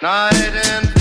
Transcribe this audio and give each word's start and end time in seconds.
night 0.00 0.54
and 0.54 0.97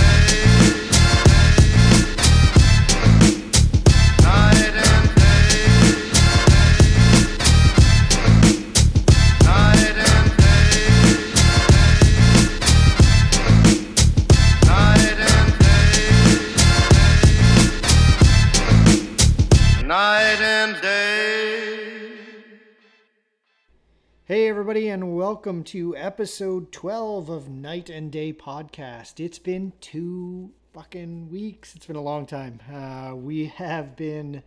everybody, 24.77 24.93
and 24.93 25.15
welcome 25.15 25.63
to 25.63 25.97
episode 25.97 26.71
12 26.71 27.29
of 27.29 27.49
Night 27.49 27.89
and 27.89 28.11
Day 28.11 28.31
Podcast. 28.31 29.19
It's 29.19 29.39
been 29.39 29.73
two 29.81 30.51
fucking 30.71 31.31
weeks. 31.31 31.73
It's 31.73 31.87
been 31.87 31.95
a 31.95 32.01
long 32.01 32.27
time. 32.27 32.59
Uh, 32.71 33.15
we 33.15 33.47
have 33.47 33.95
been 33.95 34.43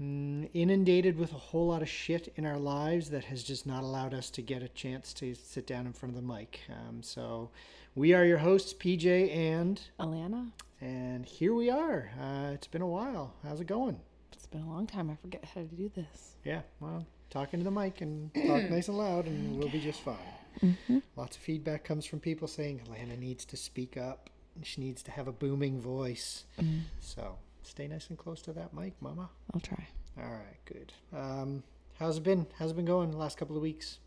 mm, 0.00 0.48
inundated 0.54 1.18
with 1.18 1.32
a 1.32 1.36
whole 1.36 1.66
lot 1.66 1.82
of 1.82 1.88
shit 1.88 2.32
in 2.36 2.46
our 2.46 2.58
lives 2.58 3.10
that 3.10 3.24
has 3.24 3.42
just 3.42 3.66
not 3.66 3.82
allowed 3.82 4.14
us 4.14 4.30
to 4.30 4.40
get 4.40 4.62
a 4.62 4.68
chance 4.68 5.12
to 5.14 5.34
sit 5.34 5.66
down 5.66 5.86
in 5.86 5.92
front 5.92 6.14
of 6.14 6.22
the 6.22 6.32
mic. 6.32 6.60
Um, 6.70 7.02
so, 7.02 7.50
we 7.96 8.14
are 8.14 8.24
your 8.24 8.38
hosts, 8.38 8.72
PJ 8.72 9.34
and, 9.34 9.80
Alana, 9.98 10.52
and 10.80 11.26
here 11.26 11.54
we 11.54 11.70
are. 11.70 12.12
Uh, 12.20 12.52
it's 12.52 12.68
been 12.68 12.82
a 12.82 12.86
while. 12.86 13.34
How's 13.42 13.60
it 13.60 13.66
going? 13.66 13.98
it's 14.44 14.46
been 14.46 14.62
a 14.62 14.70
long 14.70 14.86
time. 14.86 15.08
I 15.10 15.16
forget 15.16 15.42
how 15.54 15.62
to 15.62 15.66
do 15.66 15.90
this. 15.96 16.36
Yeah, 16.44 16.60
well, 16.78 17.06
talk 17.30 17.52
into 17.52 17.64
the 17.64 17.70
mic 17.70 18.00
and 18.00 18.32
talk 18.34 18.44
mm. 18.44 18.70
nice 18.70 18.88
and 18.88 18.98
loud, 18.98 19.26
and 19.26 19.58
we'll 19.58 19.68
be 19.68 19.80
just 19.80 20.00
fine. 20.00 20.16
Mm-hmm. 20.62 20.98
Lots 21.16 21.36
of 21.36 21.42
feedback 21.42 21.84
comes 21.84 22.06
from 22.06 22.20
people 22.20 22.46
saying 22.46 22.80
Alana 22.86 23.18
needs 23.18 23.44
to 23.46 23.56
speak 23.56 23.96
up. 23.96 24.30
She 24.62 24.80
needs 24.80 25.02
to 25.02 25.10
have 25.10 25.26
a 25.26 25.32
booming 25.32 25.80
voice. 25.80 26.44
Mm. 26.60 26.82
So 27.00 27.38
stay 27.62 27.88
nice 27.88 28.08
and 28.08 28.16
close 28.18 28.40
to 28.42 28.52
that 28.52 28.72
mic, 28.72 28.94
Mama. 29.00 29.28
I'll 29.52 29.60
try. 29.60 29.88
All 30.16 30.30
right, 30.30 30.58
good. 30.64 30.92
Um, 31.12 31.64
how's 31.98 32.18
it 32.18 32.22
been? 32.22 32.46
How's 32.58 32.70
it 32.70 32.76
been 32.76 32.84
going 32.84 33.10
the 33.10 33.16
last 33.16 33.36
couple 33.36 33.56
of 33.56 33.62
weeks? 33.62 33.98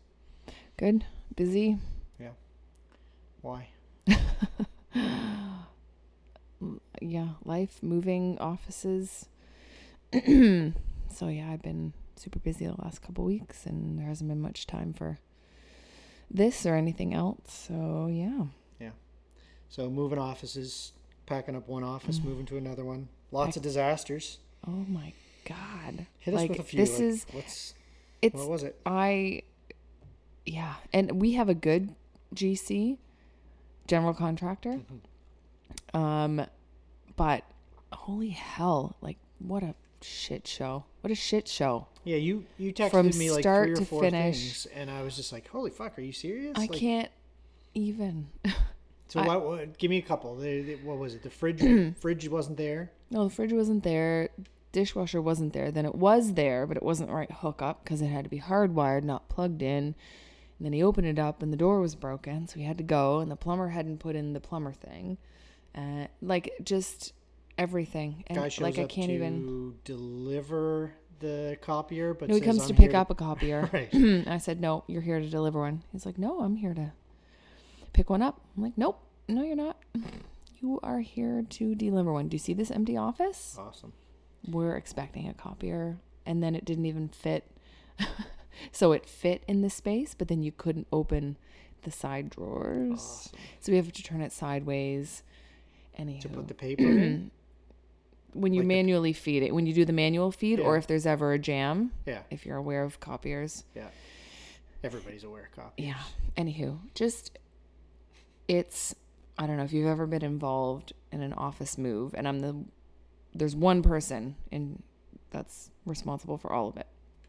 Good. 0.78 1.04
Busy. 1.36 1.76
Yeah. 2.18 2.30
Why? 3.42 3.68
Mm, 6.62 6.80
yeah. 7.00 7.28
Life, 7.44 7.82
moving, 7.82 8.38
offices. 8.38 9.28
so 10.12 11.28
yeah, 11.28 11.50
I've 11.50 11.62
been 11.62 11.92
super 12.18 12.38
busy 12.38 12.66
the 12.66 12.74
last 12.82 13.02
couple 13.02 13.24
weeks, 13.24 13.66
and 13.66 13.98
there 13.98 14.06
hasn't 14.06 14.28
been 14.28 14.40
much 14.40 14.66
time 14.66 14.92
for 14.92 15.18
this 16.30 16.66
or 16.66 16.74
anything 16.74 17.14
else. 17.14 17.66
So 17.68 18.08
yeah. 18.10 18.46
Yeah. 18.78 18.90
So 19.68 19.90
moving 19.90 20.18
offices, 20.18 20.92
packing 21.26 21.56
up 21.56 21.68
one 21.68 21.84
office, 21.84 22.20
moving 22.22 22.46
to 22.46 22.56
another 22.56 22.84
one. 22.84 23.08
Lots 23.30 23.56
of 23.56 23.62
disasters. 23.62 24.38
Oh 24.66 24.84
my 24.88 25.12
god. 25.44 26.06
Hit 26.18 26.34
us 26.34 26.40
like 26.40 26.50
with 26.50 26.60
a 26.60 26.62
few. 26.62 26.78
this 26.78 26.92
like, 26.92 27.00
is 27.00 27.26
what's 27.32 27.74
it's 28.22 28.34
what 28.34 28.48
was 28.48 28.62
it? 28.62 28.78
I 28.84 29.42
yeah, 30.44 30.74
and 30.92 31.20
we 31.20 31.32
have 31.32 31.48
a 31.48 31.54
good 31.54 31.94
GC 32.34 32.98
general 33.86 34.14
contractor. 34.14 34.80
Um 35.94 36.46
but 37.16 37.44
holy 37.92 38.30
hell, 38.30 38.96
like 39.00 39.18
what 39.38 39.62
a 39.62 39.74
shit 40.02 40.46
show. 40.46 40.84
What 41.00 41.10
a 41.10 41.14
shit 41.14 41.48
show. 41.48 41.86
Yeah, 42.08 42.16
you 42.16 42.44
you 42.56 42.72
texted 42.72 42.90
From 42.90 43.06
me 43.18 43.30
like 43.30 43.42
start 43.42 43.66
three 43.66 43.72
or 43.72 43.76
to 43.76 43.84
four 43.84 44.00
finish. 44.02 44.38
things, 44.38 44.66
and 44.74 44.90
I 44.90 45.02
was 45.02 45.14
just 45.16 45.30
like, 45.32 45.46
"Holy 45.48 45.70
fuck, 45.70 45.98
are 45.98 46.02
you 46.02 46.12
serious?" 46.12 46.52
I 46.56 46.60
Like, 46.62 46.72
can't 46.72 47.10
even. 47.74 48.28
So 49.10 49.20
I- 49.20 49.26
what, 49.26 49.46
what? 49.46 49.78
Give 49.78 49.88
me 49.90 49.96
a 49.96 50.02
couple. 50.02 50.36
The, 50.36 50.60
the- 50.62 50.74
what 50.84 50.98
was 50.98 51.14
it? 51.14 51.22
The 51.22 51.30
fridge 51.30 51.62
fridge 52.00 52.28
wasn't 52.28 52.58
there. 52.58 52.90
no, 53.10 53.24
the 53.24 53.30
fridge 53.34 53.54
wasn't 53.54 53.82
there. 53.82 54.28
Dishwasher 54.72 55.22
wasn't 55.22 55.54
there. 55.54 55.70
Then 55.70 55.86
it 55.86 55.94
was 55.94 56.34
there, 56.34 56.66
but 56.66 56.76
it 56.76 56.82
wasn't 56.82 57.08
right 57.10 57.30
hookup 57.30 57.82
because 57.82 58.02
it 58.02 58.08
had 58.08 58.24
to 58.24 58.28
be 58.30 58.38
hardwired, 58.40 59.04
not 59.04 59.30
plugged 59.30 59.62
in. 59.62 59.94
And 59.94 59.94
then 60.60 60.74
he 60.74 60.82
opened 60.82 61.06
it 61.06 61.18
up 61.18 61.42
and 61.42 61.50
the 61.50 61.56
door 61.56 61.80
was 61.80 61.94
broken, 61.94 62.46
so 62.48 62.56
he 62.56 62.64
had 62.66 62.76
to 62.76 62.84
go. 62.84 63.20
And 63.20 63.30
the 63.30 63.36
plumber 63.36 63.68
hadn't 63.68 63.96
put 63.98 64.14
in 64.14 64.34
the 64.34 64.40
plumber 64.40 64.72
thing, 64.72 65.16
uh, 65.74 66.08
like 66.20 66.52
just 66.62 67.14
everything. 67.56 68.24
And 68.26 68.36
Guy 68.36 68.48
shows 68.50 68.62
like 68.62 68.78
I 68.78 68.82
up 68.82 68.90
can't 68.90 69.08
to 69.08 69.14
even. 69.14 69.74
deliver 69.84 70.92
the 71.20 71.58
copier, 71.60 72.14
but 72.14 72.28
No, 72.28 72.34
he 72.34 72.40
says, 72.40 72.46
comes 72.46 72.62
"I'm 72.62 72.68
to 72.68 72.74
pick 72.74 72.94
up 72.94 73.10
a 73.10 73.14
copier. 73.14 73.68
Right. 73.72 73.88
I 74.28 74.38
said, 74.38 74.60
"No, 74.60 74.84
you're 74.86 75.02
here 75.02 75.20
to 75.20 75.28
deliver 75.28 75.60
one." 75.60 75.82
He's 75.92 76.06
like, 76.06 76.18
"No, 76.18 76.40
I'm 76.40 76.56
here 76.56 76.74
to 76.74 76.92
pick 77.92 78.10
one 78.10 78.22
up." 78.22 78.40
I'm 78.56 78.62
like, 78.62 78.76
"Nope, 78.76 79.00
no, 79.28 79.42
you're 79.42 79.56
not. 79.56 79.76
You 80.60 80.80
are 80.82 80.98
here 80.98 81.44
to 81.50 81.76
deliver 81.76 82.12
one. 82.12 82.26
Do 82.26 82.34
you 82.34 82.40
see 82.40 82.52
this 82.52 82.72
empty 82.72 82.96
office? 82.96 83.56
Awesome. 83.56 83.92
We're 84.44 84.74
expecting 84.74 85.28
a 85.28 85.32
copier, 85.34 85.98
and 86.26 86.42
then 86.42 86.56
it 86.56 86.64
didn't 86.64 86.86
even 86.86 87.08
fit. 87.08 87.48
so 88.72 88.90
it 88.90 89.06
fit 89.08 89.44
in 89.46 89.62
the 89.62 89.70
space, 89.70 90.14
but 90.18 90.26
then 90.26 90.42
you 90.42 90.50
couldn't 90.50 90.88
open 90.92 91.36
the 91.82 91.92
side 91.92 92.30
drawers. 92.30 92.92
Awesome. 92.98 93.38
So 93.60 93.70
we 93.70 93.76
have 93.76 93.92
to 93.92 94.02
turn 94.02 94.20
it 94.20 94.32
sideways. 94.32 95.22
Anywho, 95.96 96.22
To 96.22 96.28
put 96.28 96.48
the 96.48 96.54
paper 96.54 96.82
in. 96.82 97.30
when 98.40 98.52
you 98.54 98.60
like 98.60 98.64
the- 98.68 98.74
manually 98.74 99.12
feed 99.12 99.42
it, 99.42 99.54
when 99.54 99.66
you 99.66 99.74
do 99.74 99.84
the 99.84 99.92
manual 99.92 100.30
feed, 100.32 100.60
or 100.60 100.76
if 100.76 100.86
there's 100.86 101.06
ever 101.06 101.32
a 101.32 101.38
jam, 101.38 101.92
Yeah, 102.06 102.22
if 102.30 102.44
you're 102.46 102.56
aware 102.56 102.82
of 102.84 103.00
copiers. 103.00 103.64
yeah. 103.74 103.88
Everybody's 104.84 105.24
aware 105.24 105.46
of 105.46 105.52
copiers. 105.52 105.88
Yeah. 105.88 106.00
Anywho, 106.36 106.78
just 106.94 107.36
it's 108.46 108.94
I 109.38 109.46
don't 109.46 109.56
know 109.56 109.62
if 109.64 109.72
you've 109.72 109.86
ever 109.86 110.06
been 110.06 110.24
involved 110.24 110.92
in 111.12 111.20
an 111.22 111.32
office 111.32 111.78
move, 111.78 112.14
and 112.14 112.26
I'm 112.26 112.40
the 112.40 112.64
there's 113.34 113.54
one 113.54 113.82
person 113.82 114.36
in 114.50 114.82
that's 115.30 115.70
responsible 115.84 116.38
for 116.38 116.52
all 116.52 116.68
of 116.68 116.76
it, 116.76 116.86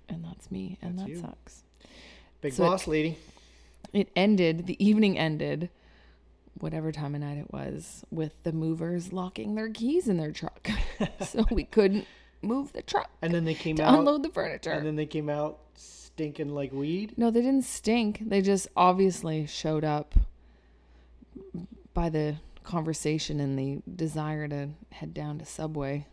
and 0.07 0.23
that's 0.23 0.49
me, 0.49 0.77
and 0.81 0.97
That's 0.97 1.07
that 1.07 1.13
you. 1.13 1.19
sucks. 1.21 1.63
Big 2.41 2.53
So 2.53 2.71
it- 2.73 2.87
lady. 2.87 3.17
It 3.91 4.09
ended. 4.15 4.67
The 4.67 4.83
evening 4.83 5.17
ended. 5.17 5.69
Whatever 6.59 6.91
time 6.91 7.15
of 7.15 7.21
night 7.21 7.37
it 7.37 7.51
was, 7.53 8.03
with 8.11 8.33
the 8.43 8.51
movers 8.51 9.13
locking 9.13 9.55
their 9.55 9.69
keys 9.69 10.07
in 10.07 10.17
their 10.17 10.31
truck, 10.31 10.69
so 11.25 11.45
we 11.51 11.63
couldn't 11.63 12.05
move 12.41 12.71
the 12.73 12.81
truck 12.81 13.09
And 13.21 13.33
then 13.33 13.45
they 13.45 13.53
came 13.53 13.75
to 13.77 13.83
out. 13.85 13.99
unload 13.99 14.23
the 14.23 14.29
furniture. 14.29 14.71
And 14.71 14.85
then 14.85 14.95
they 14.95 15.05
came 15.05 15.29
out 15.29 15.59
stinking 15.75 16.49
like 16.53 16.71
weed. 16.73 17.13
No, 17.17 17.31
they 17.31 17.41
didn't 17.41 17.65
stink. 17.65 18.21
They 18.27 18.41
just 18.41 18.67
obviously 18.75 19.45
showed 19.45 19.83
up 19.85 20.15
by 21.93 22.09
the 22.09 22.35
conversation 22.63 23.39
and 23.39 23.57
the 23.57 23.81
desire 23.95 24.47
to 24.47 24.69
head 24.91 25.13
down 25.13 25.39
to 25.39 25.45
Subway. 25.45 26.05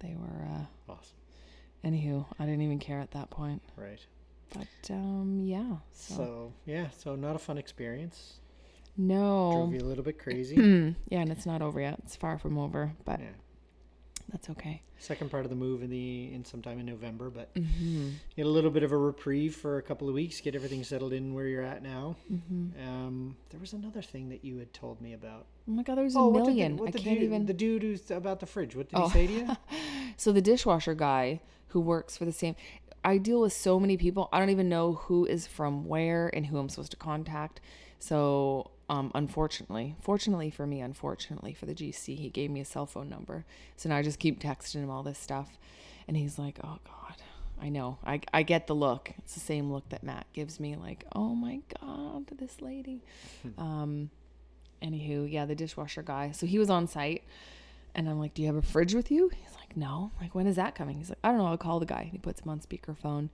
They 0.00 0.14
were, 0.18 0.44
uh, 0.46 0.92
Awesome. 0.92 1.16
anywho, 1.84 2.24
I 2.38 2.44
didn't 2.46 2.62
even 2.62 2.78
care 2.78 3.00
at 3.00 3.10
that 3.12 3.30
point. 3.30 3.62
Right. 3.76 4.00
But, 4.52 4.92
um, 4.94 5.40
yeah. 5.44 5.76
So, 5.92 6.14
So 6.14 6.52
yeah, 6.66 6.88
so 6.96 7.14
not 7.14 7.36
a 7.36 7.38
fun 7.38 7.56
experience. 7.58 8.40
No. 9.00 9.52
Drove 9.52 9.72
you 9.74 9.80
a 9.80 9.88
little 9.88 10.04
bit 10.04 10.18
crazy. 10.18 10.56
yeah, 11.08 11.20
and 11.20 11.30
it's 11.30 11.46
not 11.46 11.62
over 11.62 11.80
yet. 11.80 11.96
It's 12.04 12.16
far 12.16 12.38
from 12.38 12.58
over, 12.58 12.92
but 13.04 13.20
yeah. 13.20 13.26
that's 14.30 14.50
okay. 14.50 14.82
Second 14.98 15.30
part 15.30 15.44
of 15.46 15.50
the 15.50 15.56
move 15.56 15.82
in 15.82 15.88
the 15.88 16.30
in 16.34 16.44
sometime 16.44 16.78
in 16.78 16.84
November, 16.84 17.30
but 17.30 17.48
hmm 17.56 18.10
get 18.36 18.44
a 18.44 18.48
little 18.48 18.70
bit 18.70 18.82
of 18.82 18.92
a 18.92 18.96
reprieve 18.96 19.54
for 19.56 19.78
a 19.78 19.82
couple 19.82 20.08
of 20.08 20.14
weeks, 20.14 20.40
get 20.42 20.54
everything 20.54 20.84
settled 20.84 21.14
in 21.14 21.32
where 21.32 21.46
you're 21.46 21.62
at 21.64 21.82
now. 21.82 22.16
hmm 22.28 22.66
Um, 22.86 23.36
there 23.48 23.58
was 23.58 23.72
another 23.72 24.02
thing 24.02 24.28
that 24.28 24.44
you 24.44 24.58
had 24.58 24.72
told 24.74 25.00
me 25.00 25.14
about. 25.14 25.46
Oh 25.66 25.72
my 25.72 25.82
God, 25.82 25.94
there 25.96 26.04
there's 26.04 26.16
a 26.16 26.18
Oh, 26.18 26.28
what 26.28 26.44
did 26.44 26.48
the- 26.52 26.56
million. 26.56 26.76
what 26.76 26.88
I 26.88 26.92
the 26.92 26.98
can't 26.98 27.18
dude, 27.18 27.24
even. 27.24 27.46
The 27.46 27.54
dude 27.54 27.82
who's 27.82 28.10
about 28.10 28.40
the 28.40 28.46
fridge. 28.46 28.76
What 28.76 28.90
did 28.90 28.98
Oh. 28.98 29.08
he 29.08 29.12
say 29.12 29.26
to 29.26 29.32
you? 29.32 29.48
So 30.18 30.32
the 30.32 30.42
dishwasher 30.42 30.92
guy 30.94 31.40
who 31.68 31.80
works 31.80 32.16
for 32.18 32.26
the 32.26 32.32
same 32.32 32.54
I 33.02 33.16
deal 33.16 33.40
with 33.40 33.54
so 33.54 33.80
many 33.80 33.96
people. 33.96 34.28
I 34.34 34.38
don't 34.38 34.50
even 34.50 34.68
know 34.68 34.92
who 34.92 35.24
is 35.24 35.46
from 35.46 35.86
where 35.86 36.28
and 36.34 36.44
who 36.44 36.58
I'm 36.58 36.68
supposed 36.68 36.90
to 36.90 36.98
contact. 36.98 37.58
So 37.98 38.70
um 38.90 39.10
unfortunately, 39.14 39.96
fortunately 40.00 40.50
for 40.50 40.66
me, 40.66 40.80
unfortunately 40.80 41.54
for 41.54 41.66
the 41.66 41.74
GC, 41.74 42.18
he 42.18 42.28
gave 42.28 42.50
me 42.50 42.60
a 42.60 42.64
cell 42.64 42.86
phone 42.86 43.08
number. 43.08 43.44
So 43.76 43.88
now 43.88 43.96
I 43.96 44.02
just 44.02 44.18
keep 44.18 44.40
texting 44.40 44.82
him 44.82 44.90
all 44.90 45.02
this 45.02 45.18
stuff. 45.18 45.58
And 46.08 46.16
he's 46.16 46.38
like, 46.38 46.58
"Oh 46.64 46.78
god, 46.84 47.16
I 47.62 47.68
know. 47.68 47.98
I 48.04 48.20
I 48.34 48.42
get 48.42 48.66
the 48.66 48.74
look. 48.74 49.12
It's 49.18 49.34
the 49.34 49.40
same 49.40 49.70
look 49.72 49.88
that 49.90 50.02
Matt 50.02 50.26
gives 50.32 50.58
me 50.60 50.76
like, 50.76 51.04
"Oh 51.14 51.34
my 51.34 51.60
god, 51.80 52.26
this 52.36 52.60
lady." 52.60 53.02
um 53.58 54.10
anywho, 54.82 55.30
yeah, 55.30 55.44
the 55.46 55.54
dishwasher 55.54 56.02
guy. 56.02 56.32
So 56.32 56.46
he 56.46 56.58
was 56.58 56.70
on 56.70 56.86
site 56.88 57.22
and 57.94 58.08
I'm 58.08 58.18
like, 58.18 58.34
Do 58.34 58.42
you 58.42 58.48
have 58.48 58.56
a 58.56 58.62
fridge 58.62 58.94
with 58.94 59.10
you? 59.10 59.28
He's 59.28 59.54
like, 59.56 59.76
No. 59.76 60.10
I'm 60.16 60.24
like, 60.24 60.34
when 60.34 60.46
is 60.46 60.56
that 60.56 60.74
coming? 60.74 60.96
He's 60.96 61.10
like, 61.10 61.18
I 61.22 61.28
don't 61.28 61.38
know, 61.38 61.46
I'll 61.46 61.56
call 61.58 61.80
the 61.80 61.86
guy. 61.86 62.02
And 62.02 62.10
he 62.12 62.18
puts 62.18 62.40
him 62.40 62.48
on 62.48 62.60
speakerphone 62.60 63.28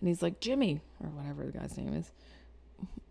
and 0.00 0.08
he's 0.08 0.22
like, 0.22 0.40
Jimmy, 0.40 0.80
or 1.02 1.08
whatever 1.10 1.46
the 1.46 1.52
guy's 1.58 1.76
name 1.76 1.94
is, 1.94 2.10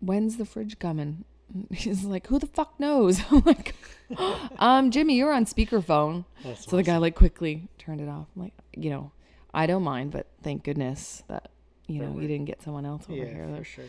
when's 0.00 0.36
the 0.36 0.44
fridge 0.44 0.78
coming? 0.78 1.24
He's 1.70 2.04
like, 2.04 2.26
Who 2.28 2.38
the 2.38 2.46
fuck 2.46 2.78
knows? 2.78 3.20
I'm 3.30 3.42
like, 3.44 3.74
Um, 4.58 4.90
Jimmy, 4.90 5.14
you're 5.14 5.32
on 5.32 5.44
speakerphone. 5.46 6.24
That's 6.44 6.66
So 6.66 6.76
the 6.76 6.82
guy 6.82 6.98
like 6.98 7.14
quickly 7.14 7.68
turned 7.78 8.00
it 8.00 8.08
off. 8.08 8.26
I'm 8.36 8.42
like, 8.42 8.52
you 8.76 8.90
know, 8.90 9.12
I 9.54 9.66
don't 9.66 9.82
mind, 9.82 10.12
but 10.12 10.26
thank 10.42 10.64
goodness 10.64 11.22
that, 11.28 11.50
you 11.86 12.00
know, 12.00 12.18
you 12.18 12.28
didn't 12.28 12.46
get 12.46 12.62
someone 12.62 12.86
else 12.86 13.04
over 13.08 13.16
yeah, 13.16 13.24
here. 13.26 13.54
for 13.56 13.64
sure. 13.64 13.84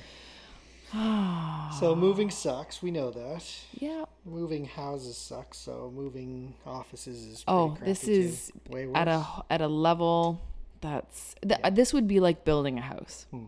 so 1.80 1.95
moving 1.95 2.30
sucks. 2.30 2.83
We 2.83 2.92
know 2.92 3.10
that. 3.12 3.44
Yeah. 3.80 4.06
Moving 4.25 4.65
houses 4.65 5.18
sucks. 5.18 5.57
So 5.57 5.92
moving 5.95 6.54
offices 6.65 7.24
is. 7.24 7.44
Oh, 7.48 7.77
this 7.83 8.04
is 8.04 8.51
way 8.69 8.86
worse. 8.86 8.95
at 8.95 9.07
a 9.07 9.25
at 9.50 9.62
a 9.62 9.68
level 9.68 10.42
that's 10.81 11.36
th- 11.42 11.60
this 11.71 11.94
would 11.94 12.07
be 12.07 12.19
like 12.19 12.45
building 12.45 12.77
a 12.77 12.81
house. 12.81 13.25
Hmm. 13.31 13.45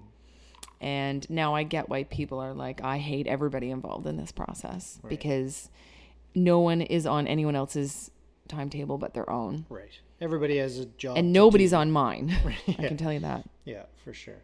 And 0.82 1.28
now 1.30 1.56
I 1.56 1.64
get 1.64 1.90
why 1.90 2.04
people 2.04 2.40
are 2.40 2.54
like 2.54 2.82
I 2.84 2.98
hate 2.98 3.28
everybody 3.28 3.72
involved 3.72 4.06
in 4.08 4.18
this 4.18 4.32
process 4.32 5.00
because 5.08 5.70
no 6.36 6.60
one 6.60 6.82
is 6.82 7.06
on 7.06 7.28
anyone 7.28 7.56
else's 7.56 8.12
timetable 8.48 8.98
but 8.98 9.14
their 9.14 9.30
own. 9.30 9.66
right. 9.70 10.00
Everybody 10.22 10.58
has 10.58 10.80
a 10.80 10.86
job. 10.86 11.18
And 11.18 11.34
nobody's 11.34 11.72
do. 11.72 11.78
on 11.78 11.92
mine. 11.92 12.36
I 12.46 12.56
Yeah. 12.68 12.88
can 12.88 12.98
tell 12.98 13.12
you 13.14 13.20
that. 13.22 13.48
Yeah, 13.66 13.84
for 14.04 14.14
sure. 14.14 14.44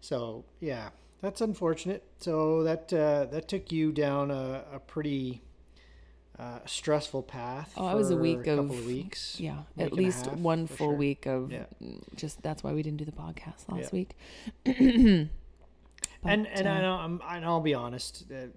So 0.00 0.44
yeah, 0.60 0.88
that's 1.20 1.40
unfortunate. 1.40 2.02
So 2.18 2.64
that 2.64 2.92
uh, 2.92 3.26
that 3.26 3.46
took 3.48 3.70
you 3.70 3.92
down 3.92 4.30
a, 4.32 4.64
a 4.72 4.78
pretty 4.80 5.42
uh, 6.38 6.58
stressful 6.66 7.22
path. 7.22 7.72
Oh, 7.76 7.88
it 7.90 7.94
was 7.94 8.10
a 8.10 8.16
week 8.16 8.40
a 8.40 8.44
couple 8.56 8.64
of- 8.64 8.70
of 8.80 8.86
weeks. 8.86 9.38
Yeah, 9.38 9.62
at 9.78 9.92
least 9.92 10.26
half, 10.26 10.36
one 10.38 10.66
full 10.66 10.88
sure. 10.90 10.96
week 10.96 11.26
of 11.26 11.52
Yeah. 11.52 11.66
just 12.16 12.42
that's 12.42 12.62
why 12.64 12.72
we 12.72 12.82
didn't 12.82 12.98
do 12.98 13.04
the 13.04 13.12
podcast 13.12 13.68
last 13.68 13.92
Yeah. 13.92 14.04
week. 14.66 15.28
and 16.24 16.44
But, 16.44 16.58
and 16.58 16.68
I 16.68 16.78
uh, 16.78 16.80
know 16.82 16.94
I'm, 16.94 17.20
and 17.28 17.44
I'll 17.44 17.60
be 17.60 17.74
honest. 17.74 18.24
Uh, 18.30 18.48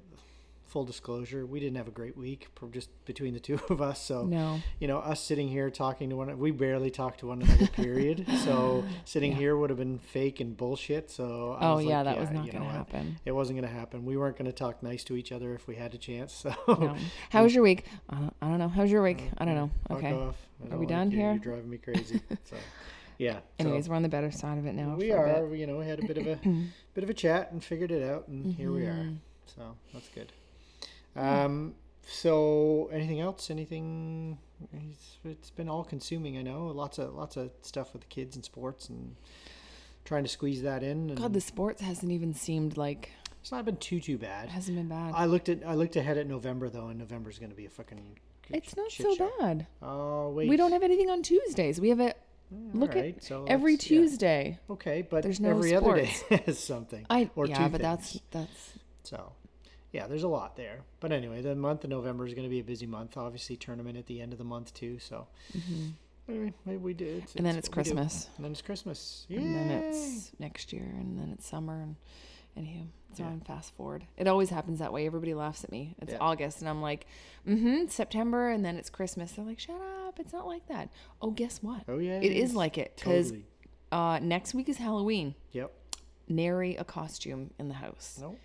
full 0.65 0.85
disclosure, 0.85 1.45
we 1.45 1.59
didn't 1.59 1.75
have 1.75 1.89
a 1.89 1.91
great 1.91 2.15
week, 2.15 2.47
just 2.71 2.89
between 3.03 3.33
the 3.33 3.41
two 3.41 3.59
of 3.69 3.81
us. 3.81 4.01
So 4.01 4.23
No. 4.23 4.61
you 4.79 4.87
know, 4.87 4.99
us 4.99 5.19
sitting 5.19 5.49
here 5.49 5.69
talking 5.69 6.09
to 6.11 6.15
one, 6.15 6.39
we 6.39 6.51
barely 6.51 6.89
talk 6.89 7.17
to 7.17 7.27
one 7.27 7.41
another. 7.41 7.67
Period. 7.67 8.25
so 8.45 8.85
sitting 9.03 9.31
Yeah. 9.33 9.37
here 9.37 9.57
would 9.57 9.69
have 9.69 9.77
been 9.79 9.99
fake 9.99 10.39
and 10.39 10.55
bullshit. 10.55 11.11
So 11.11 11.57
I 11.59 11.67
Oh 11.67 11.75
was 11.75 11.85
yeah, 11.85 11.97
like, 12.03 12.05
that 12.05 12.19
was 12.21 12.29
not 12.31 12.49
going 12.49 12.63
to 12.63 12.69
happen. 12.69 13.19
It 13.25 13.33
wasn't 13.33 13.59
going 13.59 13.69
to 13.69 13.77
happen. 13.77 14.05
We 14.05 14.15
weren't 14.15 14.37
going 14.37 14.45
to 14.49 14.53
talk 14.55 14.81
nice 14.81 15.03
to 15.05 15.17
each 15.17 15.33
other 15.33 15.53
if 15.53 15.67
we 15.67 15.75
had 15.75 15.93
a 15.93 15.97
chance. 15.97 16.31
So 16.41 16.55
No. 16.69 16.95
How 17.31 17.43
was 17.43 17.53
your 17.53 17.63
week? 17.65 17.83
I 18.09 18.15
don't, 18.15 18.33
I 18.41 18.47
don't 18.47 18.57
know. 18.59 18.69
How's 18.69 18.89
your 18.89 19.03
week? 19.03 19.29
I 19.39 19.43
don't 19.43 19.55
know. 19.55 19.71
Okay. 19.89 20.13
Are 20.13 20.33
we 20.71 20.77
like 20.85 20.87
done 20.87 21.11
you. 21.11 21.17
here? 21.17 21.31
You're 21.31 21.39
driving 21.39 21.69
me 21.69 21.79
crazy. 21.79 22.21
so, 22.45 22.55
yeah. 23.21 23.33
so 23.39 23.41
Anyways, 23.59 23.87
we're 23.87 23.95
on 23.95 24.01
the 24.01 24.09
better 24.09 24.31
side 24.31 24.57
of 24.57 24.65
it 24.65 24.73
now. 24.73 24.95
we 24.95 25.11
are. 25.11 25.53
You 25.53 25.67
know, 25.67 25.77
we 25.77 25.85
had 25.85 25.99
a 26.03 26.07
bit 26.07 26.17
of 26.17 26.27
a 26.27 26.35
bit 26.95 27.03
of 27.03 27.09
a 27.09 27.13
chat 27.13 27.51
and 27.51 27.63
figured 27.63 27.91
it 27.91 28.03
out, 28.03 28.27
and 28.27 28.53
here 28.55 28.71
we 28.71 28.83
are. 28.85 28.93
Mhm. 29.05 29.17
So 29.45 29.75
that's 29.93 30.09
good. 30.09 30.31
Um. 31.15 31.75
So 32.03 32.89
anything 32.91 33.19
else? 33.21 33.49
Anything? 33.51 34.37
It's, 34.73 35.17
it's 35.23 35.49
been 35.51 35.69
all 35.69 35.83
consuming. 35.83 36.37
I 36.37 36.41
know 36.41 36.67
lots 36.67 36.97
of 36.99 37.13
lots 37.13 37.37
of 37.37 37.51
stuff 37.61 37.93
with 37.93 38.01
the 38.01 38.07
kids 38.07 38.35
and 38.35 38.43
sports 38.43 38.89
and 38.89 39.15
trying 40.03 40.23
to 40.23 40.29
squeeze 40.29 40.61
that 40.63 40.83
in. 40.83 41.09
And 41.09 41.17
God, 41.17 41.33
the 41.33 41.41
sports 41.41 41.81
hasn't 41.81 42.11
even 42.11 42.33
seemed 42.33 42.75
like 42.77 43.11
it's 43.39 43.51
not 43.51 43.65
been 43.65 43.77
too 43.77 43.99
too 43.99 44.17
bad. 44.17 44.45
it 44.45 44.51
hasn't 44.51 44.77
been 44.77 44.87
bad. 44.87 45.13
I 45.15 45.25
looked 45.25 45.47
at 45.49 45.59
I 45.65 45.75
looked 45.75 45.95
ahead 45.95 46.17
at 46.17 46.27
November 46.27 46.69
though, 46.69 46.87
and 46.87 46.99
November's 46.99 47.37
going 47.39 47.51
to 47.51 47.55
be 47.55 47.65
a 47.65 47.69
fucking. 47.69 48.17
it's 48.49 48.75
not 48.75 48.91
so 48.91 49.15
show. 49.15 49.31
bad. 49.39 49.67
Oh 49.81 50.29
wait. 50.29 50.49
We 50.49 50.57
don't 50.57 50.71
have 50.71 50.83
anything 50.83 51.09
on 51.09 51.21
Tuesdays. 51.21 51.79
We 51.79 51.89
have 51.89 51.99
Mm, 51.99 52.13
look 52.73 52.91
alright, 52.95 53.17
at 53.17 53.23
so 53.23 53.45
every 53.47 53.75
that's- 53.75 53.89
yeah. 53.91 53.99
Tuesday. 53.99 54.59
Okay, 54.69 55.01
but 55.09 55.23
There's 55.23 55.39
no 55.39 55.49
every 55.51 55.73
other 55.75 55.95
day 55.95 56.07
sports. 56.07 56.43
has 56.45 56.59
something. 56.59 57.05
I 57.09 57.29
or 57.35 57.47
yeah, 57.47 57.67
but 57.69 57.81
that's 57.81 58.11
things. 58.13 58.23
that's 58.31 58.69
So, 59.03 59.31
yeah, 59.91 60.07
there's 60.07 60.23
a 60.23 60.27
lot 60.27 60.55
there. 60.57 60.81
But 60.99 61.11
anyway, 61.11 61.41
the 61.41 61.55
month 61.55 61.83
of 61.83 61.89
November 61.89 62.25
is 62.27 62.33
going 62.33 62.43
to 62.45 62.49
be 62.49 62.59
a 62.59 62.63
busy 62.63 62.85
month. 62.85 63.17
Obviously, 63.17 63.55
tournament 63.57 63.97
at 63.97 64.05
the 64.07 64.21
end 64.21 64.31
of 64.33 64.37
the 64.37 64.43
month 64.45 64.73
too. 64.73 64.99
So, 64.99 65.27
anyway, 66.29 66.53
maybe 66.65 66.77
we 66.77 66.93
do. 66.93 67.05
It's, 67.05 67.31
Mm-hmm. 67.31 67.37
and 67.39 67.45
then 67.47 67.55
it's 67.57 67.67
do. 67.69 67.73
Christmas. 67.73 68.29
And 68.37 68.45
then 68.45 68.51
it's 68.51 68.61
Christmas. 68.61 69.25
And 69.29 69.55
then 69.55 69.69
it's 69.71 70.31
next 70.39 70.71
year 70.73 70.83
and 70.83 71.17
then 71.19 71.29
it's 71.33 71.47
summer 71.47 71.81
and 71.81 71.95
anywho. 72.57 72.85
So 73.17 73.25
I'm 73.25 73.41
fast 73.41 73.73
forward. 73.75 74.05
It 74.17 74.27
always 74.27 74.49
happens 74.49 74.79
that 74.79 74.93
way. 74.93 75.05
Everybody 75.05 75.33
laughs 75.33 75.63
at 75.65 75.71
me. 75.71 75.95
It's 76.01 76.13
Yeah. 76.13 76.19
August 76.21 76.61
and 76.61 76.69
I'm 76.69 76.81
like, 76.81 77.05
mm-hmm, 77.47 77.87
September 77.87 78.49
and 78.49 78.63
then 78.63 78.77
it's 78.77 78.89
Christmas. 78.89 79.33
They're 79.33 79.43
like, 79.43 79.59
shut 79.59 79.75
up. 79.75 79.81
It's 80.19 80.33
not 80.33 80.47
like 80.47 80.67
that. 80.67 80.89
Oh, 81.21 81.31
guess 81.31 81.61
what? 81.61 81.83
Oh 81.87 81.97
yeah, 81.99 82.19
it 82.19 82.31
is 82.31 82.53
like 82.55 82.77
it. 82.77 82.93
Because 82.95 83.31
totally. 83.31 83.45
uh, 83.91 84.19
next 84.21 84.53
week 84.53 84.69
is 84.69 84.77
Halloween. 84.77 85.35
Yep. 85.51 85.71
Nary 86.27 86.75
a 86.75 86.83
costume 86.83 87.51
in 87.59 87.67
the 87.67 87.73
house. 87.75 88.17
No. 88.21 88.35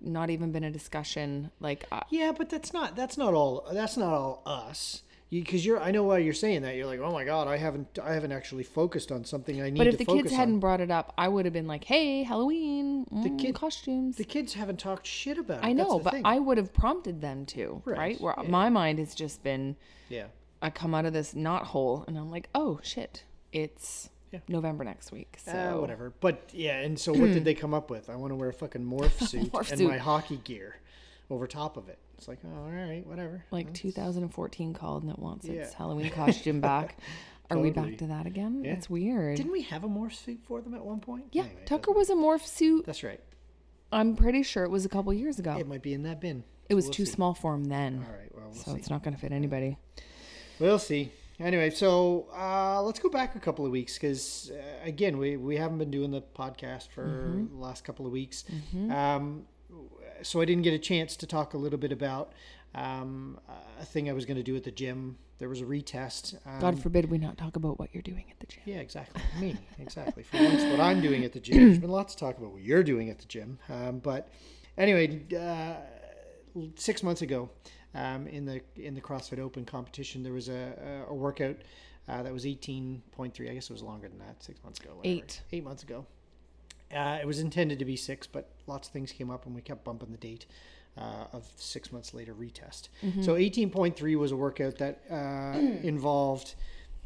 Not 0.00 0.30
even 0.30 0.52
been 0.52 0.64
a 0.64 0.70
discussion. 0.70 1.50
Like, 1.60 1.84
uh, 1.90 2.00
Yeah, 2.10 2.32
but 2.36 2.48
that's 2.50 2.72
not 2.72 2.96
that's 2.96 3.16
not 3.18 3.34
all 3.34 3.66
that's 3.72 3.96
not 3.96 4.12
all 4.12 4.42
us. 4.46 5.02
Because 5.30 5.66
you, 5.66 5.76
are 5.76 5.80
I 5.82 5.90
know 5.90 6.04
why 6.04 6.18
you're 6.18 6.32
saying 6.32 6.62
that. 6.62 6.76
You're 6.76 6.86
like, 6.86 7.00
oh 7.00 7.12
my 7.12 7.22
god, 7.24 7.48
I 7.48 7.58
haven't 7.58 7.98
I 8.02 8.14
haven't 8.14 8.32
actually 8.32 8.62
focused 8.62 9.12
on 9.12 9.24
something 9.26 9.60
I 9.60 9.68
need 9.68 9.76
but 9.76 9.86
if 9.86 9.98
the 9.98 10.06
kids 10.06 10.32
hadn't 10.32 10.60
brought 10.60 10.80
it 10.80 10.90
up, 10.90 11.12
I 11.18 11.28
would 11.28 11.44
have 11.44 11.52
been 11.52 11.66
like, 11.66 11.84
hey, 11.84 12.22
Halloween, 12.22 13.04
mm, 13.12 13.38
kid- 13.38 13.54
costumes. 13.54 14.16
the 14.16 14.24
kids 14.24 14.54
haven't 14.54 14.78
talked 14.78 15.06
shit 15.06 15.36
about 15.36 15.58
it. 15.58 15.66
I 15.66 15.74
know, 15.74 15.98
the 15.98 16.04
but 16.04 16.12
thing. 16.14 16.22
I 16.24 16.38
would 16.38 16.56
have 16.56 16.72
prompted 16.72 17.20
them 17.20 17.44
to, 17.46 17.82
Right, 17.84 17.98
right? 17.98 18.20
Where 18.20 18.34
yeah. 18.42 18.48
my 18.48 18.70
mind 18.70 19.00
has 19.00 19.14
just 19.14 19.42
been, 19.42 19.76
yeah. 20.08 20.28
I 20.60 20.70
come 20.70 20.94
out 20.94 21.04
of 21.06 21.12
this 21.12 21.34
knot 21.34 21.64
hole 21.66 22.04
and 22.08 22.16
I'm 22.18 22.30
like, 22.30 22.48
oh 22.54 22.80
shit, 22.82 23.24
it's 23.52 24.10
Yeah. 24.32 24.40
November 24.48 24.84
next 24.84 25.12
week. 25.12 25.38
So 25.44 25.52
Uh, 25.76 25.80
whatever. 25.80 26.12
But 26.20 26.50
yeah, 26.52 26.80
and 26.80 26.98
so 26.98 27.12
what 27.12 27.32
did 27.32 27.44
they 27.44 27.54
come 27.54 27.72
up 27.74 27.90
with? 27.90 28.10
I 28.10 28.16
want 28.16 28.30
to 28.32 28.36
wear 28.36 28.48
a 28.48 28.52
fucking 28.52 28.84
morph 28.84 29.18
suit 29.28 29.52
Morph 29.52 29.70
and 29.70 29.78
suit. 29.78 29.88
my 29.88 29.98
hockey 29.98 30.36
gear 30.44 30.76
over 31.30 31.46
top 31.46 31.76
of 31.76 31.88
it. 31.88 31.98
It's 32.16 32.26
like, 32.26 32.38
oh, 32.44 32.62
all 32.64 32.70
right, 32.70 33.06
whatever. 33.06 33.44
Like 33.50 33.72
2014 33.74 34.74
called 34.74 35.02
and 35.04 35.12
it 35.12 35.18
wants 35.18 35.46
its 35.46 35.72
Halloween 35.74 36.10
costume 36.10 36.60
back. 36.60 36.98
Are 37.50 37.58
we 37.58 37.70
back 37.70 37.96
to 37.98 38.06
that 38.08 38.26
again? 38.26 38.62
Yeah. 38.62 38.74
That's 38.74 38.90
weird. 38.90 39.36
Didn't 39.38 39.52
we 39.52 39.62
have 39.62 39.82
a 39.84 39.88
morph 39.88 40.12
suit 40.14 40.40
for 40.42 40.60
them 40.60 40.74
at 40.74 40.84
one 40.84 41.00
point? 41.00 41.24
yeah, 41.32 41.44
Anyway, 41.44 41.62
Tucker 41.64 41.92
was 41.92 42.10
a 42.10 42.14
morph 42.14 42.44
suit. 42.44 42.84
That's 42.84 43.02
right. 43.02 43.20
I'm 43.90 44.16
pretty 44.16 44.42
sure 44.42 44.64
it 44.64 44.70
was 44.70 44.84
a 44.84 44.88
couple 44.90 45.14
years 45.14 45.38
ago. 45.38 45.56
It 45.56 45.66
might 45.66 45.80
be 45.80 45.94
in 45.94 46.02
that 46.02 46.20
bin. 46.20 46.44
It 46.68 46.74
was 46.74 46.84
We'll 46.86 46.92
too 46.92 47.06
see. 47.06 47.12
small 47.12 47.32
for 47.32 47.54
him 47.54 47.64
then. 47.64 48.04
All 48.06 48.12
right. 48.14 48.34
Well, 48.34 48.44
we'll 48.52 48.54
so 48.54 48.72
see. 48.72 48.76
it's 48.76 48.90
not 48.90 49.02
going 49.02 49.14
to 49.14 49.20
fit 49.20 49.32
anybody. 49.32 49.78
We'll 50.60 50.78
see. 50.78 51.12
Anyway, 51.40 51.70
so 51.70 52.26
uh, 52.36 52.82
let's 52.82 52.98
go 52.98 53.08
back 53.08 53.36
a 53.36 53.38
couple 53.40 53.64
of 53.64 53.70
weeks 53.70 53.94
because 53.94 54.50
uh, 54.52 54.60
again, 54.84 55.18
we 55.18 55.36
we 55.36 55.56
haven't 55.56 55.78
been 55.78 55.90
doing 55.90 56.10
the 56.10 56.22
podcast 56.22 56.88
for 56.88 57.04
Mm-hmm. 57.06 57.54
the 57.56 57.60
last 57.62 57.84
couple 57.84 58.06
of 58.06 58.12
weeks. 58.12 58.44
Um, 58.90 59.44
so 60.22 60.40
I 60.40 60.44
didn't 60.44 60.62
get 60.64 60.74
a 60.74 60.78
chance 60.80 61.14
to 61.16 61.26
talk 61.26 61.54
a 61.54 61.58
little 61.58 61.78
bit 61.78 61.92
about 61.92 62.32
um, 62.74 63.38
a 63.80 63.84
thing 63.84 64.10
I 64.10 64.12
was 64.12 64.24
going 64.26 64.36
to 64.36 64.42
do 64.42 64.56
at 64.56 64.64
the 64.64 64.72
gym. 64.72 65.16
There 65.38 65.48
was 65.48 65.60
a 65.60 65.64
retest. 65.64 66.34
Um, 66.44 66.58
God 66.60 66.82
forbid 66.82 67.08
we 67.08 67.18
not 67.18 67.38
talk 67.38 67.54
about 67.54 67.78
what 67.78 67.90
you're 67.92 68.02
doing 68.02 68.24
at 68.28 68.40
the 68.40 68.46
gym. 68.46 68.62
Yeah, 68.66 68.78
exactly. 68.78 69.22
Me, 69.40 69.56
exactly. 69.78 70.24
For 70.24 70.42
once, 70.42 70.64
what 70.64 70.80
I'm 70.80 71.00
doing 71.00 71.24
at 71.24 71.32
the 71.32 71.38
gym. 71.38 71.58
There's 71.58 71.78
been 71.78 71.90
lots 71.92 72.14
of 72.14 72.18
talk 72.20 72.36
about 72.38 72.50
what 72.50 72.62
you're 72.62 72.82
doing 72.82 73.10
at 73.10 73.20
the 73.20 73.26
gym. 73.26 73.60
Um, 73.68 74.00
but 74.00 74.28
anyway, 74.76 75.22
uh, 75.38 75.74
six 76.74 77.04
months 77.04 77.22
ago, 77.22 77.48
um, 77.98 78.26
in 78.28 78.44
the 78.44 78.60
in 78.76 78.94
the 78.94 79.00
CrossFit 79.00 79.38
Open 79.40 79.64
competition, 79.64 80.22
there 80.22 80.32
was 80.32 80.48
a, 80.48 81.04
a, 81.08 81.10
a 81.10 81.14
workout 81.14 81.56
uh, 82.08 82.22
that 82.22 82.32
was 82.32 82.44
18.3. 82.44 83.50
I 83.50 83.54
guess 83.54 83.68
it 83.68 83.72
was 83.72 83.82
longer 83.82 84.08
than 84.08 84.18
that. 84.20 84.42
Six 84.42 84.62
months 84.62 84.78
ago. 84.78 84.90
Whatever. 84.94 85.16
Eight. 85.16 85.42
Eight 85.52 85.64
months 85.64 85.82
ago. 85.82 86.06
Uh, 86.94 87.18
it 87.20 87.26
was 87.26 87.40
intended 87.40 87.78
to 87.78 87.84
be 87.84 87.96
six, 87.96 88.26
but 88.26 88.48
lots 88.66 88.88
of 88.88 88.92
things 88.92 89.12
came 89.12 89.30
up, 89.30 89.44
and 89.46 89.54
we 89.54 89.60
kept 89.60 89.84
bumping 89.84 90.10
the 90.10 90.18
date. 90.18 90.46
Uh, 90.96 91.26
of 91.32 91.46
six 91.54 91.92
months 91.92 92.12
later 92.12 92.34
retest. 92.34 92.88
So 93.22 93.34
18.3 93.34 94.16
was 94.16 94.32
a 94.32 94.36
workout 94.36 94.78
that 94.78 95.00
uh, 95.08 95.56
involved 95.86 96.56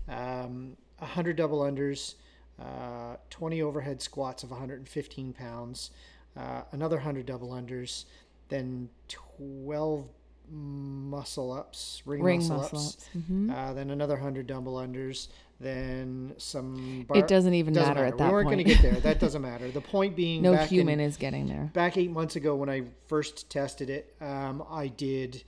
um, 0.08 0.78
100 0.96 1.36
double 1.36 1.60
unders, 1.60 2.14
uh, 2.58 3.16
20 3.28 3.60
overhead 3.60 4.00
squats 4.00 4.44
of 4.44 4.50
115 4.50 5.34
pounds, 5.34 5.90
uh, 6.38 6.62
another 6.72 6.96
100 6.96 7.26
double 7.26 7.50
unders, 7.50 8.06
then 8.48 8.88
12 9.08 10.06
muscle 10.52 11.52
ups, 11.52 12.02
ring, 12.04 12.22
Ring 12.22 12.38
muscle, 12.40 12.56
muscle 12.58 12.78
ups, 12.78 12.96
ups. 12.96 13.26
hmm 13.26 13.50
Uh, 13.50 13.72
then 13.72 13.90
another 13.90 14.14
100 14.14 14.46
double 14.46 14.74
unders, 14.74 15.28
then 15.60 16.34
some. 16.38 17.06
It 17.14 17.26
doesn't 17.28 17.54
even 17.54 17.72
doesn't 17.74 17.94
matter, 17.94 18.04
at 18.04 18.18
that 18.18 18.18
point. 18.18 18.28
we 18.28 18.32
weren't 18.34 18.46
point. 18.48 18.56
going 18.66 18.76
to 18.76 18.82
get 18.82 18.82
there. 18.92 19.00
That 19.12 19.18
doesn't 19.20 19.42
matter. 19.42 19.70
The 19.70 19.80
point 19.80 20.14
being, 20.16 20.42
no 20.42 20.54
human 20.56 21.00
in, 21.00 21.06
is 21.08 21.16
getting 21.16 21.46
there. 21.46 21.70
back 21.72 21.96
eight 21.96 22.10
months 22.10 22.36
ago 22.36 22.54
when 22.54 22.68
I 22.68 22.82
first 23.08 23.48
tested 23.50 23.88
it, 23.90 24.14
um, 24.20 24.62
I 24.70 24.88
did 24.88 25.42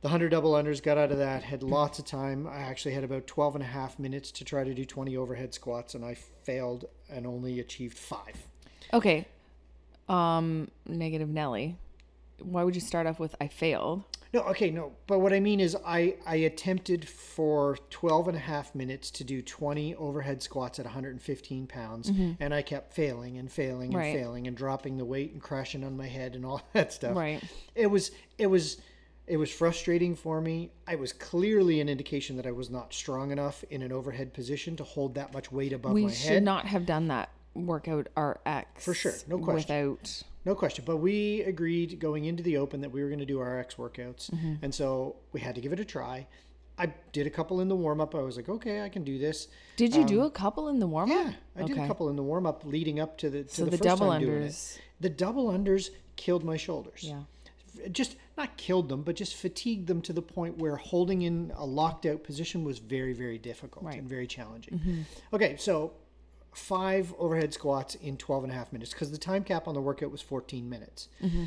the 0.00 0.08
100 0.08 0.28
double 0.28 0.52
unders, 0.52 0.82
got 0.82 0.98
out 0.98 1.10
of 1.12 1.18
that, 1.18 1.42
had 1.42 1.62
lots 1.62 1.98
of 1.98 2.04
time. 2.04 2.46
I 2.46 2.58
actually 2.58 2.92
had 2.94 3.04
about 3.04 3.26
12 3.26 3.56
and 3.56 3.64
a 3.64 3.66
half 3.66 3.98
minutes 3.98 4.30
to 4.32 4.44
try 4.44 4.62
to 4.62 4.74
do 4.74 4.84
20 4.84 5.16
overhead 5.16 5.54
squats, 5.54 5.94
and 5.94 6.04
I 6.04 6.14
failed 6.14 6.84
and 7.10 7.26
only 7.26 7.58
achieved 7.58 7.96
five. 7.98 8.46
Okay. 8.92 9.26
Um, 10.08 10.70
negative 10.86 11.28
Nelly. 11.30 11.78
Why 12.40 12.64
would 12.64 12.74
you 12.74 12.82
start 12.82 13.06
off 13.06 13.18
with 13.18 13.34
I 13.40 13.48
failed? 13.48 14.02
No, 14.34 14.40
okay, 14.42 14.70
no. 14.70 14.92
But 15.06 15.20
what 15.20 15.32
I 15.32 15.38
mean 15.38 15.60
is 15.60 15.76
I, 15.86 16.16
I 16.26 16.34
attempted 16.36 17.08
for 17.08 17.78
12 17.90 18.28
and 18.28 18.36
a 18.36 18.40
half 18.40 18.74
minutes 18.74 19.10
to 19.12 19.24
do 19.24 19.40
20 19.40 19.94
overhead 19.94 20.42
squats 20.42 20.80
at 20.80 20.84
115 20.84 21.66
pounds, 21.68 22.10
and 22.40 22.52
I 22.52 22.60
kept 22.62 22.92
failing 22.92 23.38
and 23.38 23.50
failing 23.50 23.94
and 23.94 23.94
Mm-hmm. 23.94 23.96
Right. 23.96 24.14
failing 24.16 24.46
and 24.48 24.56
dropping 24.56 24.96
the 24.98 25.04
weight 25.04 25.32
and 25.32 25.40
crashing 25.40 25.84
on 25.84 25.96
my 25.96 26.08
head 26.08 26.34
and 26.34 26.44
all 26.44 26.60
that 26.72 26.92
stuff. 26.92 27.16
Right. 27.16 27.42
it 27.76 27.86
was 27.86 28.10
it 28.36 28.48
was 28.48 28.78
it 29.26 29.36
was 29.36 29.50
frustrating 29.50 30.14
for 30.16 30.40
me. 30.40 30.70
I 30.86 30.96
was 30.96 31.12
clearly 31.12 31.80
an 31.80 31.88
indication 31.88 32.36
that 32.36 32.46
I 32.46 32.50
was 32.50 32.68
not 32.70 32.92
strong 32.92 33.30
enough 33.30 33.64
in 33.70 33.82
an 33.82 33.92
overhead 33.92 34.34
position 34.34 34.74
to 34.76 34.84
hold 34.84 35.14
that 35.14 35.32
much 35.32 35.50
weight 35.52 35.72
above 35.72 35.92
We 35.92 36.02
my 36.02 36.10
head. 36.10 36.18
We 36.18 36.34
should 36.34 36.42
not 36.42 36.66
have 36.66 36.84
done 36.86 37.08
that. 37.08 37.30
Work 37.54 37.88
out 37.88 38.08
RX 38.16 38.84
For 38.84 38.94
sure, 38.94 39.12
no 39.28 39.38
question. 39.38 39.90
Without 39.90 40.22
No 40.44 40.54
question. 40.54 40.84
But 40.86 40.96
we 40.98 41.42
agreed 41.42 41.98
going 42.00 42.24
into 42.24 42.42
the 42.42 42.56
open 42.56 42.80
that 42.82 42.90
we 42.90 43.00
were 43.02 43.08
going 43.08 43.20
to 43.20 43.26
do 43.26 43.40
RX 43.40 43.76
workouts. 43.76 44.30
Mm-hmm. 44.30 44.54
And 44.62 44.74
so 44.74 45.16
we 45.32 45.40
had 45.40 45.54
to 45.54 45.60
give 45.60 45.72
it 45.72 45.80
a 45.80 45.84
try. 45.84 46.26
I 46.76 46.92
did 47.12 47.26
a 47.28 47.30
couple 47.30 47.60
in 47.60 47.68
the 47.68 47.76
warm 47.76 48.00
up. 48.00 48.16
I 48.16 48.18
was 48.22 48.36
like, 48.36 48.48
okay, 48.48 48.82
I 48.82 48.88
can 48.88 49.04
do 49.04 49.16
this. 49.18 49.46
Did 49.76 49.94
you 49.94 50.04
do 50.04 50.22
a 50.22 50.30
couple 50.30 50.68
in 50.68 50.80
the 50.80 50.88
warm 50.88 51.10
up? 51.12 51.16
Um, 51.18 51.26
Yeah, 51.26 51.62
I 51.62 51.66
did 51.66 51.78
a 51.78 51.86
couple 51.86 52.08
in 52.08 52.16
the 52.16 52.22
warm 52.24 52.46
up 52.46 52.64
leading 52.64 52.98
up 52.98 53.16
to 53.18 53.30
the 53.30 53.44
to 53.44 53.54
So 53.54 53.64
the, 53.64 53.70
the 53.70 53.76
first 53.78 53.84
double 53.88 54.08
time 54.10 54.20
doing 54.20 54.42
it. 54.42 54.46
unders- 54.50 54.78
The 55.00 55.08
double 55.10 55.46
unders 55.52 55.90
killed 56.16 56.42
my 56.44 56.56
shoulders. 56.56 57.04
Yeah. 57.04 57.20
Just 57.92 58.16
not 58.36 58.56
killed 58.56 58.88
them, 58.88 59.02
but 59.02 59.14
just 59.14 59.36
fatigued 59.36 59.86
them 59.86 60.00
to 60.02 60.12
the 60.12 60.22
point 60.22 60.58
where 60.58 60.74
holding 60.76 61.22
in 61.22 61.52
a 61.56 61.64
locked 61.64 62.06
out 62.06 62.24
position 62.24 62.64
was 62.64 62.78
very, 62.80 63.12
very 63.12 63.38
difficult 63.38 63.84
Right. 63.84 63.92
Mm-hmm. 63.92 63.98
and 64.00 64.08
very 64.08 64.26
challenging. 64.26 65.06
Okay, 65.32 65.56
so 65.56 65.92
five 66.56 67.14
overhead 67.18 67.52
squats 67.52 67.94
in 67.96 68.16
12 68.16 68.44
and 68.44 68.52
a 68.52 68.56
half 68.56 68.72
minutes 68.72 68.92
because 68.92 69.10
the 69.10 69.18
time 69.18 69.44
cap 69.44 69.68
on 69.68 69.74
the 69.74 69.80
workout 69.80 70.10
was 70.10 70.20
14 70.20 70.68
minutes. 70.68 71.08
Mm-hmm. 71.22 71.44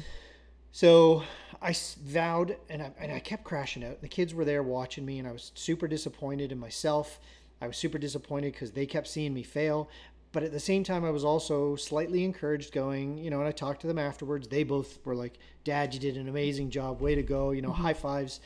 So 0.72 1.24
I 1.62 1.76
vowed, 2.04 2.58
and 2.70 2.84
I, 2.84 2.92
and 3.00 3.12
I 3.12 3.20
kept 3.20 3.44
crashing 3.44 3.84
out. 3.84 4.02
The 4.02 4.08
kids 4.08 4.34
were 4.34 4.46
there 4.46 4.62
watching 4.62 5.06
me, 5.06 5.18
and 5.18 5.28
I 5.28 5.32
was 5.32 5.52
super 5.56 5.88
disappointed 5.88 6.52
in 6.52 6.60
myself. 6.60 7.20
I 7.62 7.68
was 7.68 7.78
super 7.78 7.98
disappointed 7.98 8.54
because 8.54 8.72
they 8.72 8.86
kept 8.86 9.08
seeing 9.08 9.34
me 9.34 9.44
fail. 9.44 9.90
But 10.32 10.44
at 10.44 10.52
the 10.52 10.60
same 10.60 10.84
time, 10.84 11.04
I 11.04 11.10
was 11.10 11.24
also 11.24 11.76
slightly 11.78 12.24
encouraged 12.24 12.74
going, 12.74 13.18
you 13.18 13.32
know, 13.32 13.40
and 13.40 13.48
I 13.48 13.52
talked 13.52 13.82
to 13.82 13.88
them 13.88 13.98
afterwards. 13.98 14.48
They 14.48 14.64
both 14.64 15.00
were 15.04 15.16
like, 15.16 15.40
Dad, 15.64 15.94
you 15.94 16.00
did 16.00 16.18
an 16.18 16.30
amazing 16.30 16.70
job. 16.70 17.02
Way 17.02 17.16
to 17.16 17.24
go. 17.24 17.52
You 17.52 17.62
know, 17.64 17.72
high 17.72 17.94
fives, 17.94 18.40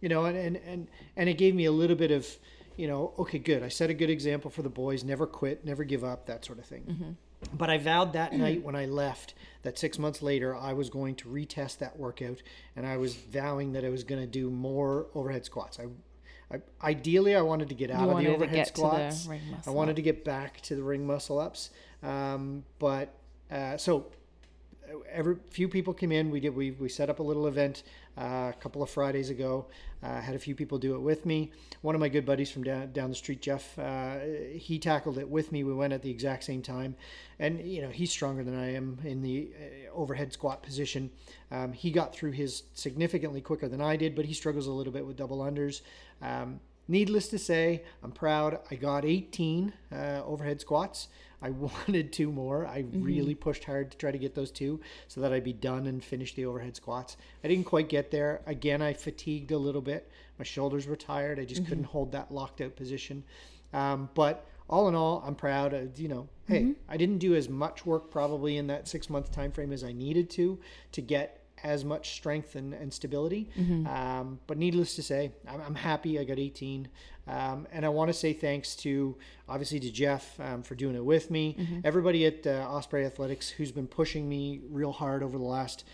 you 0.00 0.08
know, 0.08 0.26
and, 0.26 0.36
and, 0.36 0.56
and, 0.66 0.88
and 1.16 1.28
it 1.28 1.38
gave 1.38 1.54
me 1.54 1.64
a 1.64 1.72
little 1.72 1.96
bit 1.96 2.10
of, 2.10 2.26
you 2.78 2.86
know, 2.86 3.12
okay, 3.18 3.38
good. 3.38 3.62
I 3.62 3.68
set 3.68 3.90
a 3.90 3.94
good 3.94 4.08
example 4.08 4.50
for 4.50 4.62
the 4.62 4.68
boys. 4.68 5.02
Never 5.04 5.26
quit, 5.26 5.64
never 5.64 5.84
give 5.84 6.04
up, 6.04 6.26
that 6.26 6.44
sort 6.44 6.58
of 6.58 6.64
thing. 6.64 7.16
But 7.52 7.70
I 7.70 7.78
vowed 7.78 8.12
that 8.14 8.32
night 8.32 8.62
when 8.62 8.74
I 8.74 8.86
left 8.86 9.34
that 9.62 9.78
six 9.78 9.98
months 9.98 10.22
later 10.22 10.56
I 10.56 10.72
was 10.72 10.88
going 10.88 11.14
to 11.16 11.28
retest 11.28 11.78
that 11.78 11.98
workout, 11.98 12.40
and 12.76 12.86
I 12.86 12.96
was 12.96 13.14
vowing 13.16 13.72
that 13.72 13.84
I 13.84 13.90
was 13.90 14.04
going 14.04 14.20
to 14.20 14.26
do 14.26 14.48
more 14.50 15.06
overhead 15.14 15.44
squats. 15.44 15.78
I, 15.78 16.54
I 16.54 16.60
ideally 16.82 17.34
I 17.36 17.42
wanted 17.42 17.68
to 17.68 17.74
get 17.74 17.90
out 17.90 18.08
of 18.08 18.14
wanted 18.14 18.28
the 18.28 18.34
overhead 18.34 18.54
get 18.54 18.66
to 18.66 18.72
the 18.72 18.78
squats. 18.78 19.28
I 19.66 19.70
wanted 19.70 19.96
to 19.96 20.02
get 20.02 20.24
back 20.24 20.60
to 20.62 20.76
the 20.76 20.82
ring 20.82 21.06
muscle 21.06 21.38
ups, 21.38 21.70
um, 22.02 22.64
but 22.78 23.14
uh, 23.50 23.76
so 23.76 24.06
every 25.10 25.36
few 25.50 25.68
people 25.68 25.94
came 25.94 26.12
in. 26.12 26.30
We 26.30 26.40
did 26.40 26.54
we 26.54 26.70
we 26.72 26.88
set 26.88 27.10
up 27.10 27.18
a 27.18 27.22
little 27.22 27.46
event 27.46 27.82
uh, 28.18 28.52
a 28.54 28.54
couple 28.60 28.82
of 28.82 28.90
Fridays 28.90 29.30
ago. 29.30 29.66
Uh, 30.02 30.20
had 30.20 30.34
a 30.34 30.38
few 30.38 30.54
people 30.54 30.78
do 30.78 30.94
it 30.94 31.00
with 31.00 31.26
me. 31.26 31.50
One 31.82 31.94
of 31.94 32.00
my 32.00 32.08
good 32.08 32.24
buddies 32.24 32.50
from 32.50 32.64
down 32.64 32.92
down 32.92 33.10
the 33.10 33.16
street, 33.16 33.40
Jeff, 33.40 33.78
uh, 33.78 34.18
he 34.54 34.78
tackled 34.78 35.18
it 35.18 35.28
with 35.28 35.50
me. 35.52 35.64
We 35.64 35.74
went 35.74 35.92
at 35.92 36.02
the 36.02 36.10
exact 36.10 36.44
same 36.44 36.62
time, 36.62 36.94
and 37.38 37.60
you 37.60 37.82
know 37.82 37.88
he's 37.88 38.10
stronger 38.10 38.44
than 38.44 38.58
I 38.58 38.74
am 38.74 38.98
in 39.04 39.22
the 39.22 39.50
uh, 39.56 39.94
overhead 39.94 40.32
squat 40.32 40.62
position. 40.62 41.10
Um, 41.50 41.72
he 41.72 41.90
got 41.90 42.14
through 42.14 42.32
his 42.32 42.64
significantly 42.74 43.40
quicker 43.40 43.68
than 43.68 43.80
I 43.80 43.96
did, 43.96 44.14
but 44.14 44.24
he 44.24 44.34
struggles 44.34 44.66
a 44.66 44.72
little 44.72 44.92
bit 44.92 45.06
with 45.06 45.16
double 45.16 45.38
unders. 45.38 45.80
Um, 46.22 46.60
Needless 46.90 47.28
to 47.28 47.38
say, 47.38 47.82
I'm 48.02 48.12
proud. 48.12 48.60
I 48.70 48.74
got 48.76 49.04
18 49.04 49.74
uh, 49.92 50.22
overhead 50.24 50.62
squats. 50.62 51.08
I 51.40 51.50
wanted 51.50 52.12
two 52.12 52.32
more. 52.32 52.66
I 52.66 52.84
really 52.92 53.34
pushed 53.34 53.64
hard 53.64 53.90
to 53.92 53.98
try 53.98 54.10
to 54.10 54.18
get 54.18 54.34
those 54.34 54.50
two 54.50 54.80
so 55.06 55.20
that 55.20 55.32
I'd 55.32 55.44
be 55.44 55.52
done 55.52 55.86
and 55.86 56.02
finish 56.02 56.34
the 56.34 56.46
overhead 56.46 56.76
squats. 56.76 57.16
I 57.44 57.48
didn't 57.48 57.66
quite 57.66 57.88
get 57.88 58.10
there. 58.10 58.40
Again, 58.46 58.82
I 58.82 58.92
fatigued 58.92 59.52
a 59.52 59.58
little 59.58 59.80
bit. 59.82 60.10
My 60.38 60.44
shoulders 60.44 60.86
were 60.86 60.96
tired. 60.96 61.38
I 61.38 61.44
just 61.44 61.66
couldn't 61.66 61.84
hold 61.84 62.12
that 62.12 62.32
locked 62.32 62.60
out 62.60 62.76
position. 62.76 63.24
Um, 63.72 64.08
but 64.14 64.46
all 64.68 64.88
in 64.88 64.94
all, 64.94 65.22
I'm 65.26 65.34
proud. 65.34 65.72
Of, 65.74 65.98
you 65.98 66.08
know, 66.08 66.28
hey, 66.46 66.60
I 66.88 66.96
didn't 66.96 67.18
do 67.18 67.34
as 67.34 67.48
much 67.48 67.84
work 67.86 68.10
probably 68.10 68.56
in 68.56 68.66
that 68.68 68.86
six 68.88 69.08
month 69.10 69.32
time 69.32 69.50
frame 69.52 69.72
as 69.72 69.82
I 69.84 69.92
needed 69.92 70.30
to 70.30 70.58
to 70.92 71.00
get 71.00 71.34
as 71.64 71.84
much 71.84 72.12
strength 72.14 72.54
and, 72.54 72.72
and 72.72 72.92
stability. 72.92 73.48
Um, 73.86 74.38
but 74.46 74.58
needless 74.58 74.94
to 74.96 75.02
say, 75.02 75.32
I'm, 75.48 75.60
I'm 75.60 75.74
happy 75.74 76.18
I 76.18 76.24
got 76.24 76.38
18. 76.38 76.86
Um, 77.28 77.66
and 77.72 77.84
I 77.84 77.88
want 77.90 78.08
to 78.08 78.14
say 78.14 78.32
thanks 78.32 78.74
to 78.76 79.16
obviously 79.48 79.80
to 79.80 79.90
Jeff 79.90 80.38
um, 80.40 80.62
for 80.62 80.74
doing 80.74 80.94
it 80.96 81.04
with 81.04 81.30
me, 81.30 81.56
everybody 81.84 82.26
at 82.26 82.46
uh, 82.46 82.66
Osprey 82.68 83.04
Athletics 83.04 83.48
who's 83.50 83.72
been 83.72 83.86
pushing 83.86 84.28
me 84.28 84.60
real 84.70 84.92
hard 84.92 85.22
over 85.22 85.36
the 85.38 85.44
last 85.44 85.84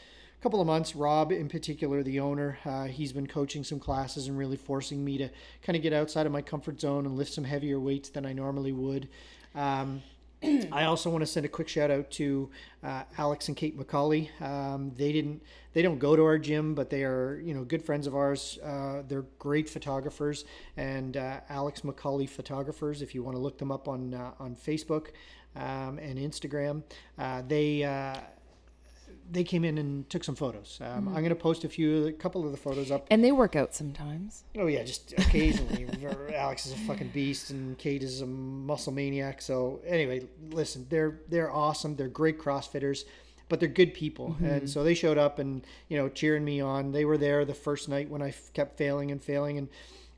couple 0.42 0.60
of 0.60 0.66
months. 0.66 0.94
Rob, 0.94 1.32
in 1.32 1.48
particular, 1.48 2.02
the 2.02 2.20
owner, 2.20 2.58
uh, 2.66 2.84
he's 2.84 3.12
been 3.12 3.26
coaching 3.26 3.64
some 3.64 3.80
classes 3.80 4.28
and 4.28 4.36
really 4.36 4.58
forcing 4.58 5.02
me 5.04 5.16
to 5.16 5.30
kind 5.62 5.74
of 5.74 5.82
get 5.82 5.92
outside 5.92 6.26
of 6.26 6.32
my 6.32 6.42
comfort 6.42 6.80
zone 6.80 7.06
and 7.06 7.16
lift 7.16 7.32
some 7.32 7.44
heavier 7.44 7.80
weights 7.80 8.10
than 8.10 8.26
I 8.26 8.32
normally 8.34 8.72
would. 8.72 9.08
Um, 9.54 10.02
I 10.42 10.84
also 10.84 11.10
want 11.10 11.22
to 11.22 11.26
send 11.26 11.46
a 11.46 11.48
quick 11.48 11.68
shout 11.68 11.90
out 11.90 12.10
to 12.12 12.50
uh, 12.82 13.04
Alex 13.16 13.48
and 13.48 13.56
Kate 13.56 13.78
McCauley. 13.78 14.28
Um, 14.42 14.92
they 14.94 15.12
didn't, 15.12 15.42
they 15.72 15.82
don't 15.82 15.98
go 15.98 16.16
to 16.16 16.22
our 16.22 16.38
gym, 16.38 16.74
but 16.74 16.90
they 16.90 17.02
are, 17.04 17.40
you 17.42 17.54
know, 17.54 17.64
good 17.64 17.82
friends 17.82 18.06
of 18.06 18.14
ours. 18.14 18.58
Uh, 18.62 19.02
they're 19.08 19.24
great 19.38 19.68
photographers, 19.68 20.44
and 20.76 21.16
uh, 21.16 21.40
Alex 21.48 21.80
McCauley 21.80 22.28
photographers. 22.28 23.00
If 23.00 23.14
you 23.14 23.22
want 23.22 23.36
to 23.36 23.40
look 23.40 23.58
them 23.58 23.72
up 23.72 23.88
on 23.88 24.14
uh, 24.14 24.32
on 24.38 24.54
Facebook 24.54 25.08
um, 25.56 25.98
and 25.98 26.18
Instagram, 26.18 26.82
uh, 27.18 27.42
they. 27.46 27.84
They 29.30 29.44
came 29.44 29.64
in 29.64 29.78
and 29.78 30.08
took 30.10 30.24
some 30.24 30.34
photos. 30.34 30.78
Um, 30.80 31.08
I'm 31.08 31.16
going 31.16 31.28
to 31.30 31.34
post 31.34 31.64
a 31.64 31.68
few, 31.68 32.06
a 32.06 32.12
couple 32.12 32.44
of 32.44 32.50
the 32.52 32.56
photos 32.56 32.90
up 32.90 33.06
And 33.10 33.24
they 33.24 33.32
work 33.32 33.56
out 33.56 33.74
sometimes. 33.74 34.44
Oh 34.56 34.66
yeah, 34.66 34.82
just 34.82 35.12
occasionally. 35.12 35.86
Alex 36.34 36.66
is 36.66 36.72
a 36.72 36.76
fucking 36.76 37.08
beast, 37.08 37.50
and 37.50 37.76
Kate 37.78 38.02
is 38.02 38.20
a 38.20 38.26
muscle 38.26 38.92
maniac. 38.92 39.40
So 39.42 39.80
anyway, 39.86 40.26
listen, 40.50 40.86
they're 40.88 41.20
they're 41.28 41.50
awesome. 41.52 41.96
They're 41.96 42.08
great 42.08 42.38
CrossFitters, 42.38 43.04
but 43.48 43.60
they're 43.60 43.68
good 43.68 43.94
people, 43.94 44.36
and 44.42 44.68
so 44.68 44.82
they 44.84 44.94
showed 44.94 45.18
up 45.18 45.38
and 45.38 45.64
you 45.88 45.96
know 45.96 46.08
cheering 46.08 46.44
me 46.44 46.60
on. 46.60 46.92
They 46.92 47.04
were 47.04 47.18
there 47.18 47.44
the 47.44 47.54
first 47.54 47.88
night 47.88 48.08
when 48.10 48.22
I 48.22 48.28
f- 48.28 48.52
kept 48.52 48.76
failing 48.76 49.10
and 49.10 49.22
failing, 49.22 49.58
and 49.58 49.68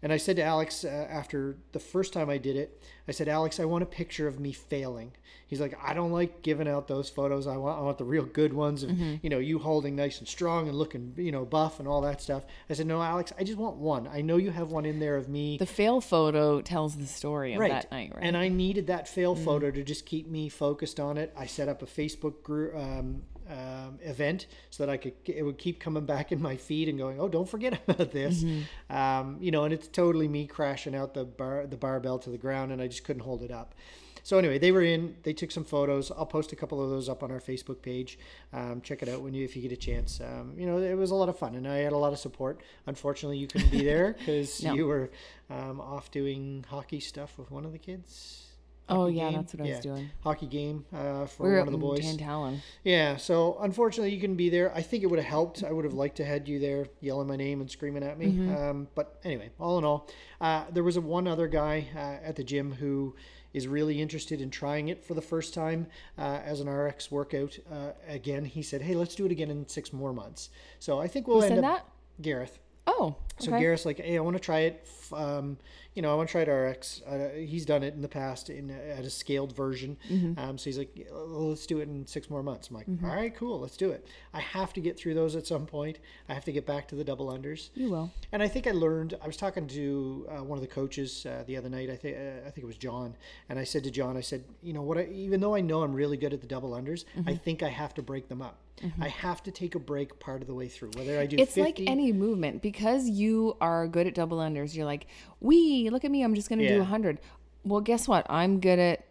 and 0.07 0.13
I 0.13 0.19
said 0.19 0.37
to 0.37 0.43
Alex 0.45 0.85
uh, 0.85 1.09
after 1.11 1.57
the 1.73 1.81
first 1.81 2.13
time 2.13 2.31
I 2.31 2.39
did 2.39 2.55
it, 2.55 2.81
I 3.09 3.11
said, 3.11 3.27
Alex, 3.27 3.59
I 3.59 3.65
want 3.65 3.83
a 3.83 3.87
picture 3.87 4.29
of 4.29 4.39
me 4.39 4.53
failing. 4.53 5.11
He's 5.49 5.61
like, 5.61 5.77
I 5.83 5.95
don't 5.95 6.13
like 6.13 6.43
giving 6.43 6.69
out 6.69 6.87
those 6.87 7.11
photos. 7.11 7.49
I 7.49 7.57
want 7.57 7.81
I 7.81 7.83
want 7.83 7.99
the 7.99 8.05
real 8.05 8.25
good 8.25 8.53
ones 8.53 8.85
of 8.85 8.91
you 9.21 9.29
know 9.29 9.41
you 9.41 9.59
holding 9.59 9.97
nice 9.97 10.21
and 10.21 10.29
strong 10.29 10.69
and 10.69 10.79
looking 10.79 11.13
you 11.17 11.33
know 11.33 11.45
buff 11.45 11.81
and 11.81 11.89
all 11.89 12.03
that 12.03 12.23
stuff. 12.23 12.45
I 12.71 12.75
said, 12.75 12.87
no, 12.87 13.03
Alex, 13.03 13.33
I 13.37 13.43
just 13.43 13.59
want 13.59 13.79
one. 13.79 14.07
I 14.07 14.21
know 14.21 14.37
you 14.37 14.53
have 14.53 14.71
one 14.71 14.85
in 14.87 15.01
there 15.01 15.17
of 15.17 15.29
me. 15.29 15.59
The 15.59 15.67
fail 15.67 16.01
photo 16.01 16.61
tells 16.61 16.97
the 16.97 17.07
story 17.07 17.55
of 17.55 17.59
that 17.73 17.91
night, 17.91 18.13
right? 18.15 18.23
And 18.23 18.37
I 18.37 18.47
needed 18.47 18.87
that 18.87 19.09
fail 19.09 19.35
photo 19.35 19.73
to 19.73 19.83
just 19.83 20.07
keep 20.07 20.29
me 20.29 20.49
focused 20.49 21.01
on 21.01 21.19
it. 21.19 21.35
I 21.37 21.47
set 21.47 21.69
up 21.69 21.83
a 21.83 21.87
Facebook 21.87 22.45
group 22.45 22.77
um, 22.77 23.23
um, 23.51 23.99
event 24.03 24.47
so 24.71 24.85
that 24.85 24.93
I 24.93 24.97
could 24.97 25.15
it 25.25 25.43
would 25.43 25.59
keep 25.59 25.81
coming 25.81 26.05
back 26.07 26.33
in 26.33 26.41
my 26.43 26.57
feed 26.57 26.89
and 26.89 26.99
going, 26.99 27.21
oh, 27.21 27.29
don't 27.29 27.49
forget 27.49 27.81
about 27.89 28.13
this. 28.13 28.45
Um, 28.91 29.37
you 29.41 29.51
know, 29.51 29.65
and 29.65 29.73
it's 29.73 29.89
totally 29.89 30.29
me 30.29 30.47
crashing 30.47 30.95
out 30.95 31.15
the 31.15 31.25
bar 31.25 31.67
the 31.67 31.77
barbell 31.77 32.19
to 32.21 32.31
the 32.31 32.39
ground, 32.39 32.73
and 32.73 32.81
I 32.83 32.87
just 32.89 33.05
couldn't 33.05 33.23
hold 33.23 33.43
it 33.43 33.51
up. 33.51 33.75
So 34.23 34.39
anyway, 34.39 34.59
they 34.59 34.73
were 34.73 34.83
in. 34.83 35.15
They 35.23 35.33
took 35.33 35.53
some 35.53 35.63
photos. 35.63 36.11
I'll 36.11 36.27
post 36.27 36.53
a 36.53 36.57
couple 36.57 36.83
of 36.83 36.91
those 36.91 37.09
up 37.09 37.23
on 37.23 37.31
our 37.31 37.39
Facebook 37.39 37.81
page. 37.81 38.19
Um, 38.53 38.81
check 38.83 39.01
it 39.03 39.09
out 39.09 39.23
when 39.23 39.35
you 39.35 39.45
if 39.45 39.55
you 39.55 39.63
get 39.63 39.71
a 39.71 39.77
chance. 39.77 40.21
Um, 40.21 40.55
you 40.59 40.67
know, 40.67 40.79
it 40.79 40.95
was 40.95 41.13
a 41.13 41.15
lot 41.15 41.29
of 41.29 41.39
fun, 41.39 41.55
and 41.55 41.69
I 41.69 41.77
had 41.77 41.93
a 41.93 41.97
lot 41.97 42.13
of 42.13 42.19
support. 42.19 42.61
Unfortunately, 42.87 43.39
you 43.39 43.47
couldn't 43.47 43.71
be 43.71 43.85
there 43.93 44.15
because 44.19 44.65
No. 44.65 44.75
you 44.75 44.87
were 44.87 45.11
um, 45.49 45.81
off 45.81 46.11
doing 46.11 46.65
hockey 46.69 46.99
stuff 46.99 47.39
with 47.39 47.53
one 47.53 47.65
of 47.65 47.71
the 47.71 47.79
kids. 47.79 48.46
Oh 48.89 49.07
yeah, 49.07 49.31
game? 49.31 49.39
that's 49.41 49.55
what 49.55 49.67
I 49.67 49.71
was 49.71 49.81
doing. 49.81 50.11
Hockey 50.23 50.47
game 50.47 50.85
uh, 50.95 51.27
for 51.27 51.45
We 51.45 51.51
were 51.51 51.59
one 51.59 51.69
out 51.69 51.75
of 51.75 51.81
the 51.81 51.87
in 51.87 51.95
boys. 51.95 52.05
Tantallon. 52.05 52.61
Yeah, 52.85 53.17
so 53.17 53.59
unfortunately 53.61 54.15
you 54.15 54.21
couldn't 54.21 54.37
be 54.37 54.49
there. 54.49 54.75
I 54.75 54.83
think 54.83 55.03
it 55.03 55.07
would 55.07 55.19
have 55.19 55.29
helped. 55.29 55.65
I 55.65 55.73
would 55.73 55.85
have 55.85 55.95
liked 55.95 56.17
to 56.17 56.25
had 56.25 56.49
you 56.49 56.59
there 56.59 56.87
yelling 57.01 57.29
my 57.29 57.37
name 57.37 57.61
and 57.61 57.71
screaming 57.71 58.03
at 58.03 58.19
me. 58.19 58.27
Um, 58.57 58.89
but 58.95 59.19
anyway, 59.25 59.51
all 59.59 59.79
in 59.79 59.85
all, 59.85 60.09
uh, 60.41 60.65
there 60.71 60.85
was 60.85 60.97
a 60.97 61.01
one 61.01 61.27
other 61.27 61.49
guy 61.49 61.89
uh, 61.95 62.27
at 62.27 62.37
the 62.37 62.45
gym 62.45 62.73
who 62.73 63.15
is 63.53 63.67
really 63.67 64.03
interested 64.03 64.41
in 64.41 64.51
trying 64.51 64.89
it 64.89 65.03
for 65.03 65.15
the 65.15 65.23
first 65.23 65.55
time 65.55 65.87
uh, 66.19 66.41
as 66.45 66.61
an 66.61 66.69
RX 66.69 67.11
workout. 67.11 67.59
Uh, 67.71 67.93
again, 68.07 68.45
he 68.45 68.63
said, 68.63 68.83
"Hey, 68.83 68.95
let's 68.95 69.15
do 69.15 69.25
it 69.25 69.33
again 69.33 69.51
in 69.51 69.67
six 69.67 69.93
more 69.93 70.13
months." 70.13 70.51
So 70.79 70.99
I 70.99 71.09
think 71.09 71.27
we'll 71.27 71.39
Who 71.39 71.47
end 71.47 71.55
said 71.57 71.65
up 71.65 71.77
that? 71.77 72.23
Gareth. 72.23 72.59
Oh, 72.87 73.17
So 73.39 73.53
okay. 73.53 73.61
Gareth's 73.63 73.85
like, 73.85 73.99
hey, 74.01 74.17
I 74.17 74.21
want 74.21 74.37
to 74.37 74.41
try 74.43 74.61
it. 74.61 74.81
f- 74.85 75.13
Um, 75.13 75.59
you 75.95 76.03
know, 76.03 76.13
I 76.13 76.15
want 76.15 76.29
to 76.29 76.33
try 76.33 76.43
it 76.43 76.49
RX. 76.49 77.01
Uh, 77.07 77.29
he's 77.37 77.65
done 77.65 77.83
it 77.83 77.95
in 77.95 78.03
the 78.03 78.09
past 78.09 78.51
in 78.51 78.71
at 78.71 79.05
a 79.05 79.11
scaled 79.11 79.57
version. 79.57 79.97
Mm-hmm. 80.11 80.39
Um, 80.39 80.59
so 80.59 80.65
he's 80.65 80.77
like, 80.77 81.09
let's 81.11 81.65
do 81.67 81.79
it 81.79 81.89
in 81.89 82.07
six 82.07 82.29
more 82.29 82.43
months. 82.43 82.69
I'm 82.69 82.77
like, 82.77 82.87
"All 83.03 83.09
right, 83.17 83.35
cool, 83.35 83.61
let's 83.61 83.77
do 83.79 83.91
it. 83.93 84.07
I 84.35 84.41
have 84.41 84.75
to 84.75 84.81
get 84.83 84.99
through 84.99 85.15
those 85.15 85.35
at 85.37 85.47
some 85.47 85.65
point. 85.65 85.99
I 86.29 86.35
have 86.35 86.45
to 86.45 86.53
get 86.53 86.67
back 86.67 86.87
to 86.89 86.95
the 86.97 87.05
double 87.05 87.29
unders. 87.29 87.71
You 87.75 87.91
will. 87.91 88.11
And 88.33 88.43
I 88.43 88.49
think 88.49 88.67
I 88.67 88.73
learned. 88.73 89.15
I 89.23 89.27
was 89.27 89.39
talking 89.39 89.67
to 89.69 90.29
uh, 90.31 90.45
one 90.45 90.59
of 90.59 90.63
the 90.63 90.69
coaches 90.81 91.25
uh, 91.25 91.45
the 91.47 91.57
other 91.57 91.71
night. 91.71 91.89
I 91.89 91.97
think 91.97 92.17
uh, 92.19 92.47
I 92.47 92.51
think 92.51 92.65
it 92.65 92.67
was 92.67 92.77
John, 92.79 93.17
and 93.49 93.59
I 93.59 93.65
said 93.65 93.83
to 93.85 93.91
John, 93.91 94.17
I 94.19 94.21
said, 94.23 94.45
you 94.63 94.75
know 94.75 94.83
what? 94.83 94.99
I, 94.99 95.05
even 95.07 95.41
though 95.41 95.55
I 95.55 95.63
know 95.63 95.83
I'm 95.83 95.95
really 95.95 96.19
good 96.19 96.35
at 96.35 96.41
the 96.43 96.47
double 96.47 96.73
unders, 96.73 97.05
Mm-hmm. 97.17 97.29
I 97.31 97.35
think 97.37 97.63
I 97.63 97.69
have 97.71 97.95
to 97.95 98.03
break 98.03 98.29
them 98.29 98.43
up. 98.43 98.59
I 99.01 99.09
have 99.09 99.43
to 99.45 99.51
take 99.51 99.75
a 99.75 99.79
break 99.79 100.19
part 100.21 100.43
of 100.43 100.47
the 100.49 100.55
way 100.55 100.69
through. 100.69 100.91
Whether 100.97 101.19
I 101.19 101.27
do 101.27 101.37
It's 101.39 101.55
50, 101.55 101.61
like 101.63 101.91
any 101.91 102.13
movement 102.13 102.61
because 102.63 103.09
you 103.09 103.57
are 103.61 103.87
good 103.89 104.07
at 104.07 104.15
double 104.15 104.39
unders. 104.39 104.75
You're 104.75 104.85
like, 104.85 105.07
we 105.41 105.89
look 105.91 106.05
at 106.05 106.11
me. 106.11 106.23
I'm 106.23 106.35
just 106.35 106.49
going 106.49 106.59
to 106.59 106.69
do 106.69 106.75
Yeah. 106.75 106.81
a 106.83 106.85
hundred. 106.85 107.21
Well, 107.65 107.81
guess 107.81 108.07
what? 108.07 108.27
I'm 108.31 108.61
good 108.61 108.79
at 108.79 109.07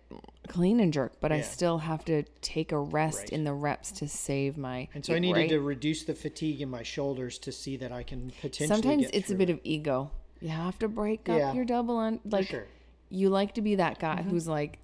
clean 0.47 0.79
and 0.79 0.93
jerk, 0.93 1.13
but 1.19 1.31
I 1.31 1.41
still 1.41 1.79
have 1.79 2.05
to 2.05 2.23
take 2.41 2.71
a 2.71 2.77
rest 2.79 3.19
Right. 3.21 3.29
in 3.29 3.43
the 3.43 3.53
reps 3.53 3.91
to 3.93 4.07
save 4.07 4.55
my. 4.57 4.87
And 4.93 5.03
so 5.03 5.15
I 5.15 5.19
needed 5.19 5.35
right? 5.39 5.49
to 5.49 5.59
reduce 5.59 6.03
the 6.03 6.13
fatigue 6.13 6.61
in 6.61 6.69
my 6.69 6.83
shoulders 6.83 7.37
to 7.39 7.51
see 7.51 7.75
that 7.77 7.91
I 7.91 8.03
can 8.03 8.31
potentially. 8.41 8.67
Sometimes 8.67 9.01
get 9.07 9.15
it's 9.15 9.31
a 9.31 9.35
bit 9.35 9.49
it. 9.49 9.53
of 9.53 9.59
ego. 9.63 10.11
You 10.41 10.49
have 10.49 10.77
to 10.79 10.87
break 10.87 11.27
up 11.27 11.37
Yeah. 11.39 11.53
your 11.53 11.65
double 11.65 11.97
un 11.97 12.19
like 12.23 12.47
sure. 12.47 12.61
Mm-hmm. 12.61 13.15
you 13.15 13.29
like 13.29 13.55
to 13.55 13.61
be 13.61 13.75
that 13.75 13.99
guy 13.99 14.21
who's 14.21 14.47
like, 14.47 14.77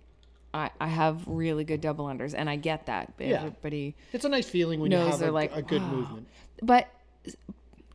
I, 0.53 0.69
I 0.79 0.87
have 0.87 1.25
really 1.27 1.63
good 1.63 1.81
double 1.81 2.05
unders, 2.05 2.33
and 2.37 2.49
I 2.49 2.55
get 2.57 2.85
that. 2.87 3.13
Yeah. 3.19 3.37
Everybody 3.37 3.95
It's 4.11 4.25
a 4.25 4.29
nice 4.29 4.49
feeling 4.49 4.79
when 4.79 4.91
you 4.91 4.97
knows 4.97 5.11
have 5.11 5.19
they're 5.19 5.29
a, 5.29 5.31
like 5.31 5.55
a 5.55 5.61
good 5.61 5.81
"Wow." 5.81 5.91
movement. 5.91 6.27
But 6.61 6.87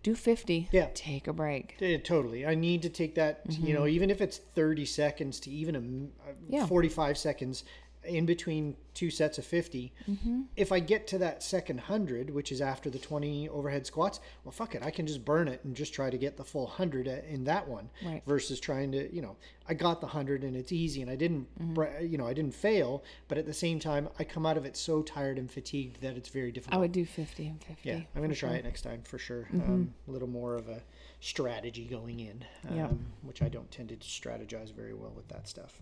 do 0.03 0.15
fifty. 0.15 0.69
Yeah. 0.73 0.89
Take 0.95 1.27
a 1.27 1.33
break. 1.33 1.77
Yeah, 1.81 1.99
totally. 1.99 2.47
I 2.47 2.55
need 2.55 2.83
to 2.83 2.89
take 2.89 3.15
that, 3.17 3.43
you 3.49 3.75
know, 3.75 3.87
even 3.87 4.09
if 4.09 4.21
it's 4.21 4.39
30 4.39 4.87
seconds 4.87 5.41
to 5.41 5.51
even 5.51 5.75
a, 5.75 5.79
uh, 5.79 6.33
Mm-hmm. 6.47 6.55
Yeah. 6.55 6.67
45 6.67 7.19
seconds 7.19 7.65
in 8.07 8.27
between 8.27 8.77
two 8.95 9.11
sets 9.11 9.37
of 9.37 9.45
50. 9.45 9.93
Mm-hmm. 10.09 10.43
If 10.57 10.73
I 10.73 10.81
get 10.81 11.07
to 11.09 11.19
that 11.19 11.43
second 11.43 11.77
100, 11.77 12.31
which 12.31 12.51
is 12.51 12.61
after 12.63 12.89
the 12.89 12.99
20 12.99 13.49
overhead 13.51 13.87
squats, 13.87 14.21
well, 14.45 14.53
fuck 14.53 14.75
it. 14.75 14.83
I 14.83 14.91
can 14.91 15.07
just 15.07 15.25
burn 15.25 15.49
it 15.49 15.61
and 15.65 15.77
just 15.77 15.93
try 15.93 16.09
to 16.09 16.17
get 16.17 16.37
the 16.39 16.45
full 16.45 16.65
100 16.65 17.07
in 17.07 17.45
that 17.45 17.69
one 17.69 17.91
Right. 18.05 18.23
versus 18.27 18.59
trying 18.59 18.93
to, 18.93 19.15
you 19.15 19.21
know, 19.21 19.37
I 19.69 19.75
got 19.75 20.01
the 20.01 20.07
100 20.07 20.45
and 20.45 20.57
it's 20.57 20.73
easy 20.73 21.03
and 21.03 21.11
I 21.11 21.17
didn't, 21.17 21.47
Mm-hmm. 21.61 22.07
you 22.11 22.17
know, 22.17 22.27
I 22.27 22.33
didn't 22.33 22.55
fail, 22.55 23.05
but 23.29 23.37
at 23.37 23.45
the 23.47 23.53
same 23.53 23.79
time, 23.79 24.09
I 24.19 24.25
come 24.25 24.47
out 24.47 24.57
of 24.57 24.65
it 24.65 24.77
so 24.79 25.03
tired 25.03 25.39
and 25.39 25.51
fatigued 25.51 26.01
that 26.01 26.17
it's 26.17 26.31
very 26.31 26.51
difficult. 26.53 26.75
I 26.77 26.81
would 26.81 26.93
do 26.93 27.05
fifty 27.05 27.47
and 27.49 27.63
fifty. 27.63 27.89
Yeah, 27.91 27.97
I'm 28.15 28.21
going 28.23 28.31
to 28.31 28.37
try 28.37 28.55
it 28.55 28.65
next 28.65 28.83
time 28.83 29.03
for 29.03 29.19
sure. 29.19 29.49
Mm-hmm. 29.53 29.61
Um, 29.73 29.95
a 30.09 30.11
little 30.11 30.29
more 30.29 30.55
of 30.55 30.69
a 30.69 30.81
strategy 31.21 31.85
going 31.85 32.21
in, 32.21 32.45
um, 32.69 32.77
Yeah. 32.77 32.89
which 33.23 33.43
I 33.43 33.49
don't 33.49 33.71
tend 33.71 33.89
to 33.91 33.97
strategize 33.97 34.73
very 34.75 34.95
well 34.95 35.13
with 35.15 35.29
that 35.29 35.49
stuff. 35.49 35.81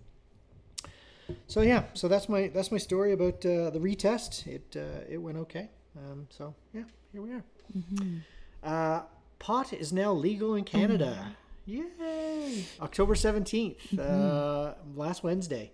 So 1.47 1.63
yeah, 1.63 1.85
so 1.95 2.09
that's 2.09 2.29
my 2.29 2.49
that's 2.49 2.71
my 2.71 2.79
story 2.79 3.13
about 3.13 3.45
uh, 3.47 3.71
the 3.71 3.79
retest. 3.81 4.47
It 4.47 4.77
uh, 4.77 5.05
it 5.09 5.19
went 5.19 5.39
okay. 5.39 5.71
Um, 5.97 6.27
so 6.31 6.55
yeah, 6.73 6.83
here 7.13 7.23
we 7.23 7.33
are. 7.33 7.45
Mm-hmm. 7.77 8.19
Uh, 8.63 9.03
pot 9.39 9.73
is 9.73 9.93
now 9.93 10.13
legal 10.13 10.55
in 10.55 10.65
Canada. 10.65 11.17
Mm. 11.21 11.35
Yay! 11.67 12.65
October 12.81 13.15
17th, 13.15 13.77
Mm-hmm. 13.93 13.99
uh, 13.99 14.75
last 14.95 15.23
Wednesday. 15.25 15.73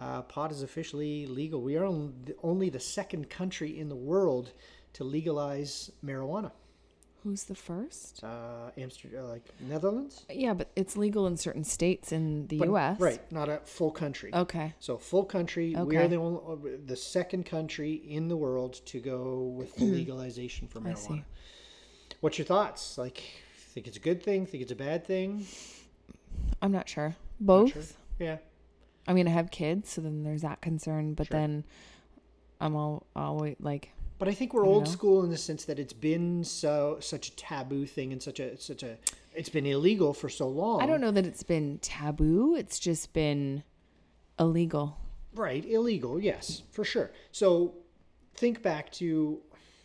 Uh, 0.00 0.22
pot 0.22 0.50
is 0.50 0.62
officially 0.62 1.26
legal. 1.26 1.60
We 1.60 1.76
are 1.76 1.84
only 2.42 2.70
the 2.70 2.80
second 2.80 3.28
country 3.28 3.78
in 3.78 3.88
the 3.88 3.96
world 3.96 4.52
to 4.94 5.04
legalize 5.04 5.90
marijuana. 6.04 6.52
Who's 7.26 7.42
the 7.42 7.56
first? 7.56 8.22
Uh, 8.22 8.70
Amsterdam, 8.78 9.24
uh, 9.24 9.28
like 9.28 9.42
Netherlands, 9.58 10.24
Yeah, 10.30 10.54
but 10.54 10.70
it's 10.76 10.96
legal 10.96 11.26
in 11.26 11.36
certain 11.36 11.64
states 11.64 12.12
in 12.12 12.46
the 12.46 12.58
But- 12.58 12.68
U.S. 12.68 13.00
right? 13.00 13.32
Not 13.32 13.48
a 13.48 13.58
full 13.64 13.90
country. 13.90 14.32
Okay. 14.32 14.74
So 14.78 14.96
full 14.96 15.24
country. 15.24 15.74
We 15.74 15.96
are 15.96 16.06
the 16.06 16.18
only, 16.18 16.40
uh, 16.46 16.76
the 16.86 16.94
second 16.94 17.44
country 17.44 17.94
in 17.94 18.28
the 18.28 18.36
world 18.36 18.74
to 18.86 19.00
go 19.00 19.40
with 19.42 19.74
full 19.74 19.88
hmm. 19.88 19.94
legalization 19.94 20.68
for. 20.68 20.78
I 20.78 20.82
marijuana. 20.82 20.98
see. 20.98 21.24
What's 22.20 22.38
your 22.38 22.44
thoughts? 22.44 22.96
Like, 22.96 23.20
think 23.56 23.88
it's 23.88 23.96
a 23.96 24.00
good 24.00 24.22
thing? 24.22 24.46
Think 24.46 24.62
it's 24.62 24.70
a 24.70 24.76
bad 24.76 25.04
thing? 25.04 25.48
I'm 26.62 26.70
not 26.70 26.88
sure. 26.88 27.16
Not 27.40 27.46
Both. 27.46 27.72
sure. 27.72 27.82
Yeah. 28.20 28.36
I 29.08 29.14
mean, 29.14 29.26
I 29.26 29.32
have 29.32 29.50
kids, 29.50 29.90
so 29.90 30.00
then 30.00 30.22
there's 30.22 30.42
that 30.42 30.60
concern. 30.60 31.14
But 31.14 31.26
Sure. 31.26 31.40
then 31.40 31.64
I'm 32.60 32.76
all 32.76 33.04
always 33.16 33.56
like, 33.58 33.90
But 34.18 34.28
I 34.28 34.34
think 34.34 34.54
we're 34.54 34.64
old 34.64 34.86
know. 34.86 34.90
school 34.90 35.24
in 35.24 35.30
the 35.30 35.36
sense 35.36 35.64
that 35.66 35.78
it's 35.78 35.92
been 35.92 36.42
so 36.42 36.96
such 37.00 37.28
a 37.28 37.36
taboo 37.36 37.84
thing 37.86 38.12
and 38.12 38.22
such 38.22 38.40
a 38.40 38.58
such 38.58 38.82
a 38.82 38.96
it's 39.34 39.50
been 39.50 39.66
illegal 39.66 40.14
for 40.14 40.28
so 40.28 40.48
long. 40.48 40.80
I 40.82 40.86
don't 40.86 41.00
know 41.00 41.10
that 41.10 41.26
it's 41.26 41.42
been 41.42 41.78
taboo. 41.82 42.54
It's 42.56 42.78
just 42.78 43.12
been 43.12 43.62
illegal. 44.38 44.98
Right, 45.34 45.64
illegal, 45.66 46.18
yes, 46.18 46.62
for 46.70 46.82
sure. 46.82 47.10
So 47.30 47.74
think 48.34 48.62
back 48.62 48.90
to 48.92 49.40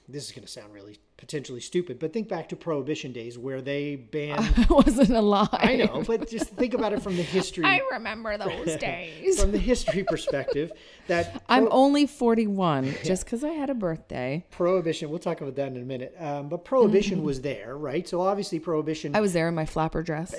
this 0.08 0.26
is 0.26 0.32
going 0.32 0.46
to 0.46 0.52
sound 0.52 0.74
really 0.74 0.98
potentially 1.22 1.62
stupid, 1.62 2.00
but 2.00 2.12
think 2.12 2.28
back 2.28 2.50
to 2.50 2.58
prohibition 2.58 3.14
days 3.14 3.38
where 3.38 3.62
they 3.62 3.96
banned 3.96 4.40
I 4.58 4.66
wasn't 4.70 5.12
alive. 5.12 5.48
I 5.54 5.78
know, 5.78 6.04
but 6.06 6.28
just 6.30 6.50
think 6.50 6.74
about 6.74 6.92
it 6.92 7.02
from 7.02 7.16
the 7.16 7.24
history 7.24 7.64
I 7.68 7.80
remember 7.92 8.38
those 8.38 8.76
days. 8.80 9.40
from 9.40 9.52
the 9.54 9.58
history 9.58 10.04
perspective 10.04 10.72
that 11.08 11.42
I'm 11.48 11.68
pro- 11.68 11.72
only 11.74 12.06
41 12.08 12.96
just 13.06 13.24
because 13.24 13.44
I 13.44 13.50
had 13.50 13.70
a 13.70 13.74
birthday. 13.74 14.44
prohibition 14.52 15.10
we'll 15.10 15.20
talk 15.20 15.40
about 15.42 15.56
that 15.56 15.68
in 15.72 15.78
a 15.78 15.86
minute 15.86 16.14
um, 16.20 16.50
but 16.50 16.66
prohibition 16.66 17.24
was 17.24 17.42
there 17.42 17.78
right 17.78 18.08
so 18.08 18.20
obviously 18.22 18.60
prohibition 18.60 19.12
Mm-hmm. 19.12 19.18
I 19.18 19.22
was 19.22 19.34
there 19.34 19.48
in 19.48 19.56
my 19.56 19.66
flapper 19.66 20.04
dress, 20.04 20.36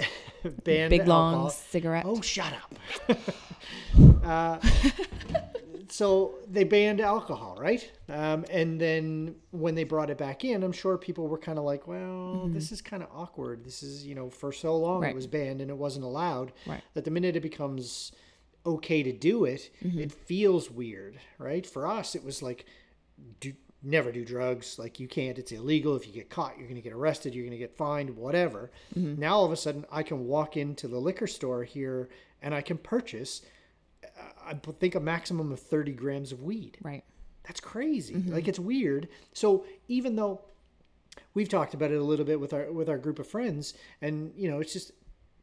banned 0.65 0.91
big 0.91 1.07
long 1.07 1.33
alcohol. 1.35 1.51
cigarette. 1.51 2.05
Oh, 2.07 2.21
shut 2.21 2.53
up. 3.09 3.19
uh, 4.25 4.59
so 5.93 6.35
they 6.51 6.65
banned 6.65 7.01
alcohol, 7.01 7.57
right? 7.61 7.91
Um, 8.09 8.45
and 8.51 8.81
then 8.81 9.35
when 9.51 9.75
they 9.75 9.85
brought 9.85 10.09
it 10.11 10.17
back 10.17 10.43
in, 10.45 10.63
I'm 10.63 10.73
sure 10.73 10.97
people 10.97 11.29
were 11.29 11.39
kind 11.39 11.59
of 11.59 11.65
like, 11.65 11.87
well, 11.87 12.49
this 12.49 12.73
is 12.73 12.81
kind 12.81 13.03
of 13.03 13.11
awkward. 13.15 13.65
This 13.65 13.83
is, 13.83 14.07
you 14.07 14.15
know, 14.15 14.31
for 14.31 14.53
so 14.53 14.77
long 14.77 14.95
Mm-hmm. 14.97 15.03
Right. 15.03 15.11
it 15.13 15.17
was 15.17 15.27
banned 15.27 15.61
and 15.61 15.71
it 15.71 15.77
wasn't 15.77 16.05
allowed. 16.07 16.53
Right. 16.67 16.83
That 16.95 17.05
the 17.05 17.11
minute 17.11 17.37
it 17.37 17.41
becomes 17.41 18.13
okay 18.65 19.03
to 19.03 19.13
do 19.13 19.45
it, 19.45 19.71
Mm-hmm. 19.85 19.99
it 19.99 20.13
feels 20.13 20.71
weird, 20.71 21.19
right? 21.39 21.67
For 21.67 21.87
us, 21.87 22.15
it 22.15 22.25
was 22.25 22.43
like, 22.43 22.65
do, 23.41 23.53
never 23.83 24.13
do 24.13 24.25
drugs. 24.25 24.79
Like 24.79 24.99
you 24.99 25.09
can't. 25.09 25.39
It's 25.39 25.53
illegal. 25.53 25.95
If 25.97 26.07
you 26.07 26.13
get 26.15 26.31
caught, 26.31 26.57
you're 26.57 26.69
going 26.69 26.77
to 26.83 26.89
get 26.89 26.93
arrested. 26.95 27.35
You're 27.35 27.45
going 27.45 27.51
to 27.59 27.59
get 27.59 27.77
fined. 27.77 28.17
Whatever. 28.17 28.71
Mm-hmm. 28.97 29.21
Now 29.21 29.35
all 29.37 29.45
of 29.45 29.53
a 29.53 29.57
sudden, 29.57 29.85
I 29.93 30.03
can 30.05 30.27
walk 30.27 30.57
into 30.57 30.89
the 30.89 30.99
liquor 30.99 31.27
store 31.27 31.65
here 31.65 32.09
and 32.41 32.55
I 32.55 32.63
can 32.63 32.79
purchase. 32.79 33.43
I 34.47 34.55
think 34.55 34.95
a 34.95 35.01
maximum 35.01 35.53
of 35.53 35.61
30 35.61 35.93
grams 35.93 36.33
of 36.33 36.43
weed. 36.43 36.79
Right. 36.83 37.05
That's 37.45 37.61
crazy. 37.61 38.15
Mm-hmm. 38.15 38.33
Like 38.33 38.49
it's 38.49 38.59
weird. 38.59 39.09
So 39.33 39.65
even 39.89 40.17
though 40.17 40.43
we've 41.35 41.49
talked 41.49 41.75
about 41.75 41.91
it 41.91 41.97
a 41.97 42.05
little 42.05 42.25
bit 42.25 42.41
with 42.41 42.53
our 42.53 42.71
with 42.73 42.89
our 42.89 42.99
group 42.99 43.19
of 43.19 43.27
friends, 43.27 43.75
and 44.01 44.33
you 44.37 44.51
know, 44.51 44.61
it's 44.61 44.73
just 44.73 44.93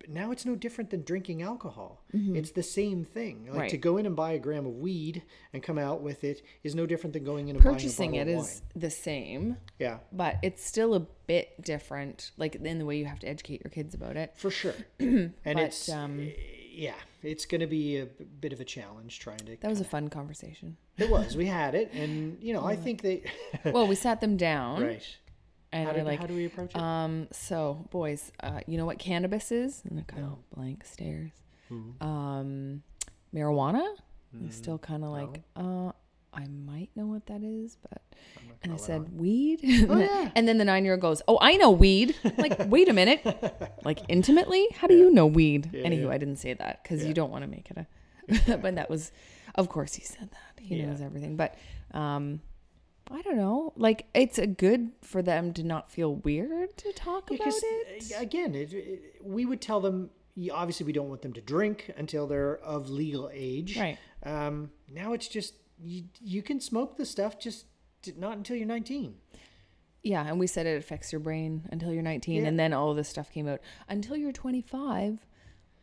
now 0.07 0.31
it's 0.31 0.45
no 0.45 0.55
different 0.55 0.89
than 0.91 1.03
drinking 1.03 1.41
alcohol. 1.41 2.03
It's 2.13 2.51
the 2.51 2.63
same 2.63 3.03
thing. 3.03 3.49
Like 3.51 3.69
to 3.71 3.75
Mm-hmm. 3.77 3.81
Go 3.81 3.97
in 3.97 4.05
and 4.05 4.15
buy 4.15 4.31
a 4.31 4.39
gram 4.39 4.65
of 4.65 4.75
weed 4.77 5.23
and 5.53 5.61
come 5.61 5.77
out 5.77 6.01
with 6.01 6.23
it 6.23 6.41
is 6.63 6.73
no 6.73 6.85
different 6.85 7.13
than 7.13 7.25
going 7.25 7.49
in 7.49 7.57
and 7.57 7.63
Purchasing 7.63 8.11
buying 8.11 8.29
a 8.29 8.31
it 8.31 8.35
of 8.35 8.45
is 8.45 8.61
the 8.75 8.89
same, 8.89 9.57
yeah, 9.77 9.97
but 10.13 10.37
it's 10.41 10.63
still 10.65 10.95
a 10.95 11.01
bit 11.27 11.61
different, 11.61 12.31
like 12.37 12.55
in 12.55 12.79
the 12.79 12.85
way 12.85 12.97
you 12.97 13.05
have 13.05 13.19
to 13.19 13.27
educate 13.27 13.61
your 13.63 13.71
kids 13.71 13.93
about 13.93 14.15
it. 14.15 14.33
for 14.37 14.49
sure. 14.49 14.73
and 14.99 15.33
But, 15.43 15.57
it's 15.57 15.89
um, 15.89 16.31
yeah, 16.71 16.95
it's 17.21 17.45
going 17.45 17.61
to 17.61 17.67
be 17.67 17.97
a 17.97 18.05
bit 18.05 18.53
of 18.53 18.59
a 18.59 18.65
challenge 18.65 19.19
trying 19.19 19.39
to. 19.39 19.57
That 19.57 19.69
was 19.69 19.81
a 19.81 19.85
fun 19.85 20.09
conversation. 20.09 20.77
It 20.97 21.09
was. 21.09 21.35
We 21.35 21.45
had 21.45 21.75
it, 21.75 21.91
and 21.93 22.37
you 22.41 22.53
know, 22.53 22.65
I 22.65 22.75
think 22.75 23.01
they. 23.01 23.23
Well, 23.65 23.87
we 23.87 23.95
sat 23.95 24.21
them 24.21 24.37
down 24.37 24.81
right. 24.81 25.17
and 25.71 25.87
How, 25.87 25.93
did, 25.93 26.05
like, 26.05 26.19
how 26.19 26.27
do 26.27 26.33
we 26.33 26.45
approach 26.45 26.71
it? 26.71 26.77
Um, 26.81 27.27
so 27.31 27.87
boys, 27.91 28.31
uh, 28.41 28.61
you 28.67 28.77
know 28.77 28.85
what 28.85 28.99
cannabis 28.99 29.51
is? 29.51 29.81
And 29.87 29.97
they 29.97 30.03
kind 30.03 30.23
of 30.23 30.37
blank 30.55 30.85
stares. 30.85 31.31
Mm-hmm. 31.71 32.07
Um, 32.07 32.83
marijuana? 33.33 33.85
They 34.31 34.51
still 34.51 34.77
kind 34.77 35.03
of 35.03 35.09
like, 35.09 35.41
uh, 35.55 35.91
I 36.33 36.45
might 36.47 36.89
know 36.95 37.07
what 37.07 37.25
that 37.27 37.41
is, 37.43 37.77
but. 37.81 38.01
And 38.61 38.73
I 38.73 38.75
said, 38.77 39.17
weed? 39.17 39.61
Oh, 39.89 39.97
yeah. 39.99 40.31
And 40.35 40.47
then 40.47 40.57
the 40.57 40.65
nine 40.65 40.83
year 40.83 40.93
old 40.93 41.01
goes, 41.01 41.21
Oh, 41.27 41.37
I 41.41 41.55
know 41.57 41.71
weed. 41.71 42.15
I'm 42.25 42.33
like, 42.37 42.57
wait 42.67 42.89
a 42.89 42.93
minute. 42.93 43.21
Like, 43.85 43.99
intimately? 44.09 44.67
How 44.75 44.87
do 44.87 44.95
you 44.95 45.11
know 45.11 45.25
weed? 45.25 45.69
Anywho, 45.73 46.03
yeah. 46.03 46.09
I 46.09 46.17
didn't 46.17 46.35
say 46.37 46.53
that 46.53 46.83
because 46.83 47.01
Yeah. 47.01 47.07
you 47.07 47.13
don't 47.13 47.31
want 47.31 47.43
to 47.43 47.49
make 47.49 47.71
it 47.71 47.77
a. 47.77 48.57
but 48.57 48.75
that 48.75 48.89
was, 48.89 49.11
of 49.55 49.69
course, 49.69 49.93
he 49.95 50.03
said 50.03 50.29
that. 50.31 50.61
He 50.61 50.75
Yeah. 50.75 50.87
knows 50.87 51.01
everything. 51.01 51.35
But, 51.37 51.55
um, 51.93 52.41
I 53.09 53.21
don't 53.23 53.37
know. 53.37 53.73
Like, 53.75 54.05
it's 54.13 54.37
a 54.37 54.45
good 54.45 54.91
for 55.01 55.21
them 55.23 55.51
to 55.53 55.63
not 55.63 55.89
feel 55.89 56.15
weird 56.15 56.77
to 56.77 56.91
talk 56.93 57.31
about 57.31 57.47
it. 57.47 58.11
uh, 58.15 58.21
again, 58.21 58.53
it, 58.55 58.71
it, 58.73 59.15
we 59.23 59.45
would 59.45 59.61
tell 59.61 59.79
them. 59.79 60.09
Obviously, 60.53 60.85
we 60.85 60.93
don't 60.93 61.09
want 61.09 61.21
them 61.21 61.33
to 61.33 61.41
drink 61.41 61.91
until 61.97 62.25
they're 62.27 62.57
of 62.59 62.89
legal 62.89 63.29
age. 63.33 63.77
Right. 63.77 63.97
Um, 64.23 64.69
now 64.93 65.11
it's 65.13 65.27
just 65.27 65.53
you, 65.81 66.03
you 66.21 66.41
can 66.41 66.59
smoke 66.59 66.97
the 66.97 67.05
stuff, 67.05 67.39
just 67.39 67.65
not 68.17 68.37
until 68.37 68.55
you're 68.55 68.67
19. 68.67 69.15
Yeah, 70.03 70.25
and 70.25 70.39
we 70.39 70.47
said 70.47 70.65
it 70.65 70.77
affects 70.77 71.11
your 71.11 71.19
brain 71.19 71.67
until 71.71 71.91
you're 71.93 72.01
19, 72.03 72.41
Yeah. 72.41 72.47
and 72.47 72.59
then 72.59 72.71
all 72.73 72.93
this 72.93 73.09
stuff 73.09 73.31
came 73.31 73.47
out 73.47 73.59
until 73.89 74.15
you're 74.15 74.31
25. 74.31 75.19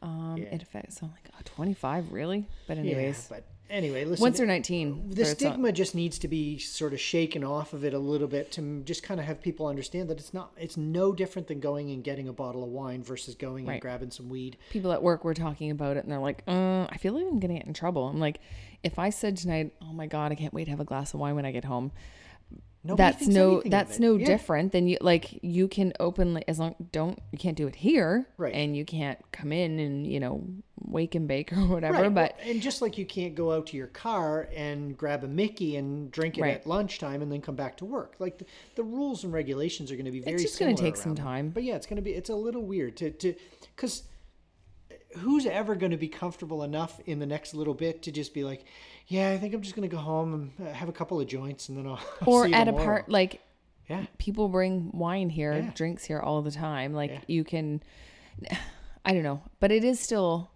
Um, 0.03 0.37
Yeah. 0.39 0.55
it 0.55 0.63
affects. 0.63 0.99
So 0.99 1.07
I'm 1.07 1.13
like, 1.13 1.29
oh, 1.35 1.41
25, 1.45 2.13
really? 2.13 2.47
But 2.67 2.77
Yeah, 2.79 2.83
anyways, 2.85 3.27
but 3.29 3.45
anyway, 3.71 4.05
listen. 4.05 4.23
once 4.23 4.39
they're 4.39 4.47
19, 4.47 5.11
the 5.11 5.25
stigma 5.25 5.73
just 5.73 5.95
needs 5.95 6.19
to 6.21 6.29
be 6.29 6.59
sort 6.59 6.93
of 6.93 7.01
shaken 7.01 7.45
off 7.45 7.73
of 7.73 7.85
it 7.85 7.95
a 7.95 7.99
little 7.99 8.29
bit 8.29 8.53
to 8.53 8.83
just 8.85 9.03
kind 9.03 9.21
of 9.21 9.27
have 9.27 9.41
people 9.41 9.67
understand 9.67 10.09
that 10.11 10.19
it's 10.19 10.33
not 10.35 10.53
it's 10.57 10.77
no 10.77 11.13
different 11.13 11.49
than 11.49 11.61
going 11.61 11.91
and 11.91 12.05
getting 12.05 12.29
a 12.29 12.33
bottle 12.33 12.63
of 12.63 12.71
wine 12.71 13.03
versus 13.03 13.35
going 13.35 13.69
and 13.69 13.81
grabbing 13.81 14.11
some 14.11 14.29
weed 14.29 14.57
people 14.71 14.93
at 14.93 15.03
work 15.03 15.25
were 15.25 15.35
talking 15.35 15.71
about 15.71 15.97
it, 15.97 16.05
and 16.05 16.13
they're 16.13 16.19
like, 16.19 16.43
uh, 16.47 16.87
I 16.91 16.97
feel 16.99 17.13
like 17.15 17.25
I'm 17.25 17.39
gonna 17.41 17.55
get 17.55 17.67
in 17.67 17.75
trouble. 17.75 18.09
I'm 18.09 18.21
like, 18.21 18.41
if 18.83 18.99
I 18.99 19.11
said 19.11 19.37
tonight, 19.37 19.73
oh 19.83 19.93
my 19.93 20.07
god, 20.07 20.33
I 20.33 20.35
can't 20.35 20.55
wait 20.55 20.65
to 20.65 20.71
have 20.71 20.81
a 20.81 20.85
glass 20.85 21.15
of 21.15 21.21
wine 21.21 21.35
when 21.35 21.45
I 21.45 21.53
get 21.53 21.65
home. 21.65 21.93
Nobody 22.87 22.97
that's 22.97 23.27
no 23.27 23.63
that's 23.65 23.99
no 23.99 24.17
Yeah. 24.17 24.27
different 24.27 24.73
than 24.73 24.87
you 24.89 24.99
like 25.01 25.39
you 25.43 25.69
can 25.69 25.93
openly 26.01 26.45
as 26.47 26.59
long 26.59 26.75
don't 26.93 27.19
you 27.33 27.39
can't 27.39 27.57
do 27.57 27.67
it 27.67 27.77
here 27.77 28.27
Right. 28.37 28.55
and 28.55 28.77
you 28.77 28.85
can't 28.85 29.19
come 29.33 29.53
in 29.53 29.79
and 29.79 30.07
you 30.07 30.21
know 30.21 30.45
wake 30.79 31.15
and 31.15 31.27
bake 31.27 31.53
or 31.53 31.57
whatever. 31.67 32.03
Right, 32.03 32.15
But 32.15 32.39
and 32.45 32.61
just 32.63 32.81
like 32.83 32.97
you 32.99 33.07
can't 33.07 33.35
go 33.35 33.51
out 33.53 33.67
to 33.69 33.77
your 33.77 33.89
car 33.89 34.49
and 34.55 34.97
grab 34.97 35.25
a 35.25 35.27
Mickey 35.29 35.77
and 35.77 36.11
drink 36.13 36.39
it 36.39 36.43
Right. 36.43 36.55
at 36.55 36.67
lunchtime 36.67 37.23
and 37.23 37.33
then 37.33 37.41
come 37.41 37.57
back 37.57 37.77
to 37.79 37.85
work. 37.85 38.15
Like 38.19 38.39
the, 38.39 38.47
the 38.77 38.85
rules 38.85 39.25
and 39.25 39.33
regulations 39.33 39.91
are 39.91 39.97
going 39.97 40.05
to 40.07 40.11
be 40.13 40.21
very. 40.21 40.35
It's 40.35 40.43
just 40.45 40.59
gonna 40.61 40.75
take 40.75 40.97
some 40.97 41.15
time. 41.15 41.51
But 41.51 41.65
yeah, 41.65 41.75
it's 41.75 41.87
going 41.87 41.97
to 41.97 42.03
be. 42.03 42.13
It's 42.13 42.31
a 42.31 42.35
little 42.37 42.63
weird 42.63 42.97
to 42.99 43.11
to 43.11 43.35
because 43.75 44.05
who's 45.19 45.47
ever 45.47 45.75
going 45.75 45.93
to 45.93 45.97
be 45.97 46.09
comfortable 46.09 46.63
enough 46.63 47.01
in 47.07 47.19
the 47.19 47.27
next 47.27 47.55
little 47.55 47.75
bit 47.75 48.03
to 48.03 48.13
just 48.13 48.35
be 48.35 48.45
like, 48.45 48.65
yeah, 49.09 49.31
I 49.31 49.39
think 49.39 49.55
I'm 49.55 49.63
just 49.63 49.75
going 49.77 49.89
to 49.89 49.95
go 49.95 50.01
home 50.03 50.53
and 50.59 50.69
have 50.75 50.89
a 50.89 50.93
couple 50.93 51.21
of 51.21 51.27
joints 51.27 51.69
and 51.69 51.79
then 51.79 51.87
I'll. 51.87 52.01
I'll 52.23 52.29
or 52.29 52.47
at 52.53 52.69
a 52.69 52.73
part 52.73 53.09
like 53.09 53.41
Yeah. 53.89 54.07
people 54.19 54.49
bring 54.49 54.91
wine 54.93 55.31
here, 55.31 55.55
Yeah. 55.59 55.71
drinks 55.75 56.05
here 56.05 56.21
all 56.21 56.43
the 56.43 56.51
time. 56.51 56.93
Like 56.93 57.11
Yeah. 57.11 57.21
you 57.29 57.45
can, 57.45 57.83
I 59.05 59.13
don't 59.13 59.23
know, 59.23 59.43
but 59.61 59.71
it 59.71 59.85
is 59.85 60.01
still, 60.01 60.51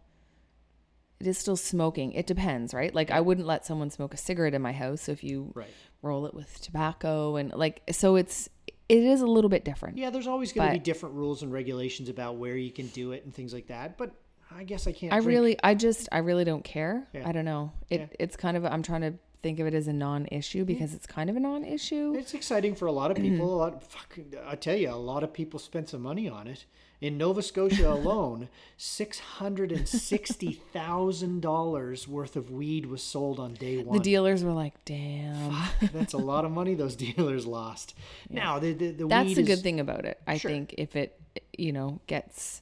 it 1.20 1.26
is 1.26 1.38
still 1.38 1.56
smoking. 1.56 2.12
It 2.12 2.26
depends, 2.26 2.74
right? 2.74 2.92
Like 2.94 3.10
I 3.10 3.20
wouldn't 3.20 3.46
let 3.46 3.64
someone 3.66 3.90
smoke 3.90 4.14
a 4.14 4.16
cigarette 4.16 4.54
in 4.54 4.62
my 4.62 4.72
house 4.72 5.08
if 5.08 5.22
you 5.22 5.52
Right. 5.54 5.68
roll 6.02 6.26
it 6.26 6.34
with 6.34 6.60
tobacco 6.60 7.36
and 7.36 7.52
like 7.54 7.82
so 7.92 8.16
it's 8.16 8.48
it 8.88 9.04
is 9.04 9.20
a 9.20 9.26
little 9.26 9.50
bit 9.50 9.64
different. 9.64 9.98
Yeah, 9.98 10.10
there's 10.10 10.26
always 10.26 10.52
going 10.52 10.66
to 10.66 10.72
be 10.72 10.80
different 10.82 11.14
rules 11.14 11.42
and 11.44 11.52
regulations 11.52 12.08
about 12.08 12.36
where 12.38 12.56
you 12.56 12.72
can 12.72 12.88
do 12.88 13.12
it 13.12 13.24
and 13.24 13.32
things 13.32 13.54
like 13.54 13.68
that. 13.68 13.96
But 13.96 14.10
I 14.56 14.64
guess 14.64 14.86
I 14.86 14.92
can't. 14.92 15.12
I 15.12 15.16
drink- 15.16 15.28
really, 15.28 15.58
I 15.62 15.74
just, 15.74 16.08
I 16.12 16.18
really 16.18 16.44
don't 16.44 16.64
care. 16.64 17.06
Yeah. 17.12 17.28
I 17.28 17.32
don't 17.32 17.44
know. 17.44 17.72
It, 17.88 18.00
Yeah. 18.00 18.06
it's 18.18 18.36
kind 18.36 18.56
of, 18.56 18.64
I'm 18.64 18.82
trying 18.82 19.02
to 19.02 19.14
think 19.42 19.58
of 19.58 19.66
it 19.66 19.74
as 19.74 19.88
a 19.88 19.92
non-issue 19.92 20.58
mm-hmm. 20.60 20.66
because 20.66 20.94
it's 20.94 21.06
kind 21.06 21.30
of 21.30 21.36
a 21.36 21.40
non-issue. 21.40 22.14
It's 22.16 22.34
exciting 22.34 22.74
for 22.74 22.86
a 22.86 22.92
lot 22.92 23.10
of 23.10 23.16
mm-hmm. 23.16 23.32
people. 23.32 23.54
A 23.54 23.56
lot, 23.56 23.82
fuck, 23.82 24.18
I 24.46 24.56
tell 24.56 24.76
you, 24.76 24.90
a 24.90 24.96
lot 24.96 25.22
of 25.22 25.32
people 25.32 25.58
spent 25.58 25.88
some 25.88 26.02
money 26.02 26.28
on 26.28 26.46
it. 26.46 26.64
In 27.00 27.16
Nova 27.16 27.40
Scotia 27.40 27.90
alone, 27.94 28.50
six 28.76 29.18
hundred 29.18 29.72
and 29.72 29.88
sixty 29.88 30.52
thousand 30.52 31.40
dollars 31.40 32.06
worth 32.06 32.36
of 32.36 32.50
weed 32.50 32.84
was 32.84 33.02
sold 33.02 33.40
on 33.40 33.54
day 33.54 33.82
one. 33.82 33.96
The 33.96 34.04
dealers 34.04 34.44
were 34.44 34.52
like, 34.52 34.74
"Damn." 34.84 35.56
That's 35.94 36.12
a 36.12 36.18
lot 36.18 36.44
of 36.44 36.50
money 36.50 36.74
those 36.74 36.96
dealers 37.06 37.46
lost. 37.46 37.94
Now 38.28 38.58
the 38.58 38.74
the, 38.74 38.90
the 38.90 39.06
That's 39.06 39.34
the 39.34 39.40
is, 39.40 39.46
good 39.46 39.60
thing 39.60 39.80
about 39.80 40.04
it. 40.04 40.20
I 40.26 40.36
Sure. 40.36 40.50
think 40.50 40.74
if 40.76 40.94
it, 40.94 41.18
you 41.56 41.72
know, 41.72 42.00
gets. 42.06 42.60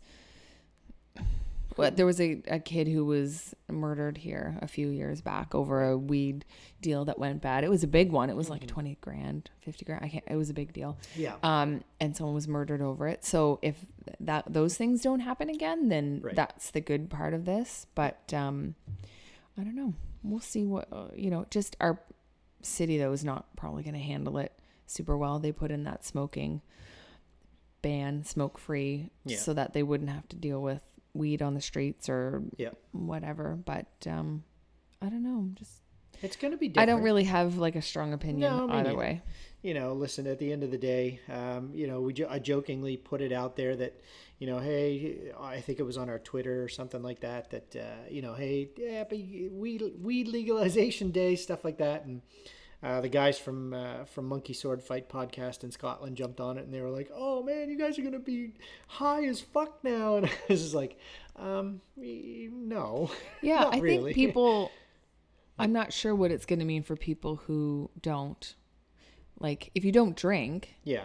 Well, 1.79 1.91
there 1.93 2.05
was 2.07 2.21
a, 2.21 2.43
a 2.49 2.59
kid 2.59 2.89
who 2.89 3.05
was 3.05 3.55
murdered 3.69 4.19
here 4.19 4.59
a 4.61 4.67
few 4.69 4.89
years 4.89 5.21
back 5.21 5.55
over 5.55 5.89
a 5.89 5.97
weed 5.97 6.45
deal 6.81 7.05
that 7.07 7.19
went 7.19 7.41
bad. 7.41 7.63
It 7.65 7.71
was 7.71 7.85
a 7.85 7.87
big 7.87 8.11
one. 8.11 8.29
It 8.31 8.37
was 8.37 8.47
Mm-hmm. 8.47 8.53
like 8.55 8.67
20 8.67 8.99
grand, 9.01 9.51
50 9.61 9.85
grand. 9.85 10.05
I 10.05 10.09
can't, 10.09 10.25
it 10.27 10.37
was 10.37 10.51
a 10.51 10.55
big 10.55 10.73
deal. 10.73 10.99
Yeah. 11.17 11.37
Um, 11.43 11.85
and 12.01 12.17
someone 12.17 12.35
was 12.35 12.49
murdered 12.49 12.83
over 12.83 13.07
it. 13.09 13.25
So 13.25 13.59
if 13.63 13.77
that, 14.21 14.45
those 14.53 14.77
things 14.77 15.03
don't 15.03 15.21
happen 15.21 15.49
again, 15.49 15.89
then 15.89 16.21
Right. 16.23 16.35
that's 16.35 16.71
the 16.73 16.81
good 16.81 17.09
part 17.11 17.33
of 17.33 17.45
this. 17.45 17.87
But, 17.95 18.33
um, 18.35 18.75
I 19.57 19.63
don't 19.63 19.77
know. 19.77 19.95
We'll 20.25 20.41
see 20.41 20.65
what, 20.65 20.89
uh, 20.93 21.09
you 21.15 21.31
know, 21.31 21.47
just 21.51 21.77
our 21.81 22.01
city 22.63 22.99
though 22.99 23.13
is 23.13 23.25
not 23.25 23.55
probably 23.57 23.83
going 23.85 23.95
to 23.95 24.01
handle 24.01 24.39
it 24.39 24.53
super 24.87 25.17
well. 25.17 25.39
They 25.39 25.53
put 25.53 25.71
in 25.71 25.85
that 25.85 26.05
smoking 26.05 26.61
ban, 27.83 28.25
smoke 28.25 28.59
free, 28.59 29.11
Yeah. 29.25 29.37
so 29.39 29.55
that 29.55 29.73
they 29.75 29.83
wouldn't 29.85 30.11
have 30.11 30.29
to 30.31 30.37
deal 30.37 30.61
with 30.61 30.83
weed 31.19 31.43
on 31.43 31.55
the 31.55 31.61
streets 31.61 32.09
or 32.09 32.43
Yeah, 32.57 32.71
whatever. 32.93 33.59
But 33.63 33.87
um, 34.07 34.45
I 35.03 35.09
don't 35.11 35.23
know. 35.23 35.51
Just 35.55 35.83
it's 36.23 36.37
going 36.37 36.53
to 36.53 36.57
be. 36.59 36.73
I 36.77 36.87
don't 36.87 37.03
really 37.03 37.25
have 37.25 37.59
like 37.59 37.77
a 37.77 37.83
strong 37.83 38.13
opinion 38.13 38.51
No, 38.57 38.69
either 38.71 38.83
neither. 38.91 38.97
way. 38.97 39.23
you 39.63 39.75
know, 39.75 39.93
listen, 39.93 40.27
at 40.27 40.39
the 40.39 40.53
end 40.53 40.63
of 40.63 40.71
the 40.71 40.79
day, 40.79 41.21
um, 41.29 41.71
you 41.75 41.87
know, 41.87 42.01
we 42.01 42.13
jo- 42.13 42.29
I 42.31 42.39
jokingly 42.39 42.97
put 42.97 43.21
it 43.21 43.33
out 43.33 43.57
there 43.57 43.77
that, 43.77 44.01
you 44.39 44.47
know, 44.47 44.59
hey, 44.59 45.33
I 45.39 45.61
think 45.61 45.79
it 45.81 45.83
was 45.85 45.97
on 45.97 46.09
our 46.09 46.19
Twitter 46.21 46.63
or 46.63 46.69
something 46.69 47.03
like 47.03 47.21
that, 47.21 47.51
that, 47.51 47.77
uh, 47.77 48.09
you 48.11 48.23
know, 48.23 48.35
hey, 48.35 48.71
yeah, 48.77 49.05
but 49.09 49.19
weed, 49.19 49.83
weed 50.01 50.29
legalization 50.29 51.11
day, 51.11 51.35
stuff 51.37 51.65
like 51.65 51.79
that. 51.79 52.05
And 52.05 52.23
uh, 52.83 53.01
the 53.01 53.09
guys 53.09 53.39
from 53.39 53.75
uh, 53.75 54.05
from 54.05 54.27
Monkey 54.27 54.53
Sword 54.53 54.83
Fight 54.83 55.09
podcast 55.09 55.65
in 55.65 55.73
Scotland 55.73 56.17
jumped 56.17 56.41
on 56.41 56.59
it 56.59 56.65
and 56.65 56.73
they 56.73 56.81
were 56.81 56.91
like, 56.91 57.11
oh 57.13 57.43
man, 57.43 57.69
you 57.69 57.77
guys 57.77 57.99
are 57.99 58.03
going 58.03 58.13
to 58.13 58.21
be 58.21 58.53
high 58.87 59.25
as 59.25 59.41
fuck 59.41 59.83
now. 59.83 60.17
And 60.19 60.27
I 60.27 60.31
was 60.49 60.63
just 60.63 60.75
like, 60.75 60.99
um, 61.37 61.81
no. 61.97 63.11
Yeah, 63.43 63.65
I 63.65 63.79
really. 63.79 64.15
think 64.15 64.15
people. 64.15 64.71
I'm 65.61 65.73
not 65.73 65.93
sure 65.93 66.15
what 66.15 66.31
it's 66.31 66.47
going 66.47 66.61
to 66.61 66.65
mean 66.65 66.85
for 66.85 66.95
people 66.95 67.37
who 67.47 67.91
don't. 68.01 68.55
Like, 69.41 69.73
if 69.75 69.85
you 69.85 69.91
don't 69.91 70.17
drink, 70.17 70.77
yeah. 70.85 71.03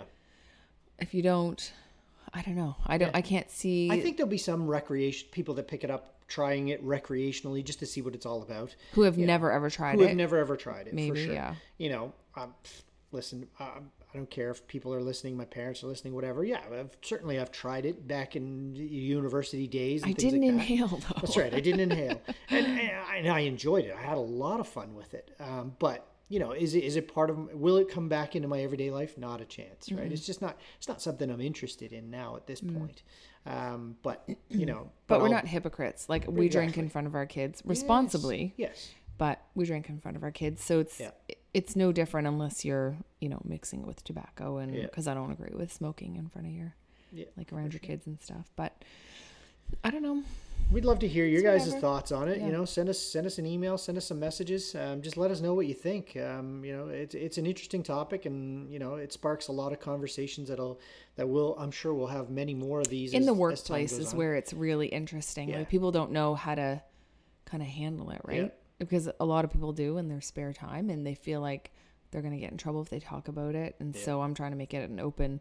if 1.00 1.16
you 1.16 1.24
don't, 1.24 1.74
I 2.36 2.44
don't 2.44 2.56
know. 2.56 2.76
I 2.86 3.00
don't. 3.00 3.16
I 3.16 3.22
can't 3.22 3.50
see. 3.50 3.90
I 3.90 4.00
think 4.00 4.18
there'll 4.18 4.30
be 4.30 4.38
some 4.38 4.68
recreation 4.68 5.30
people 5.32 5.56
that 5.56 5.68
pick 5.68 5.84
it 5.84 5.90
up 5.90 6.23
trying 6.34 6.70
it 6.70 6.84
recreationally 6.84 7.64
just 7.64 7.78
to 7.78 7.86
see 7.86 8.02
what 8.02 8.16
it's 8.16 8.26
all 8.26 8.42
about. 8.42 8.76
who 8.94 9.04
have 9.04 9.20
never 9.20 9.52
ever 9.52 9.70
tried 9.70 9.96
who 9.96 10.00
it. 10.00 10.04
Who 10.04 10.08
have 10.08 10.18
never 10.18 10.38
ever 10.38 10.58
tried 10.58 10.88
it. 10.88 10.90
for 10.90 10.96
Maybe, 10.96 11.26
sure. 11.26 11.34
yeah. 11.34 11.54
You 11.78 11.90
know, 11.90 12.14
um, 12.36 12.56
listen, 13.12 13.48
um, 13.60 13.92
I 14.12 14.18
don't 14.18 14.30
care 14.30 14.50
if 14.50 14.66
people 14.68 14.92
are 14.96 15.02
listening, 15.02 15.38
my 15.38 15.46
parents 15.46 15.84
are 15.84 15.88
listening, 15.88 16.16
whatever. 16.16 16.44
Yeah, 16.44 16.62
I've, 16.72 16.98
certainly 17.04 17.40
I've 17.40 17.52
tried 17.52 17.86
it 17.86 18.08
back 18.08 18.36
in 18.36 18.76
university 18.76 19.68
days. 19.68 20.02
And 20.02 20.10
I 20.10 20.14
things 20.14 20.34
didn't 20.34 20.48
like 20.48 20.68
that. 20.68 20.72
inhale 20.72 20.88
though. 20.88 21.20
That's 21.22 21.38
right. 21.38 21.54
I 21.54 21.60
didn't 21.60 21.92
inhale, 21.92 22.20
and, 22.50 22.66
and 22.66 23.28
I 23.28 23.42
enjoyed 23.42 23.86
it. 23.86 23.96
I 23.96 24.02
had 24.02 24.18
a 24.18 24.22
lot 24.22 24.60
of 24.60 24.68
fun 24.68 24.96
with 24.96 25.14
it. 25.14 25.36
Um, 25.40 25.76
but 25.78 26.08
you 26.34 26.40
know, 26.40 26.52
is 26.52 26.74
it 26.74 26.84
is 26.84 26.96
it 26.96 27.14
part 27.14 27.30
of? 27.30 27.38
Will 27.54 27.78
it 27.78 27.90
come 27.90 28.10
back 28.10 28.36
into 28.36 28.48
my 28.48 28.62
everyday 28.62 28.90
life? 28.90 29.18
Not 29.20 29.40
a 29.40 29.46
chance. 29.46 29.92
Right. 29.92 30.02
Mm-hmm. 30.06 30.14
It's 30.14 30.26
just 30.26 30.42
not. 30.42 30.58
It's 30.80 30.88
not 30.88 31.00
something 31.00 31.30
I'm 31.30 31.42
interested 31.42 31.94
in 31.94 32.10
now 32.10 32.36
at 32.36 32.48
this 32.48 32.60
point. 32.60 33.04
Um, 33.46 33.98
but 34.02 34.28
you 34.50 34.66
know, 34.66 34.82
Mm. 34.86 34.90
But 35.08 35.20
we're 35.20 35.26
I'll- 35.28 35.32
not 35.34 35.48
hypocrites. 35.48 36.10
Like 36.10 36.26
we 36.28 36.50
drink 36.50 36.78
in 36.78 36.90
front 36.90 37.06
of 37.06 37.14
our 37.14 37.28
kids 37.28 37.62
responsibly, 37.66 38.54
Yes. 38.58 38.90
but 39.20 39.42
we 39.54 39.66
drink 39.66 39.90
in 39.90 40.00
front 40.00 40.18
of 40.18 40.24
our 40.24 40.32
kids. 40.32 40.64
So 40.64 40.80
it's 40.80 41.00
Yeah. 41.00 41.12
it's 41.54 41.76
no 41.76 41.92
different 41.92 42.26
unless 42.28 42.66
you're 42.66 42.98
you 43.22 43.30
know 43.30 43.42
mixing 43.46 43.82
it 43.82 43.86
with 43.88 44.04
tobacco 44.04 44.58
and 44.58 44.74
Yeah. 44.74 44.84
because 44.86 45.08
I 45.08 45.14
don't 45.14 45.32
agree 45.32 45.54
with 45.54 45.72
smoking 45.72 46.16
in 46.16 46.30
front 46.30 46.48
of 46.48 46.54
your 46.54 46.74
Yeah, 47.12 47.26
like 47.38 47.54
around 47.54 47.74
your 47.74 47.80
kids 47.82 48.08
and 48.08 48.20
stuff. 48.20 48.50
But 48.56 48.84
I 49.84 49.92
don't 49.92 50.02
know. 50.02 50.24
We'd 50.72 50.86
love 50.86 51.00
to 51.00 51.08
hear 51.08 51.26
your 51.26 51.44
guys' 51.44 51.66
whatever. 51.68 51.82
thoughts 51.82 52.12
on 52.12 52.28
it. 52.28 52.40
Yeah. 52.40 52.48
You 52.48 52.52
know, 52.52 52.66
send 52.66 52.90
us 52.90 52.98
send 53.00 53.28
us 53.28 53.38
an 53.38 53.46
email, 53.46 53.78
send 53.78 53.98
us 53.98 54.06
some 54.06 54.20
messages. 54.20 54.74
Um, 54.74 55.02
just 55.04 55.18
let 55.18 55.30
us 55.30 55.40
know 55.40 55.54
what 55.54 55.68
you 55.68 55.74
think. 55.76 56.18
Um, 56.18 56.66
you 56.66 56.76
know, 56.76 56.88
it's 56.88 57.14
it's 57.14 57.38
an 57.38 57.46
interesting 57.46 57.84
topic, 57.84 58.26
and 58.26 58.72
you 58.72 58.80
know, 58.80 58.96
it 58.96 59.14
sparks 59.14 59.50
a 59.50 59.52
lot 59.52 59.72
of 59.72 59.80
conversations 59.80 60.50
that'll 60.50 60.80
that 61.16 61.30
will 61.30 61.56
I'm 61.60 61.70
sure 61.72 61.94
we'll 61.94 62.08
have 62.08 62.30
many 62.32 62.56
more 62.56 62.80
of 62.80 62.88
these 62.88 63.14
in 63.14 63.22
as- 63.22 63.26
the 63.28 63.34
workplace 63.36 63.94
is 64.00 64.14
on. 64.14 64.18
where 64.18 64.36
it's 64.36 64.52
really 64.54 64.88
interesting. 64.88 65.50
Yeah. 65.50 65.60
Like 65.60 65.70
people 65.70 65.92
don't 65.92 66.12
know 66.12 66.34
how 66.34 66.56
to 66.56 66.82
kind 67.46 67.62
of 67.62 67.70
handle 67.70 68.10
it, 68.10 68.22
right? 68.24 68.42
Yeah. 68.44 68.48
Because 68.80 69.10
a 69.20 69.26
lot 69.26 69.46
of 69.46 69.52
people 69.52 69.74
do 69.74 69.98
in 70.00 70.08
their 70.10 70.22
spare 70.22 70.54
time 70.54 70.90
and 70.90 71.06
they 71.06 71.14
feel 71.14 71.40
like 71.40 71.72
they're 72.12 72.22
going 72.22 72.34
to 72.34 72.40
get 72.40 72.52
in 72.52 72.58
trouble 72.58 72.82
if 72.82 72.90
they 72.90 73.00
talk 73.00 73.28
about 73.28 73.56
it. 73.56 73.76
And 73.80 73.96
so 73.96 74.22
I'm 74.22 74.34
trying 74.34 74.52
to 74.52 74.58
make 74.58 74.74
it 74.74 74.90
an 74.90 75.00
open 75.00 75.40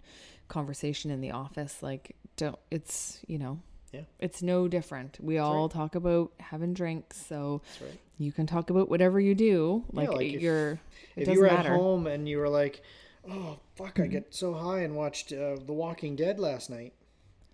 conversation 0.49 1.11
in 1.11 1.21
the 1.21 1.31
office 1.33 1.83
like 1.83 2.15
don't 2.37 2.59
it's, 2.71 3.21
you 3.27 3.39
know, 3.39 3.61
Yeah. 3.93 4.01
It's 4.19 4.43
no 4.43 4.69
different. 4.69 5.19
We 5.21 5.39
all 5.39 5.69
talk 5.69 5.95
about 5.95 6.33
having 6.41 6.73
drinks, 6.75 7.25
so 7.27 7.61
right. 7.81 7.99
you 8.19 8.33
can 8.33 8.47
talk 8.47 8.71
about 8.71 8.89
whatever 8.89 9.21
you 9.21 9.35
do. 9.35 9.85
Like, 9.93 10.11
like 10.11 10.33
if- 10.35 10.41
you're 10.43 10.71
it 10.73 10.79
if 11.17 11.25
doesn't 11.27 11.35
you 11.35 11.41
were 11.41 11.47
matter. 11.49 11.75
at 11.75 11.79
home 11.81 12.07
and 12.07 12.27
you 12.29 12.39
were 12.39 12.49
like, 12.49 12.83
"Oh 13.31 13.59
fuck, 13.77 14.01
I 14.01 14.07
get 14.07 14.35
so 14.35 14.55
high 14.55 14.81
and 14.81 14.97
watched 14.97 15.33
uh, 15.33 15.57
The 15.65 15.73
Walking 15.75 16.17
Dead 16.17 16.41
last 16.41 16.71
night," 16.71 16.95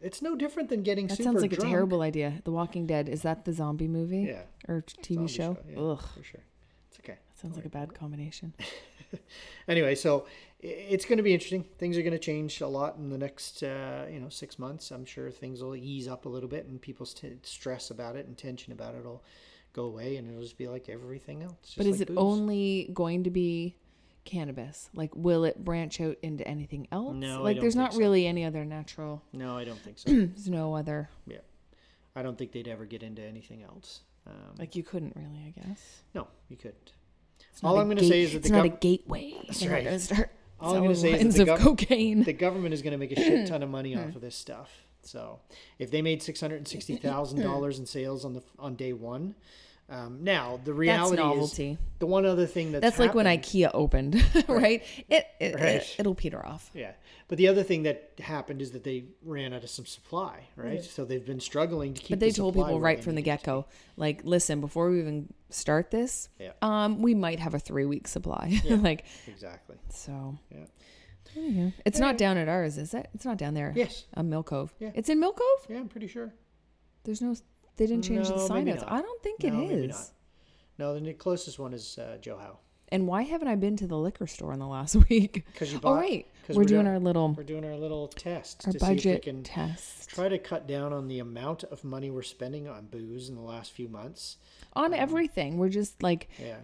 it's 0.00 0.22
no 0.22 0.36
different 0.36 0.68
than 0.68 0.82
getting 0.84 1.08
That 1.08 1.16
super 1.16 1.30
sounds 1.30 1.42
like 1.42 1.50
drunk. 1.50 1.64
a 1.68 1.70
terrible 1.72 2.02
idea. 2.02 2.40
The 2.44 2.52
Walking 2.52 2.86
Dead 2.86 3.08
is 3.08 3.22
that 3.22 3.44
the 3.44 3.52
zombie 3.52 3.88
movie? 3.88 4.20
Yeah. 4.28 4.42
Or 4.68 4.82
TV 5.02 5.14
Zombie 5.28 5.32
show? 5.32 5.56
yeah, 5.68 5.78
Ugh, 5.80 6.02
for 6.16 6.22
sure. 6.22 6.40
Sounds 7.40 7.56
like 7.56 7.66
a 7.66 7.70
bad 7.70 7.94
combination. 7.94 8.52
anyway, 9.68 9.94
so 9.94 10.26
it's 10.60 11.04
going 11.04 11.18
to 11.18 11.22
be 11.22 11.32
interesting. 11.32 11.64
Things 11.78 11.96
are 11.96 12.02
going 12.02 12.12
to 12.12 12.18
change 12.18 12.60
a 12.60 12.66
lot 12.66 12.96
in 12.96 13.10
the 13.10 13.18
next, 13.18 13.62
uh, 13.62 14.06
you 14.10 14.18
know, 14.18 14.28
six 14.28 14.58
months. 14.58 14.90
I'm 14.90 15.04
sure 15.04 15.30
things 15.30 15.62
will 15.62 15.76
ease 15.76 16.08
up 16.08 16.26
a 16.26 16.28
little 16.28 16.48
bit, 16.48 16.66
and 16.66 16.80
people's 16.80 17.14
t- 17.14 17.36
stress 17.42 17.90
about 17.90 18.16
it 18.16 18.26
and 18.26 18.36
tension 18.36 18.72
about 18.72 18.94
it 18.96 19.04
will 19.04 19.22
go 19.72 19.84
away, 19.84 20.16
and 20.16 20.28
it'll 20.28 20.42
just 20.42 20.58
be 20.58 20.66
like 20.66 20.88
everything 20.88 21.42
else. 21.42 21.74
But 21.76 21.86
is 21.86 22.00
like 22.00 22.02
it 22.02 22.08
booze. 22.08 22.18
only 22.18 22.90
going 22.92 23.22
to 23.24 23.30
be 23.30 23.76
cannabis? 24.24 24.90
Like, 24.94 25.14
will 25.14 25.44
it 25.44 25.64
branch 25.64 26.00
out 26.00 26.16
into 26.22 26.46
anything 26.46 26.88
else? 26.90 27.14
No, 27.14 27.42
like, 27.42 27.60
there's 27.60 27.76
not 27.76 27.92
so. 27.92 28.00
really 28.00 28.26
any 28.26 28.44
other 28.44 28.64
natural. 28.64 29.22
No, 29.32 29.56
I 29.56 29.64
don't 29.64 29.78
think 29.78 29.98
so. 30.00 30.10
There's 30.12 30.48
no 30.48 30.74
other. 30.74 31.08
yeah, 31.26 31.38
I 32.16 32.22
don't 32.22 32.36
think 32.36 32.50
they'd 32.50 32.66
ever 32.68 32.84
get 32.84 33.02
into 33.04 33.22
anything 33.22 33.62
else. 33.62 34.00
Um, 34.26 34.56
Like, 34.58 34.74
you 34.74 34.82
couldn't 34.82 35.14
really, 35.16 35.40
I 35.46 35.60
guess. 35.60 36.02
no, 36.14 36.26
you 36.48 36.56
couldn't. 36.56 36.92
It's 37.52 37.64
All 37.64 37.78
I'm 37.78 37.86
going 37.86 37.98
to 37.98 38.06
say 38.06 38.22
is 38.22 38.32
that 38.32 38.38
it's 38.38 38.48
the 38.50 38.56
not 38.56 38.66
a 38.66 38.68
gateway. 38.70 39.34
That's 39.46 39.60
They're 39.60 39.70
right. 39.70 39.84
gonna 39.84 39.98
start 39.98 40.30
All 40.60 40.74
I'm 40.76 40.82
gonna 40.82 40.94
say 40.94 41.12
is 41.12 41.34
that 41.36 41.44
the 41.46 41.52
gov- 41.52 41.58
cocaine. 41.58 42.22
the 42.24 42.32
government 42.32 42.74
is 42.74 42.82
going 42.82 42.92
to 42.92 42.98
make 42.98 43.12
a 43.12 43.16
shit 43.16 43.48
ton 43.48 43.62
of 43.62 43.70
money 43.70 43.96
off 43.96 44.14
of 44.14 44.20
this 44.20 44.36
stuff. 44.36 44.70
So 45.02 45.40
if 45.78 45.90
they 45.90 46.02
made 46.02 46.22
six 46.22 46.40
hundred 46.40 46.56
and 46.56 46.68
sixty 46.68 46.96
thousand 46.96 47.40
dollars 47.42 47.78
in 47.78 47.86
sales 47.86 48.24
on 48.24 48.34
the 48.34 48.42
on 48.58 48.74
day 48.74 48.92
one, 48.92 49.34
Um, 49.90 50.22
now 50.22 50.60
the 50.64 50.72
That's 50.72 50.78
reality 51.12 51.22
is 51.22 51.78
the 51.98 52.06
one 52.06 52.26
other 52.26 52.44
thing 52.46 52.72
that's 52.72 52.82
That's 52.82 52.98
like 52.98 53.14
when 53.14 53.24
IKEA 53.24 53.70
opened, 53.72 54.22
right? 54.48 54.82
It, 55.08 55.24
it, 55.40 55.54
Right. 55.54 55.64
it 55.76 55.96
it'll 55.98 56.14
peter 56.14 56.44
off. 56.44 56.70
Yeah, 56.74 56.92
but 57.26 57.38
the 57.38 57.48
other 57.48 57.62
thing 57.62 57.84
that 57.84 58.12
happened 58.18 58.60
is 58.60 58.72
that 58.72 58.84
they 58.84 59.04
ran 59.22 59.54
out 59.54 59.64
of 59.64 59.70
some 59.70 59.86
supply, 59.86 60.40
right? 60.56 60.84
So 60.84 61.06
they've 61.06 61.24
been 61.24 61.40
struggling 61.40 61.94
to 61.94 62.00
keep. 62.02 62.10
But 62.10 62.20
they 62.20 62.28
the 62.28 62.36
told 62.36 62.54
people 62.54 62.78
right 62.78 63.02
from 63.02 63.14
the 63.14 63.22
get 63.22 63.42
go, 63.42 63.64
like, 63.96 64.20
listen, 64.24 64.60
before 64.60 64.90
we 64.90 65.00
even 65.00 65.32
start 65.48 65.90
this, 65.90 66.28
Yeah. 66.38 66.50
um, 66.60 67.00
we 67.00 67.14
might 67.14 67.38
have 67.40 67.54
a 67.54 67.58
three 67.58 67.86
week 67.86 68.08
supply. 68.08 68.60
like. 68.68 69.06
Exactly. 69.26 69.76
so 69.88 70.36
Yeah. 70.50 70.66
anywho. 71.34 71.72
it's 71.86 71.98
not 71.98 72.18
down 72.18 72.36
at 72.36 72.48
ours, 72.48 72.76
is 72.76 72.92
it? 72.92 73.08
It's 73.14 73.24
not 73.24 73.38
down 73.38 73.54
there. 73.54 73.72
Yes. 73.74 74.04
On 74.14 74.28
Mill 74.28 74.42
Cove. 74.42 74.74
Yeah. 74.78 74.90
It's 74.94 75.08
in 75.08 75.18
Mill 75.18 75.32
Cove. 75.32 75.66
Yeah, 75.70 75.78
I'm 75.78 75.88
pretty 75.88 76.08
sure. 76.08 76.34
There's 77.04 77.22
no. 77.22 77.34
They 77.78 77.86
didn't 77.86 78.04
change 78.04 78.28
the 78.28 78.36
No, 78.36 78.46
sign 78.46 78.64
maybe 78.66 78.78
outs. 78.78 78.84
I 78.86 79.00
don't 79.00 79.22
think 79.22 79.42
it 79.44 79.52
No, 79.52 79.60
maybe 79.60 79.86
not. 79.86 80.10
No, 80.78 80.98
the 81.00 81.12
closest 81.14 81.58
one 81.58 81.72
is 81.72 81.96
uh, 81.98 82.18
Joe 82.20 82.36
Howe. 82.36 82.58
And 82.90 83.06
why 83.06 83.22
haven't 83.22 83.48
I 83.48 83.54
been 83.56 83.76
to 83.78 83.86
the 83.86 83.96
liquor 83.98 84.26
store 84.26 84.52
in 84.52 84.58
the 84.58 84.66
last 84.66 84.96
week? 85.08 85.44
Because 85.52 85.70
you 85.72 85.78
Oh 85.78 85.80
bought. 85.80 85.94
right, 85.96 86.26
'cause 86.46 86.56
we're, 86.56 86.62
we're 86.62 86.66
doing 86.68 86.82
doing- 86.84 86.94
our 86.94 86.98
little 87.00 87.32
We're 87.34 87.42
doing 87.42 87.64
our 87.64 87.76
little 87.76 88.08
test 88.08 88.66
our 88.66 88.72
to 88.72 88.78
see 88.78 88.84
if 88.84 88.88
we 88.90 88.94
budget 88.96 89.22
can 89.22 89.42
test 89.42 90.08
try 90.10 90.28
to 90.28 90.38
cut 90.38 90.66
down 90.66 90.92
on 90.92 91.06
the 91.08 91.18
amount 91.18 91.64
of 91.64 91.84
money 91.84 92.10
we're 92.10 92.22
spending 92.22 92.66
on 92.68 92.86
booze 92.86 93.28
in 93.28 93.34
the 93.34 93.42
last 93.42 93.72
few 93.72 93.88
months. 93.88 94.36
on 94.74 94.94
everything. 94.94 95.58
We're 95.58 95.68
just 95.68 96.02
like 96.02 96.28
Yeah. 96.38 96.56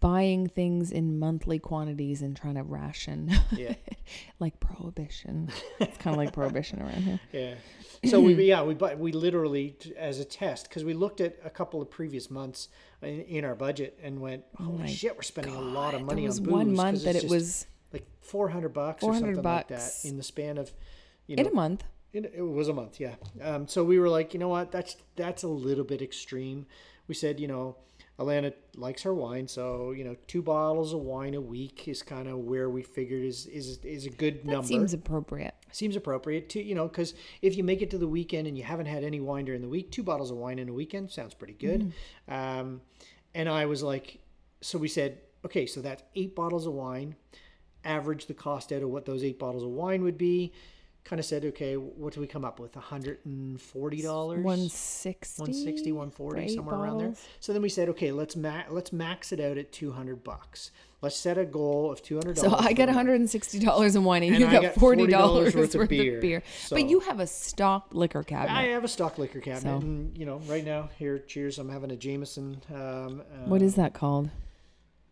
Buying 0.00 0.48
things 0.48 0.90
in 0.90 1.18
monthly 1.18 1.58
quantities 1.58 2.20
and 2.22 2.36
trying 2.36 2.56
to 2.56 2.62
ration, 2.62 3.30
Yeah. 3.52 3.74
like 4.40 4.58
prohibition. 4.60 5.50
it's 5.78 5.96
kind 5.98 6.14
of 6.14 6.18
like 6.18 6.32
prohibition 6.32 6.80
around 6.82 7.02
here. 7.02 7.20
Yeah. 7.32 7.54
So 8.10 8.20
we 8.20 8.34
yeah 8.44 8.62
we 8.62 8.74
we 8.74 9.12
literally 9.12 9.76
as 9.96 10.18
a 10.20 10.24
test 10.24 10.68
because 10.68 10.84
we 10.84 10.92
looked 10.94 11.20
at 11.20 11.38
a 11.44 11.50
couple 11.50 11.80
of 11.80 11.90
previous 11.90 12.30
months 12.30 12.68
in, 13.02 13.20
in 13.22 13.44
our 13.44 13.54
budget 13.54 13.98
and 14.02 14.20
went 14.20 14.44
holy 14.56 14.78
my 14.78 14.86
shit 14.86 15.14
we're 15.16 15.22
spending 15.22 15.54
a 15.54 15.60
lot 15.60 15.94
of 15.94 16.02
money 16.02 16.22
there 16.22 16.28
was 16.28 16.38
on 16.38 16.44
booze 16.44 16.52
one 16.52 16.74
month 16.74 17.04
that 17.04 17.16
it 17.16 17.28
was 17.28 17.66
like 17.92 18.06
four 18.20 18.48
hundred 18.50 18.74
bucks 18.74 19.02
or 19.02 19.12
400 19.12 19.18
something 19.20 19.42
like 19.42 19.68
bucks. 19.68 20.02
that 20.02 20.08
in 20.08 20.16
the 20.18 20.22
span 20.22 20.58
of 20.58 20.72
you 21.26 21.36
know 21.36 21.40
in 21.42 21.46
a 21.48 21.54
month. 21.54 21.84
It, 22.12 22.32
it 22.34 22.42
was 22.42 22.68
a 22.68 22.72
month, 22.72 22.98
yeah. 22.98 23.16
Um, 23.42 23.68
so 23.68 23.84
we 23.84 23.98
were 23.98 24.08
like, 24.08 24.32
you 24.32 24.40
know 24.40 24.48
what, 24.48 24.72
that's 24.72 24.96
that's 25.16 25.42
a 25.42 25.48
little 25.48 25.84
bit 25.84 26.00
extreme. 26.00 26.64
We 27.08 27.14
said, 27.14 27.38
you 27.40 27.46
know, 27.46 27.76
Alana 28.18 28.54
likes 28.76 29.02
her 29.02 29.12
wine, 29.12 29.46
so 29.46 29.90
you 29.90 30.02
know, 30.02 30.16
two 30.26 30.40
bottles 30.40 30.94
of 30.94 31.00
wine 31.00 31.34
a 31.34 31.40
week 31.40 31.86
is 31.86 32.02
kind 32.02 32.28
of 32.28 32.38
where 32.38 32.70
we 32.70 32.82
figured 32.82 33.22
is 33.22 33.46
is 33.46 33.78
is 33.84 34.06
a 34.06 34.10
good 34.10 34.38
That 34.44 34.46
number. 34.52 34.66
seems 34.66 34.94
appropriate. 34.94 35.54
Seems 35.70 35.96
appropriate 35.96 36.48
to 36.50 36.62
you 36.62 36.74
know, 36.74 36.88
because 36.88 37.12
if 37.42 37.56
you 37.58 37.64
make 37.64 37.82
it 37.82 37.90
to 37.90 37.98
the 37.98 38.08
weekend 38.08 38.46
and 38.46 38.56
you 38.56 38.64
haven't 38.64 38.86
had 38.86 39.04
any 39.04 39.20
wine 39.20 39.44
during 39.44 39.60
the 39.60 39.68
week, 39.68 39.90
two 39.90 40.02
bottles 40.02 40.30
of 40.30 40.38
wine 40.38 40.58
in 40.58 40.68
a 40.70 40.72
weekend 40.72 41.10
sounds 41.10 41.34
pretty 41.34 41.52
good. 41.54 41.92
Um, 42.28 42.80
and 43.34 43.50
I 43.50 43.66
was 43.66 43.82
like, 43.82 44.18
so 44.62 44.78
we 44.78 44.88
said, 44.88 45.18
okay, 45.44 45.66
so 45.66 45.82
that's 45.82 46.02
eight 46.14 46.34
bottles 46.34 46.66
of 46.66 46.72
wine. 46.72 47.16
Average 47.84 48.26
the 48.26 48.34
cost 48.34 48.72
out 48.72 48.82
of 48.82 48.88
what 48.88 49.04
those 49.04 49.22
eight 49.22 49.38
bottles 49.38 49.62
of 49.62 49.68
wine 49.68 50.02
would 50.02 50.16
be. 50.16 50.52
Kind 51.08 51.20
of 51.20 51.24
said, 51.24 51.44
okay, 51.44 51.74
what 51.76 52.12
do 52.14 52.20
we 52.20 52.26
come 52.26 52.44
up 52.44 52.58
with? 52.58 52.74
hundred 52.74 53.18
and 53.24 53.60
forty 53.60 54.02
dollars. 54.02 54.44
160 54.44 55.40
160 55.40 55.92
140 55.92 56.34
for 56.36 56.42
eight 56.42 56.54
somewhere 56.56 56.74
around 56.74 56.98
there 56.98 57.14
so 57.38 57.52
then 57.52 57.62
we 57.62 57.68
said 57.68 57.88
okay 57.88 58.10
let's 58.10 58.34
ma- 58.34 58.64
let's 58.70 58.92
max 58.92 59.30
it 59.30 59.38
out 59.40 59.56
at 59.56 59.70
200 59.70 60.24
bucks 60.24 60.72
let's 61.02 61.16
set 61.16 61.38
a 61.38 61.44
goal 61.44 61.92
of 61.92 62.02
$200. 62.02 62.38
So 62.38 62.52
I 62.54 62.72
got 62.72 62.88
$160 62.88 63.96
in 63.96 64.04
wine 64.04 64.22
and, 64.24 64.32
And 64.34 64.40
you 64.40 64.50
got 64.50 64.62
got 64.62 64.74
$40, 64.74 65.06
$40 65.08 65.54
worth, 65.54 65.74
of 65.74 65.80
of 65.82 65.88
beer. 65.88 66.20
beer. 66.20 66.42
So- 66.64 66.74
But 66.74 66.88
you 66.88 67.00
have 67.00 67.20
a 67.20 67.26
stocked 67.26 67.94
liquor 67.94 68.22
cabinet. 68.22 68.52
I 68.56 68.62
have 68.68 68.82
a 68.82 68.88
stock 68.88 69.18
liquor 69.18 69.40
cabinet, 69.40 69.62
So- 69.62 69.76
and 69.76 70.16
you 70.18 70.24
know, 70.26 70.38
right 70.48 70.64
now 70.64 70.88
here, 70.98 71.18
cheers. 71.18 71.58
I'm 71.58 71.68
having 71.68 71.90
a 71.92 71.96
Jameson. 71.96 72.62
Um, 72.74 73.20
uh, 73.20 73.46
what 73.46 73.62
is 73.62 73.74
that 73.76 73.92
called? 73.94 74.30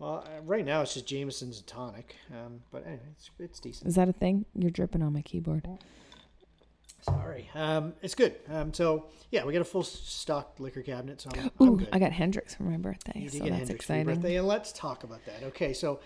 Well, 0.04 0.22
uh, 0.26 0.42
right 0.44 0.66
now 0.66 0.82
it's 0.82 0.92
just 0.92 1.06
Jameson's 1.06 1.56
and 1.56 1.66
tonic, 1.66 2.16
um, 2.30 2.60
but 2.70 2.84
anyway, 2.84 3.00
it's, 3.12 3.30
it's 3.38 3.58
decent. 3.58 3.88
Is 3.88 3.94
that 3.94 4.06
a 4.06 4.12
thing? 4.12 4.44
You're 4.54 4.70
dripping 4.70 5.00
on 5.02 5.14
my 5.14 5.22
keyboard. 5.22 5.66
Sorry, 7.00 7.48
um, 7.54 7.94
it's 8.02 8.14
good. 8.14 8.34
Um, 8.50 8.74
so 8.74 9.06
yeah, 9.30 9.46
we 9.46 9.54
got 9.54 9.62
a 9.62 9.64
full 9.64 9.82
stock 9.82 10.56
liquor 10.58 10.82
cabinet, 10.82 11.22
so 11.22 11.30
I'm, 11.32 11.50
I'm 11.58 11.76
good. 11.78 11.88
I 11.90 11.98
got 11.98 12.12
Hendrick's 12.12 12.54
for 12.54 12.64
my 12.64 12.76
birthday, 12.76 13.18
You 13.18 13.30
did 13.30 13.38
so 13.38 13.44
get 13.44 13.50
that's 13.52 13.58
Hendrick's 13.60 13.86
for 13.86 13.92
your 13.94 14.00
exciting. 14.02 14.20
birthday, 14.20 14.36
and 14.36 14.46
let's 14.46 14.72
talk 14.72 15.04
about 15.04 15.24
that. 15.24 15.42
Okay, 15.44 15.72
so 15.72 16.00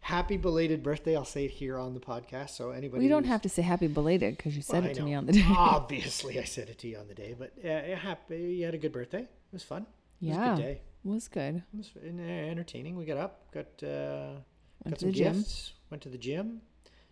happy 0.00 0.36
belated 0.36 0.82
birthday. 0.82 1.16
I'll 1.16 1.24
say 1.24 1.46
it 1.46 1.50
here 1.50 1.78
on 1.78 1.94
the 1.94 2.00
podcast, 2.00 2.50
so 2.50 2.72
anybody. 2.72 3.04
We 3.04 3.08
don't 3.08 3.24
who's- 3.24 3.32
have 3.32 3.42
to 3.42 3.48
say 3.48 3.62
happy 3.62 3.86
belated 3.86 4.36
because 4.36 4.56
you 4.56 4.62
said 4.62 4.84
it 4.84 4.92
to 4.96 5.02
me 5.02 5.14
on 5.14 5.24
the 5.24 5.32
day. 5.32 5.46
Obviously, 5.56 6.38
I 6.38 6.44
said 6.44 6.68
it 6.68 6.76
to 6.80 6.88
you 6.88 6.98
on 6.98 7.08
the 7.08 7.14
day, 7.14 7.34
but 7.38 7.52
uh, 7.64 7.68
yeah, 7.68 7.94
happy. 7.94 8.36
You 8.58 8.66
had 8.66 8.74
a 8.74 8.78
good 8.78 8.92
birthday. 8.92 9.22
It 9.22 9.28
was 9.54 9.62
fun. 9.62 9.86
It 10.20 10.28
was 10.28 10.36
yeah, 10.36 10.52
a 10.52 10.56
good 10.56 10.62
day. 10.62 10.80
Was 11.04 11.28
good. 11.28 11.62
It 11.72 11.76
was 11.76 11.90
entertaining. 12.02 12.96
We 12.96 13.04
got 13.04 13.16
up, 13.18 13.50
got 13.52 13.82
uh, 13.86 14.34
got 14.88 15.00
some 15.00 15.10
gifts, 15.12 15.74
went 15.90 16.02
to 16.02 16.08
the 16.08 16.18
gym, 16.18 16.62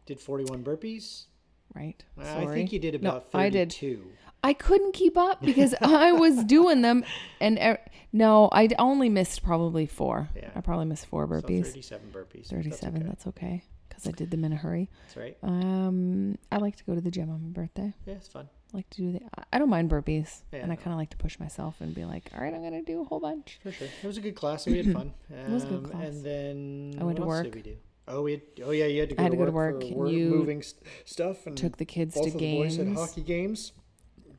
did 0.07 0.21
41 0.21 0.65
burpees. 0.65 1.27
Right. 1.75 2.03
Sorry. 2.23 2.47
I 2.47 2.55
think 2.55 2.73
you 2.73 2.79
did 2.79 3.01
No, 3.03 3.11
about 3.11 3.27
I 3.35 3.51
did. 3.51 3.73
32. 3.73 4.05
I 4.43 4.53
couldn't 4.53 4.93
keep 4.93 5.19
up 5.19 5.43
because 5.43 5.75
I 5.81 6.13
was 6.13 6.45
doing 6.45 6.81
them, 6.83 7.05
and 7.41 7.59
er, 7.59 7.79
no, 8.13 8.49
I 8.53 8.69
only 8.79 9.09
missed 9.09 9.43
probably 9.43 9.87
four. 9.87 10.29
Yeah. 10.37 10.51
I 10.55 10.61
probably 10.61 10.87
missed 10.87 11.07
four 11.07 11.27
burpees. 11.27 11.67
So 11.67 11.73
burpees. 11.73 11.73
37 11.73 12.11
burpees. 12.13 12.13
but 12.13 12.33
that's 12.35 12.51
Thirty-seven. 12.51 13.03
okay. 13.03 13.09
That's 13.09 13.27
okay 13.27 13.63
because 13.89 14.07
I 14.07 14.13
did 14.13 14.31
them 14.31 14.45
in 14.45 14.53
a 14.53 14.57
hurry. 14.57 14.89
That's 15.07 15.17
right. 15.17 15.37
Um, 15.43 16.39
I 16.53 16.59
like 16.59 16.77
to 16.77 16.85
go 16.85 16.95
to 16.95 17.01
the 17.01 17.11
gym 17.11 17.31
on 17.31 17.43
my 17.43 17.49
birthday. 17.51 17.95
Yeah, 18.05 18.15
it's 18.15 18.29
fun. 18.29 18.49
I 18.73 18.77
like 18.79 18.91
to 18.91 18.97
do 19.03 19.13
the. 19.13 19.21
I- 19.53 19.59
don't 19.59 19.71
mind 19.71 19.91
burpees, 19.91 20.43
Yeah, 20.53 20.61
and 20.61 20.73
I 20.73 20.77
kind 20.77 20.89
of 20.93 20.99
like 20.99 21.11
to 21.11 21.17
push 21.17 21.39
myself 21.39 21.81
and 21.81 21.95
be 21.95 22.05
like, 22.05 22.31
"All 22.35 22.41
right, 22.41 22.53
I'm 22.53 22.63
gonna 22.63 22.83
do 22.83 23.01
a 23.01 23.05
whole 23.05 23.21
bunch." 23.21 23.59
For 23.63 23.71
sure. 23.73 23.89
It 24.03 24.07
was 24.07 24.19
a 24.19 24.21
good 24.21 24.35
class. 24.35 24.67
We 24.67 24.79
had 24.79 24.93
fun. 24.93 25.13
It 25.31 25.49
was 25.51 25.65
a 25.65 25.67
good 25.69 25.85
Um, 25.85 25.91
class. 25.91 26.05
And 26.05 26.25
then 26.25 26.95
I 27.01 27.05
went 27.05 27.19
what 27.21 27.25
to 27.27 27.31
else 27.31 27.37
work. 27.39 27.45
did 27.45 27.55
we 27.55 27.63
do? 27.63 27.77
Oh, 28.09 28.23
we 28.23 28.33
had, 28.33 28.43
oh 28.65 28.71
yeah, 28.71 28.87
you 28.87 29.01
had 29.01 29.09
to 29.09 29.15
go, 29.17 29.21
I 29.21 29.25
had 29.25 29.33
to, 29.33 29.37
to 29.37 29.41
go 29.43 29.47
to 29.47 29.53
work, 29.53 29.83
work, 29.83 29.91
work 29.93 30.11
you 30.13 30.29
moving 30.31 30.63
st- 30.63 30.81
stuff 31.05 31.45
and 31.47 31.57
Took 31.57 31.77
the 31.77 31.85
kids 31.85 32.15
both 32.15 32.25
to 32.25 32.31
of 32.31 32.39
the 32.39 32.57
boys 32.57 32.77
had 32.77 32.95
hockey 32.95 33.23
games. 33.23 33.73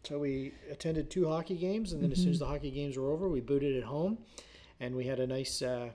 So 0.04 0.20
we 0.20 0.54
attended 0.72 1.10
two 1.10 1.28
hockey 1.28 1.56
games, 1.58 1.92
and 1.92 2.02
then 2.02 2.12
as 2.14 2.18
soon 2.20 2.28
Mm-hmm. 2.28 2.32
as 2.34 2.40
the 2.40 2.46
hockey 2.46 2.72
games 2.72 2.98
were 2.98 3.12
over, 3.12 3.28
we 3.28 3.42
booted 3.42 3.76
it 3.76 3.84
home, 3.84 4.20
and 4.80 4.96
we 4.96 5.06
had 5.06 5.20
a 5.20 5.28
nice. 5.28 5.62
Uh, 5.62 5.90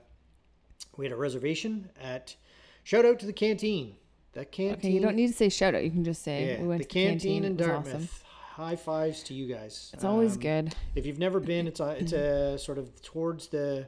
we 0.97 1.05
had 1.05 1.11
a 1.13 1.15
reservation 1.17 1.89
at. 1.99 2.35
Shout 2.83 3.05
out 3.05 3.17
to 3.21 3.25
the 3.25 3.33
canteen. 3.33 3.95
That 4.33 4.51
canteen. 4.51 4.77
Okay, 4.77 4.91
you 4.91 4.99
don't 4.99 5.15
need 5.15 5.27
to 5.27 5.33
say 5.33 5.49
shout 5.49 5.73
out. 5.73 5.83
You 5.83 5.89
can 5.89 6.03
just 6.03 6.21
say 6.21 6.53
Yeah, 6.55 6.61
we 6.61 6.67
went 6.67 6.81
the 6.81 6.87
to 6.87 6.93
the 6.93 7.05
canteen. 7.05 7.43
in 7.43 7.55
Dartmouth. 7.55 7.95
awesome. 7.95 8.09
High 8.55 8.75
fives 8.75 9.23
to 9.23 9.33
you 9.33 9.47
guys. 9.53 9.89
It's 9.93 10.03
always 10.03 10.33
Um, 10.35 10.39
good. 10.41 10.75
If 10.95 11.05
you've 11.05 11.17
never 11.19 11.39
been, 11.39 11.67
it's 11.67 11.79
a, 11.79 11.89
it's 11.99 12.13
a 12.13 12.57
sort 12.59 12.77
of 12.77 13.01
towards 13.01 13.47
the. 13.47 13.87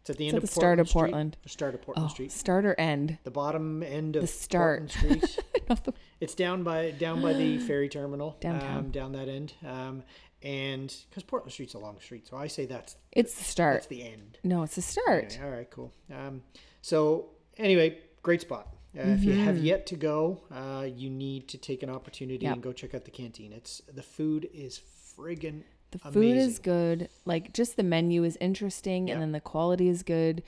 It's 0.00 0.10
at 0.10 0.16
the 0.18 0.28
end 0.28 0.34
at 0.36 0.42
of 0.44 0.48
the 0.48 0.54
start 0.54 0.78
of 0.78 0.88
Street. 0.88 1.00
Portland. 1.00 1.36
The 1.42 1.48
start 1.48 1.74
of 1.74 1.82
Portland 1.82 2.08
Oh, 2.08 2.12
Street. 2.14 2.30
starter 2.30 2.76
end. 2.78 3.18
The 3.24 3.32
bottom 3.32 3.82
end 3.82 4.14
of 4.14 4.22
The 4.22 4.28
start. 4.28 4.94
Portland 4.96 5.22
Street. 5.28 5.44
The- 5.84 5.92
It's 6.20 6.34
down 6.36 6.62
by 6.62 6.92
down 6.92 7.20
by 7.20 7.32
the 7.32 7.58
ferry 7.66 7.88
terminal. 7.88 8.36
Downtown. 8.40 8.78
Um, 8.78 8.90
down 8.92 9.12
that 9.12 9.28
end. 9.28 9.52
Um, 9.66 10.04
and 10.42 10.94
because 11.10 11.24
Portland 11.24 11.52
Street's 11.52 11.74
a 11.74 11.78
long 11.80 11.98
street, 12.00 12.28
so 12.28 12.36
I 12.36 12.46
say 12.46 12.66
that's 12.66 12.94
it's 13.10 13.34
the 13.34 13.42
start. 13.44 13.74
that's 13.74 13.86
the 13.88 14.04
end. 14.04 14.38
no, 14.44 14.62
it's 14.62 14.76
the 14.76 14.82
start. 14.82 15.36
All 15.42 15.50
right, 15.50 15.68
cool. 15.68 15.92
Um, 16.14 16.42
so 16.82 17.30
anyway, 17.58 17.98
great 18.22 18.40
spot. 18.42 18.68
Uh, 18.96 19.02
If 19.10 19.24
you 19.24 19.32
have 19.32 19.56
Mm-hmm. 19.56 19.64
yet 19.64 19.86
to 19.86 19.96
go, 19.96 20.40
uh, 20.50 20.86
you 20.94 21.10
need 21.10 21.48
to 21.48 21.58
take 21.58 21.82
an 21.82 21.90
opportunity 21.90 22.44
Yep. 22.44 22.54
and 22.54 22.62
go 22.62 22.72
check 22.72 22.94
out 22.94 23.04
the 23.04 23.10
canteen. 23.10 23.52
It's 23.52 23.82
the 23.92 24.02
food 24.02 24.48
is 24.54 24.80
friggin' 25.16 25.62
The 25.92 25.98
food 25.98 26.36
is 26.36 26.58
good. 26.58 27.08
Like 27.24 27.52
just 27.52 27.76
the 27.76 27.82
menu 27.82 28.24
is 28.24 28.36
interesting, 28.40 29.08
Yeah. 29.08 29.14
and 29.14 29.22
then 29.22 29.32
the 29.32 29.40
quality 29.40 29.88
is 29.88 30.02
good. 30.02 30.42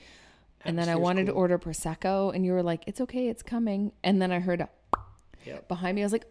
And 0.65 0.77
then 0.77 0.89
I 0.89 0.91
Atmosphere's 0.91 1.03
wanted 1.03 1.25
to 1.27 1.31
order 1.31 1.57
prosecco, 1.57 2.35
and 2.35 2.45
you 2.45 2.51
were 2.51 2.61
like, 2.63 2.83
"It's 2.87 2.99
okay, 3.01 3.29
it's 3.29 3.41
coming." 3.41 3.93
And 4.03 4.21
then 4.21 4.31
I 4.31 4.39
heard 4.39 4.61
a 4.61 4.69
Yep. 5.45 5.67
behind 5.69 5.95
me. 5.95 6.01
I 6.01 6.05
was 6.05 6.11
like, 6.11 6.25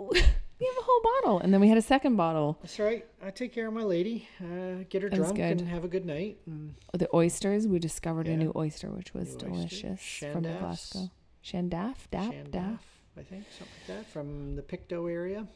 "Ooh, 0.00 0.08
we 0.12 0.18
have 0.20 0.78
a 0.78 0.82
whole 0.84 1.02
bottle!" 1.02 1.40
And 1.40 1.52
then 1.52 1.60
we 1.60 1.68
had 1.68 1.76
a 1.76 1.82
second 1.82 2.14
bottle. 2.16 2.56
That's 2.62 2.78
right. 2.78 3.04
I 3.20 3.30
take 3.30 3.52
care 3.52 3.66
of 3.66 3.74
my 3.74 3.82
lady. 3.82 4.28
Uh, 4.40 4.84
get 4.88 5.02
her 5.02 5.10
That 5.10 5.16
drunk 5.16 5.38
and 5.40 5.60
have 5.62 5.82
a 5.84 5.88
good 5.88 6.06
night. 6.06 6.38
And 6.46 6.74
The 6.92 7.08
oysters. 7.12 7.66
We 7.66 7.80
discovered 7.80 8.28
Yeah. 8.28 8.34
a 8.34 8.36
new 8.36 8.52
oyster, 8.54 8.90
which 8.90 9.12
was 9.12 9.30
New 9.30 9.34
oyster. 9.34 9.46
delicious 9.48 10.00
from 10.00 10.32
Shan 10.32 10.42
Daphs. 10.42 10.96
Glasgow. 11.44 11.58
Shan 11.58 11.68
Daph, 11.68 12.08
dap, 12.10 12.34
dap. 12.50 12.82
I 13.16 13.22
think 13.22 13.44
something 13.56 13.74
like 13.88 13.98
that 13.98 14.06
from 14.10 14.56
the 14.56 14.62
Pictou 14.62 15.08
area. 15.08 15.46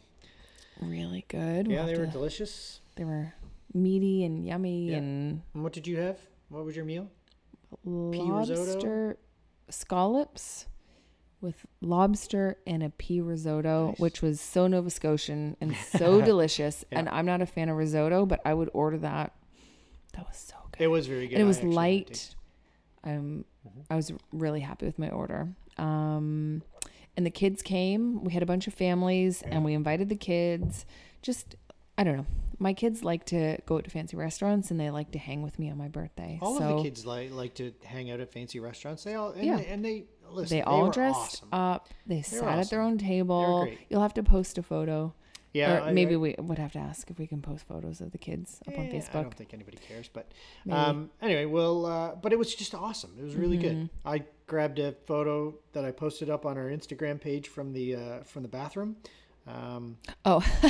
Really 0.80 1.24
good. 1.28 1.66
We'll 1.66 1.76
Yeah, 1.76 1.86
they 1.86 1.98
were 1.98 2.06
to- 2.06 2.12
delicious. 2.12 2.80
they 2.96 3.04
were 3.04 3.32
meaty 3.74 4.24
and 4.24 4.46
yummy 4.46 4.90
Yeah. 4.90 4.98
and 4.98 5.42
And 5.54 5.62
what 5.64 5.72
did 5.72 5.86
you 5.86 5.96
have? 5.98 6.18
What 6.50 6.64
was 6.64 6.76
your 6.76 6.84
meal? 6.84 7.08
risotto? 7.84 8.54
lobster 8.54 9.18
scallops 9.68 10.66
with 11.40 11.66
lobster 11.80 12.56
and 12.66 12.82
a 12.82 12.90
pea 12.90 13.20
risotto, 13.20 13.88
Nice. 13.88 13.98
which 13.98 14.22
was 14.22 14.40
so 14.40 14.66
Nova 14.66 14.90
Scotian 14.90 15.56
and 15.60 15.76
so 15.76 16.20
delicious. 16.24 16.84
Yeah. 16.90 17.00
And 17.00 17.08
I'm 17.08 17.26
not 17.26 17.42
a 17.42 17.46
fan 17.46 17.68
of 17.68 17.76
risotto, 17.76 18.24
but 18.26 18.40
I 18.44 18.54
would 18.54 18.70
order 18.72 18.98
that. 18.98 19.34
That 20.14 20.26
was 20.26 20.36
so 20.36 20.54
good. 20.72 20.82
It 20.84 20.86
was 20.88 21.06
very 21.06 21.26
good. 21.28 21.34
and 21.34 21.42
it 21.42 21.46
was 21.46 21.58
actually 21.58 21.70
had 21.70 21.74
a 21.74 21.76
light. 21.76 22.34
Um, 23.04 23.44
Mm-hmm. 23.66 23.80
I 23.92 23.96
was 23.96 24.12
really 24.32 24.60
happy 24.60 24.86
with 24.86 24.98
my 24.98 25.10
order. 25.10 25.48
Um, 25.78 26.62
and 27.16 27.26
the 27.26 27.30
kids 27.30 27.62
came. 27.62 28.22
We 28.24 28.32
had 28.32 28.42
a 28.42 28.46
bunch 28.46 28.66
of 28.66 28.74
families, 28.74 29.42
Yeah. 29.46 29.54
and 29.56 29.64
we 29.64 29.74
invited 29.74 30.08
the 30.08 30.16
kids. 30.16 30.86
Just, 31.22 31.56
I 31.96 32.04
don't 32.04 32.16
know. 32.16 32.26
my 32.60 32.72
kids 32.72 33.04
like 33.04 33.24
to 33.26 33.56
go 33.66 33.76
out 33.76 33.84
to 33.84 33.90
fancy 33.90 34.16
restaurants 34.16 34.70
and 34.72 34.80
they 34.80 34.90
like 34.90 35.12
to 35.12 35.18
hang 35.18 35.42
with 35.42 35.58
me 35.60 35.70
on 35.70 35.78
my 35.78 35.86
birthday. 35.88 36.38
All 36.42 36.58
so 36.58 36.64
of 36.64 36.76
the 36.78 36.82
kids 36.82 37.06
like 37.06 37.30
like 37.30 37.54
to 37.54 37.72
hang 37.84 38.10
out 38.10 38.18
at 38.18 38.32
fancy 38.32 38.58
restaurants. 38.58 39.04
They 39.04 39.14
all 39.14 39.30
and 39.30 39.44
Yeah. 39.44 39.56
they, 39.58 39.66
and 39.66 39.84
they 39.84 40.04
listen. 40.30 40.56
they 40.58 40.62
all 40.62 40.82
were 40.86 40.90
dressed 40.90 41.36
awesome. 41.44 41.48
up. 41.52 41.88
They 42.06 42.22
sat 42.22 42.58
at 42.58 42.68
their 42.70 42.80
own 42.80 42.98
table. 42.98 43.68
You'll 43.88 44.02
have 44.02 44.14
to 44.14 44.24
post 44.24 44.58
a 44.58 44.62
photo. 44.64 45.14
Yeah, 45.52 45.78
or 45.78 45.80
I- 45.82 45.92
maybe 45.92 46.14
I- 46.14 46.18
we 46.18 46.34
would 46.38 46.58
have 46.58 46.72
to 46.72 46.78
ask 46.80 47.10
if 47.10 47.18
we 47.18 47.26
can 47.28 47.40
post 47.42 47.64
photos 47.66 48.00
of 48.00 48.10
the 48.10 48.18
kids 48.18 48.60
up 48.68 48.76
on 48.78 48.88
Facebook. 48.88 49.14
I 49.14 49.22
don't 49.22 49.34
think 49.34 49.54
anybody 49.54 49.78
cares, 49.78 50.08
but 50.12 50.30
um, 50.68 51.10
anyway, 51.22 51.44
well, 51.46 51.86
uh, 51.86 52.14
but 52.16 52.32
it 52.32 52.38
was 52.38 52.54
just 52.54 52.74
awesome. 52.74 53.14
It 53.18 53.24
was 53.24 53.34
really 53.36 53.56
good. 53.56 53.76
Mm-hmm. 53.76 54.08
I 54.08 54.24
grabbed 54.48 54.80
a 54.80 54.92
photo 55.06 55.54
that 55.74 55.84
I 55.84 55.92
posted 55.92 56.28
up 56.28 56.44
on 56.44 56.58
our 56.58 56.66
Instagram 56.66 57.20
page 57.20 57.46
from 57.48 57.72
the 57.72 57.94
uh, 57.94 58.18
from 58.24 58.42
the 58.42 58.48
bathroom. 58.48 58.96
Um, 59.46 59.96
Oh, 60.26 60.40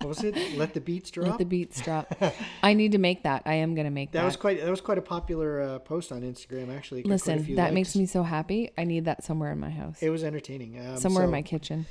what 0.00 0.06
was 0.08 0.24
it? 0.24 0.34
Let 0.56 0.74
the 0.74 0.80
beats 0.80 1.10
drop. 1.12 1.28
let 1.28 1.38
the 1.38 1.44
beats 1.44 1.80
drop. 1.80 2.12
I 2.62 2.74
need 2.74 2.92
to 2.92 2.98
make 2.98 3.22
that. 3.22 3.42
I 3.46 3.54
am 3.54 3.74
gonna 3.76 3.90
make 3.90 4.10
that. 4.12 4.20
that 4.20 4.24
was 4.24 4.36
quite 4.36 4.60
that 4.60 4.70
was 4.70 4.80
quite 4.80 4.98
a 4.98 5.02
popular 5.02 5.60
uh, 5.62 5.78
post 5.80 6.10
on 6.10 6.22
Instagram. 6.22 6.74
Actually, 6.74 7.00
It 7.00 7.04
quite 7.04 7.10
a 7.10 7.14
Listen, 7.34 7.54
that 7.56 7.62
likes. 7.64 7.74
makes 7.74 7.96
me 7.96 8.06
so 8.06 8.22
happy. 8.22 8.70
I 8.78 8.84
need 8.84 9.04
that 9.04 9.22
somewhere 9.22 9.52
in 9.52 9.60
my 9.60 9.70
house. 9.70 9.98
It 10.02 10.10
was 10.10 10.24
entertaining. 10.24 10.84
Um, 10.84 10.96
somewhere 10.96 11.24
in 11.24 11.30
my 11.30 11.42
kitchen. 11.42 11.86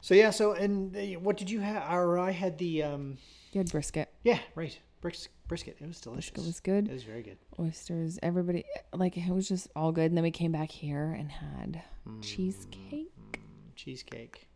So 0.00 0.14
yeah. 0.14 0.30
So 0.30 0.52
and 0.52 0.96
uh, 0.96 1.00
what 1.20 1.36
did 1.36 1.50
you 1.50 1.60
have? 1.60 1.92
Or 1.92 2.18
I 2.18 2.30
had 2.30 2.56
the 2.58 2.82
um, 2.84 3.18
You 3.52 3.58
had 3.60 3.70
brisket. 3.70 4.08
yeah 4.22 4.38
right 4.54 4.78
bris- 5.02 5.28
brisket. 5.48 5.76
It 5.80 5.86
was 5.86 6.00
delicious. 6.00 6.36
It 6.36 6.46
was 6.46 6.60
good. 6.60 6.88
It 6.88 6.92
was 6.92 7.04
very 7.04 7.22
good. 7.22 7.38
Oysters. 7.58 8.18
Everybody 8.22 8.64
like 8.92 9.16
it 9.16 9.28
was 9.30 9.48
just 9.48 9.68
all 9.76 9.92
good. 9.92 10.06
And 10.06 10.16
then 10.16 10.22
we 10.24 10.30
came 10.30 10.52
back 10.52 10.70
here 10.70 11.12
and 11.18 11.30
had 11.30 11.82
Mm. 12.08 12.22
cheesecake. 12.22 13.40
Cheesecake. 13.76 14.48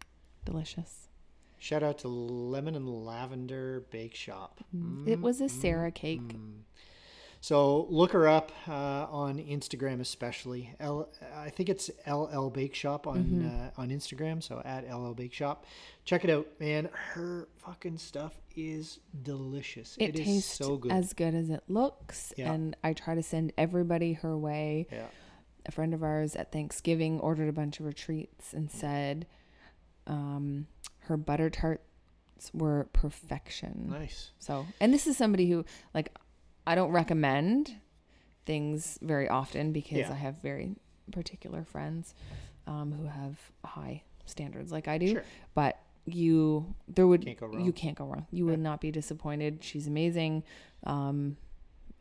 Delicious. 0.44 1.08
Shout 1.58 1.82
out 1.82 1.98
to 1.98 2.08
Lemon 2.08 2.74
and 2.76 2.88
Lavender 3.04 3.84
Bake 3.90 4.14
Shop. 4.14 4.60
Mm. 4.74 5.08
It 5.08 5.20
was 5.20 5.40
a 5.40 5.48
Sarah 5.48 5.88
mm-hmm. 5.88 5.94
cake. 5.94 6.20
Mm. 6.20 6.60
So 7.40 7.86
look 7.88 8.12
her 8.12 8.26
up 8.26 8.50
uh, 8.66 8.72
on 9.10 9.38
Instagram, 9.38 10.00
especially. 10.00 10.74
L, 10.80 11.08
I 11.36 11.50
think 11.50 11.68
it's 11.68 11.88
LL 12.06 12.48
Bake 12.48 12.74
Shop 12.74 13.06
on 13.06 13.18
Mm-hmm. 13.24 13.46
uh, 13.78 13.80
on 13.82 13.90
Instagram. 13.90 14.42
So 14.42 14.60
at 14.64 14.92
LL 14.92 15.12
Bake 15.14 15.32
Shop, 15.32 15.64
check 16.04 16.24
it 16.24 16.30
out, 16.30 16.48
man. 16.58 16.88
Her 16.92 17.46
fucking 17.58 17.98
stuff 17.98 18.34
is 18.56 18.98
delicious. 19.22 19.96
It 20.00 20.16
tastes 20.16 20.52
so 20.56 20.76
good. 20.76 20.90
as 20.90 21.12
good 21.12 21.34
as 21.34 21.48
it 21.50 21.62
looks. 21.68 22.32
Yeah. 22.36 22.52
And 22.52 22.76
I 22.82 22.92
try 22.92 23.14
to 23.14 23.22
send 23.22 23.52
everybody 23.56 24.14
her 24.14 24.36
way. 24.36 24.88
yeah, 24.90 25.06
a 25.66 25.70
friend 25.70 25.94
of 25.94 26.02
ours 26.02 26.34
at 26.34 26.50
Thanksgiving 26.50 27.20
ordered 27.20 27.48
a 27.48 27.52
bunch 27.52 27.78
of 27.78 27.84
her 27.86 27.92
treats 27.92 28.52
and 28.52 28.70
said 28.70 29.26
um, 30.06 30.66
her 31.00 31.16
butter 31.16 31.50
tarts 31.50 31.82
were 32.54 32.88
perfection. 32.92 33.86
nice. 33.90 34.30
So, 34.38 34.66
and 34.80 34.92
this 34.94 35.06
is 35.06 35.16
somebody 35.16 35.48
who, 35.50 35.64
like, 35.94 36.16
I 36.68 36.74
don't 36.74 36.92
recommend 36.92 37.74
things 38.44 38.98
very 39.00 39.26
often 39.28 39.72
because 39.72 39.98
Yeah. 39.98 40.10
I 40.12 40.16
have 40.16 40.42
very 40.42 40.76
particular 41.10 41.64
friends 41.64 42.14
um, 42.66 42.92
who 42.92 43.06
have 43.06 43.38
high 43.64 44.02
standards 44.26 44.70
like 44.70 44.86
I 44.86 44.98
do. 44.98 45.08
Sure. 45.12 45.24
But 45.54 45.80
you, 46.04 46.74
there 46.86 47.06
would, 47.06 47.24
Can't 47.24 47.38
go 47.40 47.46
wrong. 47.46 47.64
you 47.64 47.72
can't 47.72 47.96
go 47.96 48.04
wrong. 48.04 48.26
You 48.30 48.44
would 48.46 48.58
not 48.60 48.80
be 48.82 48.90
disappointed. 48.90 49.64
She's 49.64 49.86
amazing. 49.86 50.42
Um, 50.84 51.36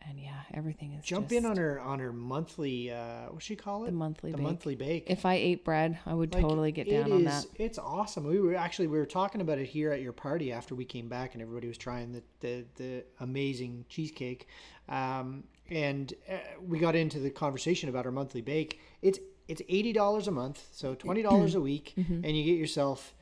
and 0.09 0.19
yeah, 0.19 0.41
everything 0.53 0.93
is 0.93 1.03
Jump 1.05 1.31
in 1.31 1.45
on 1.45 1.57
her 1.57 1.79
on 1.81 1.99
her 1.99 2.13
monthly. 2.13 2.91
Uh, 2.91 3.25
what 3.31 3.43
she 3.43 3.55
call 3.55 3.83
it? 3.83 3.87
the 3.87 3.91
monthly 3.93 4.31
the 4.31 4.37
bake. 4.37 4.43
monthly 4.43 4.75
bake. 4.75 5.03
If 5.07 5.25
I 5.25 5.35
ate 5.35 5.63
bread, 5.65 5.99
I 6.05 6.13
would 6.13 6.33
Like, 6.33 6.43
totally 6.43 6.71
get 6.71 6.89
down 6.89 7.11
on 7.11 7.25
is- 7.27 7.45
that. 7.45 7.45
It's 7.61 7.77
awesome. 7.77 8.25
We 8.25 8.39
were 8.39 8.55
actually 8.55 8.87
we 8.87 8.97
were 8.97 9.05
talking 9.05 9.41
about 9.41 9.57
it 9.59 9.65
here 9.67 9.91
at 9.91 10.01
your 10.01 10.13
party 10.13 10.51
after 10.51 10.75
we 10.75 10.85
came 10.85 11.07
back 11.09 11.33
and 11.33 11.41
everybody 11.41 11.67
was 11.67 11.77
trying 11.77 12.11
the 12.13 12.23
the, 12.39 12.65
the 12.75 13.03
amazing 13.19 13.85
cheesecake, 13.89 14.47
um, 14.89 15.43
and 15.69 16.13
uh, 16.31 16.35
we 16.65 16.79
got 16.79 16.95
into 16.95 17.19
the 17.19 17.29
conversation 17.29 17.89
about 17.89 18.05
our 18.05 18.11
monthly 18.11 18.41
bake. 18.41 18.79
It's 19.01 19.19
it's 19.47 19.61
eighty 19.69 19.93
dollars 19.93 20.27
a 20.27 20.31
month, 20.31 20.63
so 20.71 20.95
twenty 21.05 21.21
dollars 21.21 21.55
a 21.55 21.61
week, 21.61 21.93
and 21.97 22.25
you 22.37 22.43
get 22.43 22.57
yourself 22.57 23.13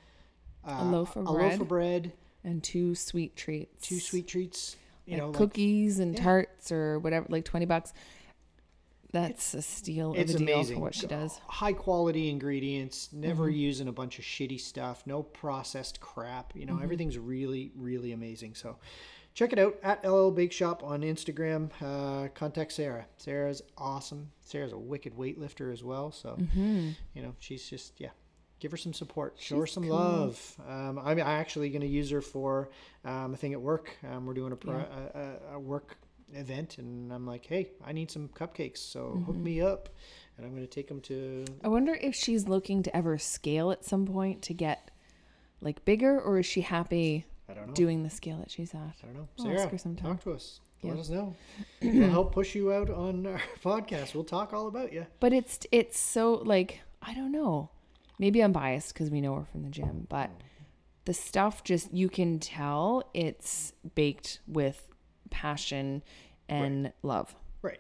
uh, 0.64 0.72
Mm-hmm. 0.72 0.88
A 0.88 0.92
loaf 0.92 1.16
of 1.16 1.26
a 1.28 1.32
loaf 1.32 1.60
of 1.60 1.68
bread, 1.68 2.12
And 2.44 2.64
two 2.64 2.96
sweet 2.96 3.36
treats. 3.36 3.88
two 3.88 4.00
sweet 4.00 4.28
treats, 4.28 4.76
you 5.06 5.14
like 5.14 5.22
know, 5.22 5.28
like- 5.30 5.38
cookies 5.38 6.00
and 6.00 6.16
yeah. 6.16 6.24
tarts 6.24 6.72
or 6.72 7.00
whatever, 7.00 7.26
like 7.30 7.46
20 7.46 7.66
bucks. 7.66 7.94
That's 9.12 9.54
a 9.54 9.62
steal 9.62 10.12
of 10.12 10.18
it's 10.18 10.34
a 10.34 10.38
deal 10.40 10.56
amazing 10.56 10.76
for 10.78 10.82
what 10.82 10.96
she 10.96 11.08
does. 11.08 11.40
High 11.48 11.72
quality 11.74 12.30
ingredients, 12.30 13.10
never 13.14 13.46
Mm-hmm. 13.46 13.56
using 13.60 13.88
a 13.88 13.94
bunch 13.94 14.20
of 14.20 14.26
shitty 14.26 14.60
stuff, 14.60 15.04
no 15.06 15.24
processed 15.24 16.02
crap. 16.02 16.52
You 16.54 16.66
know, 16.66 16.74
Mm-hmm. 16.74 16.84
everything's 16.84 17.18
really, 17.18 17.72
really 17.78 18.12
amazing. 18.12 18.56
So 18.56 18.76
check 19.34 19.54
it 19.54 19.60
out 19.60 19.78
at 19.84 20.04
LL 20.06 20.32
Bake 20.32 20.52
Shop 20.52 20.84
on 20.84 21.02
Instagram. 21.02 21.70
Uh, 21.82 22.28
contact 22.30 22.74
Sarah. 22.74 23.06
Sarah's 23.16 23.62
awesome. 23.78 24.32
Sarah's 24.42 24.74
a 24.74 24.78
wicked 24.78 25.16
weightlifter 25.16 25.72
as 25.72 25.82
well. 25.82 26.12
So, 26.12 26.38
you 26.54 27.22
know, 27.22 27.36
she's 27.40 27.70
just, 27.70 27.94
yeah. 27.98 28.10
Give 28.60 28.72
her 28.72 28.78
some 28.78 28.94
support. 28.94 29.36
Show 29.38 29.58
her 29.58 29.64
Mm-hmm. 29.66 29.74
Some 29.74 29.84
cool. 29.84 29.96
love. 29.96 30.56
Um, 30.68 31.00
I'm 31.04 31.20
actually 31.20 31.70
going 31.70 31.82
to 31.82 31.88
use 31.88 32.10
her 32.12 32.22
for 32.22 32.70
um, 33.04 33.34
a 33.34 33.38
thing 33.38 33.54
at 33.54 33.62
work. 33.62 33.96
Um, 34.10 34.26
we're 34.26 34.34
doing 34.34 34.54
a, 34.54 34.56
pro- 34.56 34.76
a, 34.76 35.20
a, 35.52 35.56
a 35.56 35.60
work 35.60 35.98
event, 36.34 36.78
and 36.78 37.12
I'm 37.14 37.28
like, 37.28 37.46
hey, 37.46 37.72
I 37.86 37.92
need 37.92 38.10
some 38.10 38.30
cupcakes, 38.30 38.78
so 38.78 39.00
Mm-hmm. 39.16 39.24
hook 39.26 39.36
me 39.36 39.62
up, 39.62 39.90
and 40.38 40.46
I'm 40.46 40.54
going 40.54 40.64
to 40.66 40.70
take 40.74 40.88
them 40.88 41.02
to. 41.02 41.46
I 41.64 41.68
wonder 41.68 41.94
if 41.96 42.16
she's 42.16 42.48
looking 42.48 42.82
to 42.84 42.96
ever 42.96 43.18
scale 43.18 43.72
at 43.72 43.84
some 43.86 44.06
point 44.08 44.42
to 44.44 44.54
get 44.54 44.90
like 45.62 45.84
bigger 45.86 46.20
or 46.20 46.40
is 46.40 46.46
she 46.46 46.62
happy 46.62 47.26
I 47.50 47.54
don't 47.54 47.68
know. 47.68 47.74
doing 47.74 48.04
the 48.04 48.10
scale 48.10 48.38
that 48.38 48.52
she's 48.52 48.74
at? 48.74 48.80
I 48.80 49.06
don't 49.06 49.16
know. 49.16 49.28
I'll 49.40 49.48
ask 49.48 49.58
Sarah, 49.60 49.70
her 49.70 49.78
sometime. 49.78 50.12
talk 50.16 50.24
to 50.24 50.32
us. 50.34 50.60
Let 50.84 50.96
Yeah. 50.96 51.02
us 51.02 51.10
know. 51.10 51.36
we'll 51.82 52.10
help 52.10 52.34
push 52.34 52.56
you 52.56 52.72
out 52.74 52.90
on 52.90 53.26
our 53.28 53.42
podcast. 53.64 54.14
We'll 54.16 54.24
talk 54.26 54.54
all 54.54 54.68
about 54.68 54.94
you. 54.94 55.06
But 55.20 55.34
it's 55.34 55.60
it's 55.72 55.98
so 56.00 56.34
like 56.34 56.82
I 57.02 57.14
don't 57.14 57.32
know. 57.32 57.70
Maybe 58.20 58.42
I'm 58.42 58.52
biased 58.52 58.94
because 58.94 59.10
we 59.10 59.22
know 59.22 59.36
her 59.36 59.46
from 59.46 59.64
the 59.64 59.70
gym, 59.70 60.08
but 60.10 60.30
the 61.06 61.14
stuff 61.14 61.64
just 61.64 61.94
you 61.94 62.10
can 62.10 62.40
tell 62.40 63.10
it's 63.14 63.74
baked 63.96 64.40
with 64.48 64.88
passion 65.30 66.02
and 66.50 66.94
love. 67.04 67.36
Right. 67.62 67.80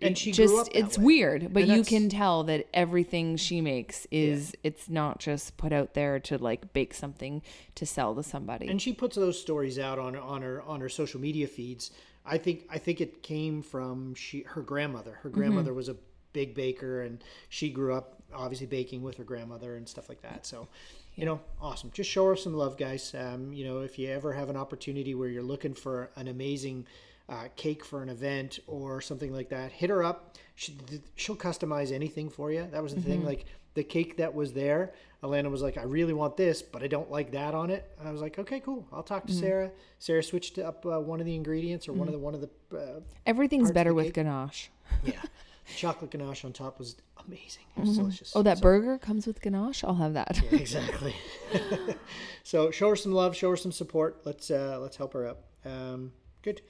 And 0.00 0.12
It 0.12 0.18
she 0.18 0.32
just 0.32 0.52
grew 0.52 0.60
up 0.60 0.66
that 0.66 0.76
it's 0.76 0.98
way. 0.98 1.04
weird, 1.04 1.52
but 1.52 1.62
And 1.62 1.68
you 1.72 1.76
that's- 1.78 1.88
can 1.88 2.08
tell 2.08 2.44
that 2.44 2.68
everything 2.74 3.36
she 3.36 3.60
makes 3.60 4.06
is 4.10 4.54
it's 4.62 4.88
not 4.88 5.18
just 5.18 5.56
put 5.56 5.72
out 5.72 5.94
there 5.94 6.20
to 6.20 6.36
like 6.38 6.72
bake 6.72 6.94
something 6.94 7.42
to 7.76 7.86
sell 7.86 8.14
to 8.14 8.22
somebody. 8.22 8.68
and 8.68 8.80
she 8.82 8.92
puts 8.92 9.16
those 9.16 9.40
stories 9.40 9.78
out 9.78 9.98
on 9.98 10.14
on 10.16 10.42
her 10.42 10.62
on 10.62 10.80
her 10.80 10.88
social 10.88 11.20
media 11.20 11.46
feeds. 11.46 11.90
I 12.26 12.38
think 12.38 12.66
I 12.70 12.78
think 12.78 13.00
it 13.00 13.22
came 13.22 13.62
from 13.62 14.14
she 14.14 14.42
her 14.42 14.62
grandmother. 14.62 15.18
Her 15.22 15.28
mm-hmm. 15.28 15.38
grandmother 15.38 15.74
was 15.74 15.88
a 15.88 15.96
big 16.32 16.54
baker, 16.54 17.00
and 17.02 17.22
she 17.48 17.70
grew 17.70 17.94
up 17.94 18.13
obviously 18.32 18.66
baking 18.66 19.02
with 19.02 19.16
her 19.16 19.24
grandmother 19.24 19.76
and 19.76 19.88
stuff 19.88 20.08
like 20.08 20.22
that. 20.22 20.46
So, 20.46 20.68
you 21.14 21.24
know, 21.24 21.40
awesome. 21.60 21.90
Just 21.92 22.10
show 22.10 22.26
her 22.28 22.36
some 22.36 22.54
love, 22.54 22.76
guys. 22.76 23.14
Um, 23.14 23.52
you 23.52 23.64
know, 23.64 23.80
if 23.80 23.98
you 23.98 24.08
ever 24.10 24.32
have 24.32 24.48
an 24.50 24.56
opportunity 24.56 25.14
where 25.14 25.28
you're 25.28 25.42
looking 25.42 25.74
for 25.74 26.10
an 26.16 26.28
amazing 26.28 26.86
uh, 27.28 27.48
cake 27.56 27.84
for 27.84 28.02
an 28.02 28.08
event 28.08 28.58
or 28.66 29.00
something 29.00 29.32
like 29.32 29.48
that, 29.50 29.72
hit 29.72 29.90
her 29.90 30.02
up. 30.02 30.36
She, 30.56 30.76
she'll 31.16 31.36
customize 31.36 31.92
anything 31.92 32.28
for 32.30 32.52
you. 32.52 32.66
That 32.70 32.82
was 32.82 32.94
the 32.94 33.00
thing. 33.00 33.24
Like 33.24 33.46
the 33.74 33.82
cake 33.84 34.16
that 34.18 34.34
was 34.34 34.52
there, 34.52 34.92
Alana 35.22 35.50
was 35.50 35.62
like, 35.62 35.78
I 35.78 35.82
really 35.82 36.12
want 36.12 36.36
this, 36.36 36.62
but 36.62 36.82
I 36.82 36.86
don't 36.86 37.10
like 37.10 37.32
that 37.32 37.54
on 37.54 37.70
it. 37.70 37.90
And 37.98 38.06
I 38.06 38.12
was 38.12 38.20
like, 38.20 38.38
okay, 38.38 38.60
cool. 38.60 38.86
I'll 38.92 39.02
talk 39.02 39.26
to 39.26 39.32
Sarah. 39.32 39.70
Sarah 39.98 40.22
switched 40.22 40.58
up 40.58 40.84
uh, 40.84 41.00
one 41.00 41.18
of 41.18 41.26
the 41.26 41.34
ingredients 41.34 41.88
or 41.88 41.92
one 41.92 42.06
of 42.06 42.12
the 42.12 42.18
one 42.18 42.34
of 42.34 42.40
the 42.42 42.50
uh, 42.76 43.00
Everything's 43.26 43.72
better 43.72 43.90
the 43.90 43.94
with 43.94 44.12
ganache. 44.12 44.70
yeah, 45.04 45.14
chocolate 45.76 46.10
ganache 46.10 46.44
on 46.44 46.52
top 46.52 46.78
was 46.78 46.96
amazing. 47.26 47.64
It 47.76 47.80
was 47.80 47.96
delicious. 47.96 48.32
Oh, 48.36 48.42
that 48.42 48.58
So- 48.58 48.62
burger 48.62 48.98
comes 48.98 49.26
with 49.26 49.40
ganache. 49.40 49.82
I'll 49.84 49.94
have 49.94 50.14
that. 50.14 50.40
exactly. 50.52 51.14
so 52.42 52.70
show 52.70 52.88
her 52.90 52.96
some 52.96 53.12
love, 53.12 53.34
show 53.36 53.50
her 53.50 53.56
some 53.56 53.72
support. 53.72 54.20
Let's 54.24 54.50
uh, 54.50 54.78
let's 54.80 54.96
help 54.96 55.12
her 55.14 55.26
up. 55.26 55.44
Um, 55.64 56.12
good. 56.42 56.60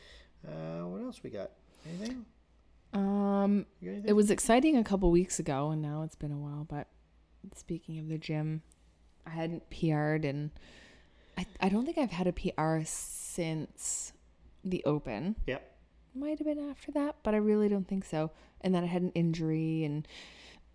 Uh, 0.47 0.87
what 0.87 1.03
else 1.03 1.23
we 1.23 1.31
got? 1.31 1.51
Anything? 1.89 2.25
Um, 2.93 3.67
got 3.83 3.89
anything? 3.91 4.09
it 4.09 4.13
was 4.13 4.31
exciting 4.31 4.77
a 4.77 4.85
couple 4.85 5.11
weeks 5.11 5.39
ago, 5.39 5.71
and 5.71 5.83
now 5.83 6.03
it's 6.03 6.15
been 6.15 6.33
a 6.33 6.39
while. 6.39 6.65
But 6.69 6.87
speaking 7.57 7.99
of 7.99 8.09
the 8.09 8.19
gym, 8.19 8.63
I 9.27 9.31
hadn't 9.31 9.69
PR'd, 9.71 10.25
and 10.25 10.51
I 11.37 11.47
I 11.61 11.69
don't 11.69 11.85
think 11.85 11.99
I've 11.99 12.13
had 12.13 12.27
a 12.29 12.33
PR 12.33 12.81
since 12.85 14.13
the 14.63 14.83
Open. 14.85 15.37
yeah. 15.47 15.59
Might 16.17 16.39
have 16.39 16.47
been 16.47 16.71
after 16.71 16.93
that, 16.93 17.17
but 17.25 17.35
I 17.35 17.39
really 17.39 17.69
don't 17.69 17.89
think 17.89 18.05
so. 18.05 18.31
And 18.65 18.75
then 18.75 18.83
I 18.83 18.87
had 18.87 19.03
an 19.03 19.13
injury, 19.13 19.85
and 19.85 20.09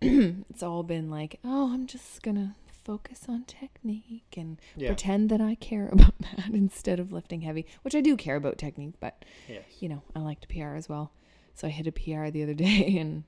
it's 0.48 0.62
all 0.62 0.82
been 0.82 1.10
like, 1.10 1.38
oh, 1.44 1.72
I'm 1.74 1.86
just 1.86 2.22
gonna 2.22 2.54
focus 2.84 3.26
on 3.28 3.44
technique 3.44 4.34
and 4.36 4.58
Yeah. 4.76 4.88
pretend 4.88 5.28
that 5.28 5.40
I 5.40 5.54
care 5.56 5.88
about 5.92 6.14
that 6.20 6.50
instead 6.54 6.98
of 6.98 7.12
lifting 7.12 7.42
heavy, 7.42 7.66
which 7.82 7.94
I 7.94 8.00
do 8.00 8.16
care 8.16 8.36
about 8.36 8.56
technique, 8.58 8.94
but 9.00 9.24
Yes. 9.48 9.64
you 9.80 9.88
know, 9.88 10.02
I 10.16 10.20
like 10.20 10.40
to 10.40 10.48
PR 10.48 10.74
as 10.76 10.88
well. 10.88 11.12
So 11.54 11.66
I 11.66 11.70
hit 11.70 11.86
a 11.86 11.92
PR 11.92 12.30
the 12.30 12.42
other 12.42 12.54
day 12.68 12.96
and 12.98 13.24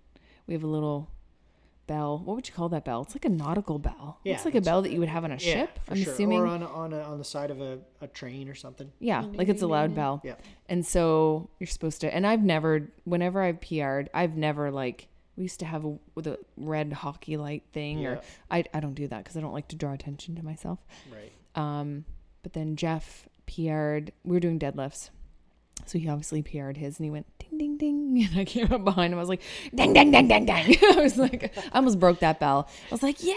we 0.47 0.55
have 0.55 0.63
a 0.63 0.67
little 0.69 1.09
bell. 1.87 2.19
What 2.25 2.35
would 2.37 2.49
you 2.49 2.55
call 2.55 2.69
that 2.71 2.85
bell? 2.85 3.03
It's 3.03 3.15
like 3.15 3.25
a 3.25 3.29
nautical 3.29 3.79
bell. 3.79 4.19
Yeah, 4.25 4.35
it's 4.35 4.45
like 4.45 4.55
a 4.55 4.61
bell 4.61 4.83
that 4.83 4.93
you 4.93 5.01
would 5.01 5.09
have 5.09 5.25
on 5.25 5.33
a 5.33 5.39
ship. 5.39 5.79
for 5.85 5.93
I'm 5.93 6.03
sure. 6.03 6.13
assuming. 6.13 6.41
or 6.41 6.47
on 6.47 6.63
on 6.63 6.93
a, 6.93 7.01
on 7.01 7.19
the 7.19 7.25
side 7.25 7.51
of 7.51 7.61
a, 7.61 7.79
a 8.01 8.07
train 8.07 8.49
or 8.49 8.55
something. 8.55 8.91
Yeah, 8.99 9.23
like 9.35 9.49
it's 9.49 9.63
a 9.63 9.67
loud 9.67 9.95
bell. 9.95 10.21
Yeah. 10.25 10.35
And 10.69 10.87
so 10.87 11.51
you're 11.59 11.67
supposed 11.67 12.01
to. 12.03 12.15
And 12.15 12.27
I've 12.27 12.43
never, 12.43 12.89
whenever 13.05 13.43
I've 13.43 13.61
PR'd, 13.61 14.09
I've 14.15 14.37
never 14.37 14.71
like. 14.71 15.09
We 15.37 15.45
used 15.45 15.61
to 15.61 15.67
have 15.67 15.85
a 15.87 15.97
with 16.15 16.27
a 16.27 16.39
red 16.59 16.93
hockey 16.93 17.37
light 17.39 17.63
thing, 17.73 18.01
Yeah. 18.01 18.09
or 18.11 18.21
I 18.51 18.65
I 18.75 18.81
don't 18.81 18.95
do 18.95 19.09
that 19.09 19.19
because 19.25 19.37
I 19.37 19.41
don't 19.41 19.55
like 19.55 19.69
to 19.69 19.77
draw 19.77 19.93
attention 19.93 20.35
to 20.37 20.43
myself. 20.45 20.79
Right. 21.11 21.33
Um, 21.55 22.05
but 22.43 22.53
then 22.53 22.77
Jeff 22.77 23.29
PR'd. 23.47 24.13
We 24.25 24.33
were 24.37 24.41
doing 24.41 24.59
deadlifts, 24.59 25.11
so 25.87 25.99
he 25.99 26.09
obviously 26.09 26.43
PR'd 26.43 26.77
his, 26.77 26.99
and 26.99 27.05
he 27.05 27.11
went 27.11 27.27
ding 27.39 27.59
ding 27.59 27.77
ding, 27.77 28.29
and 28.31 28.41
I 28.41 28.45
came 28.45 28.73
up 28.73 28.85
behind 28.85 29.13
him. 29.13 29.19
I 29.19 29.23
was 29.23 29.29
like 29.29 29.43
ding 29.75 29.93
ding 29.93 30.11
ding 30.11 30.29
ding 30.29 30.47
ding. 30.47 30.77
I 30.83 31.01
was 31.03 31.17
like, 31.17 31.57
I 31.73 31.77
almost 31.79 31.99
broke 32.01 32.21
that 32.21 32.39
bell. 32.41 32.69
I 32.91 32.95
was 32.95 33.03
like, 33.03 33.23
yeah. 33.23 33.35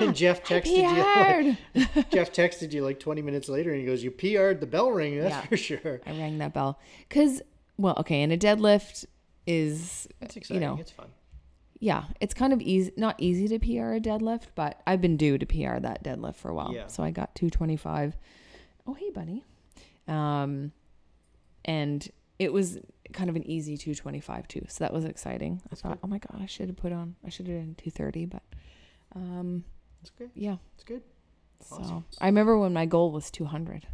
And 0.00 0.14
Jeff 0.14 0.42
texted 0.44 0.76
you. 0.76 1.56
PR'd. 1.84 2.06
Jeff 2.12 2.32
texted 2.32 2.72
you 2.72 2.84
like 2.84 2.98
20 3.00 3.22
minutes 3.22 3.48
later, 3.48 3.70
and 3.70 3.80
he 3.80 3.86
goes, 3.86 4.02
"You 4.02 4.10
PR'd 4.10 4.60
the 4.60 4.66
bell 4.66 4.90
ring. 4.90 5.18
That's 5.18 5.30
Yeah. 5.34 5.40
for 5.42 5.56
sure." 5.56 6.00
I 6.06 6.10
rang 6.10 6.38
that 6.38 6.52
bell 6.52 6.78
because, 7.08 7.42
well, 7.78 7.94
okay, 7.98 8.22
and 8.22 8.32
a 8.32 8.36
deadlift 8.38 9.04
is 9.46 10.08
It's 10.20 10.36
exciting. 10.36 10.62
you 10.62 10.68
know 10.68 10.76
it's 10.80 10.90
fun. 10.90 11.08
yeah, 11.78 12.04
it's 12.20 12.32
kind 12.34 12.52
of 12.52 12.60
easy, 12.62 12.90
not 12.96 13.14
easy 13.18 13.46
to 13.48 13.58
PR 13.58 13.92
a 13.94 14.00
deadlift, 14.00 14.46
but 14.54 14.80
I've 14.86 15.00
been 15.00 15.16
due 15.16 15.36
to 15.38 15.44
PR 15.46 15.78
that 15.80 16.02
deadlift 16.02 16.36
for 16.36 16.48
a 16.50 16.54
while. 16.54 16.72
Yeah. 16.74 16.86
So 16.86 17.02
I 17.02 17.10
got 17.10 17.34
225. 17.34 18.16
Oh, 18.86 18.94
hey, 18.94 19.10
buddy. 19.10 19.44
Um, 20.08 20.72
and 21.64 22.08
it 22.38 22.52
was 22.52 22.78
kind 23.12 23.30
of 23.30 23.36
an 23.36 23.46
easy 23.48 23.76
225 23.76 24.48
too. 24.48 24.64
So 24.68 24.84
that 24.84 24.92
was 24.92 25.04
exciting. 25.04 25.62
I 25.70 25.74
thought, 25.76 25.98
oh 26.02 26.06
my 26.06 26.18
God, 26.18 26.40
I 26.42 26.46
should 26.46 26.68
have 26.68 26.76
put 26.76 26.92
on, 26.92 27.14
I 27.24 27.28
should 27.30 27.46
have 27.46 27.56
done 27.56 27.74
230, 27.78 28.26
but, 28.26 28.42
um, 29.14 29.64
It's 30.00 30.10
good. 30.10 30.30
yeah. 30.34 30.56
It's 30.74 30.84
good. 30.84 31.02
So 31.60 32.04
I 32.20 32.26
remember 32.26 32.58
when 32.58 32.72
my 32.72 32.84
goal 32.86 33.10
was 33.12 33.30
200. 33.30 33.86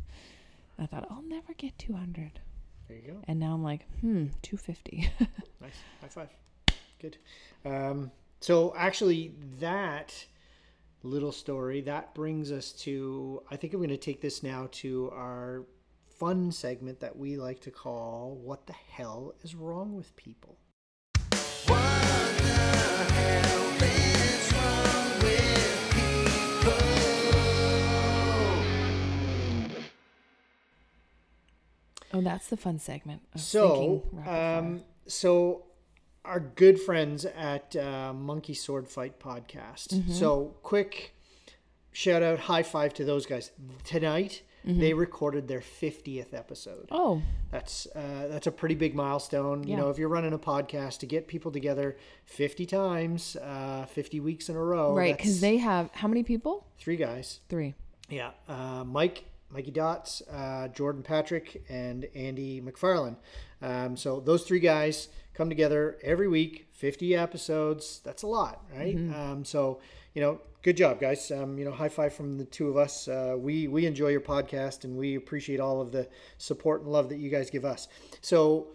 I 0.78 0.86
thought, 0.86 1.06
I'll 1.10 1.22
never 1.22 1.52
get 1.54 1.78
200. 1.78 2.40
There 2.88 2.96
you 2.96 3.06
go. 3.12 3.18
And 3.28 3.38
now 3.38 3.52
I'm 3.54 3.62
like, 3.62 3.86
hmm, 4.00 4.26
250. 4.42 5.08
Nice. 5.60 5.74
High 6.00 6.08
five. 6.08 6.28
Good. 7.00 7.18
Um, 7.66 8.10
so 8.40 8.72
actually, 8.74 9.34
that 9.58 10.24
little 11.02 11.32
story 11.32 11.82
that 11.82 12.14
brings 12.14 12.50
us 12.50 12.72
to. 12.72 13.42
I 13.50 13.56
think 13.56 13.74
I'm 13.74 13.78
going 13.80 13.90
to 13.90 13.98
take 13.98 14.22
this 14.22 14.42
now 14.42 14.68
to 14.72 15.10
our 15.12 15.64
fun 16.20 16.52
segment 16.52 17.00
that 17.00 17.16
we 17.16 17.36
like 17.38 17.60
to 17.62 17.70
call 17.70 18.38
"What 18.44 18.66
the 18.66 18.74
hell 18.74 19.34
is 19.42 19.54
wrong 19.54 19.96
with 19.96 20.14
people." 20.16 20.58
oh, 32.12 32.20
that's 32.20 32.48
the 32.48 32.56
fun 32.58 32.78
segment. 32.78 33.22
So, 33.36 33.70
thinking 33.70 34.18
rapid 34.18 34.26
fire. 34.26 34.58
um, 34.58 34.82
so 35.06 35.64
our 36.26 36.40
good 36.40 36.78
friends 36.78 37.24
at 37.24 37.74
uh, 37.74 38.12
Monkey 38.12 38.52
Sword 38.52 38.88
Fight 38.88 39.18
podcast. 39.18 39.88
Mm-hmm. 39.88 40.12
So, 40.12 40.54
quick 40.62 41.14
shout 41.92 42.22
out, 42.22 42.40
high 42.40 42.62
five 42.62 42.92
to 42.94 43.06
those 43.06 43.24
guys. 43.24 43.52
Tonight, 43.84 44.42
they 44.64 44.92
recorded 44.94 45.48
their 45.48 45.60
50th 45.60 46.34
episode. 46.34 46.88
Mm-hmm. 46.88 46.94
oh, 46.96 47.22
That's 47.50 47.86
uh, 47.94 48.28
that's 48.28 48.46
a 48.46 48.52
pretty 48.52 48.74
big 48.74 48.94
milestone. 48.94 49.66
You 49.66 49.76
know, 49.76 49.90
if 49.90 49.98
you're 49.98 50.08
running 50.08 50.32
a 50.32 50.38
podcast 50.38 50.98
to 50.98 51.06
get 51.06 51.26
people 51.28 51.50
together 51.50 51.96
50 52.24 52.66
times, 52.66 53.36
uh, 53.36 53.86
50 53.86 54.20
weeks 54.20 54.48
in 54.48 54.56
a 54.56 54.62
row. 54.62 54.94
right. 54.94 55.16
Because 55.16 55.40
they 55.40 55.56
have 55.58 55.90
how 55.92 56.08
many 56.08 56.22
people? 56.22 56.66
three 56.78 56.96
guys. 56.96 57.40
Three. 57.48 57.74
Yeah, 58.08 58.30
uh, 58.48 58.82
Mike, 58.84 59.24
Mikey 59.50 59.70
Dots, 59.70 60.22
uh, 60.32 60.68
Jordan 60.68 61.02
Patrick, 61.02 61.62
and 61.68 62.06
Andy 62.14 62.60
McFarlane. 62.60 63.16
Um, 63.62 63.96
so 63.96 64.20
those 64.20 64.44
three 64.44 64.58
guys 64.60 65.08
come 65.34 65.48
together 65.48 65.96
every 66.02 66.26
week, 66.28 66.66
50 66.72 67.14
episodes. 67.14 68.00
That's 68.04 68.22
a 68.22 68.26
lot, 68.26 68.64
right? 68.76 68.96
Um, 68.96 69.44
so 69.44 69.80
you 70.14 70.22
know, 70.22 70.40
good 70.62 70.76
job, 70.76 71.00
guys. 71.00 71.30
Um, 71.30 71.58
you 71.58 71.64
know, 71.64 71.72
high 71.72 71.88
five 71.88 72.12
from 72.12 72.38
the 72.38 72.44
two 72.44 72.68
of 72.68 72.76
us. 72.76 73.08
Uh, 73.08 73.34
we 73.38 73.68
we 73.68 73.86
enjoy 73.86 74.08
your 74.08 74.20
podcast, 74.20 74.84
and 74.84 74.96
we 74.96 75.14
appreciate 75.16 75.60
all 75.60 75.80
of 75.80 75.92
the 75.92 76.08
support 76.38 76.82
and 76.82 76.92
love 76.92 77.08
that 77.08 77.18
you 77.18 77.30
guys 77.30 77.50
give 77.50 77.64
us. 77.64 77.88
So. 78.20 78.68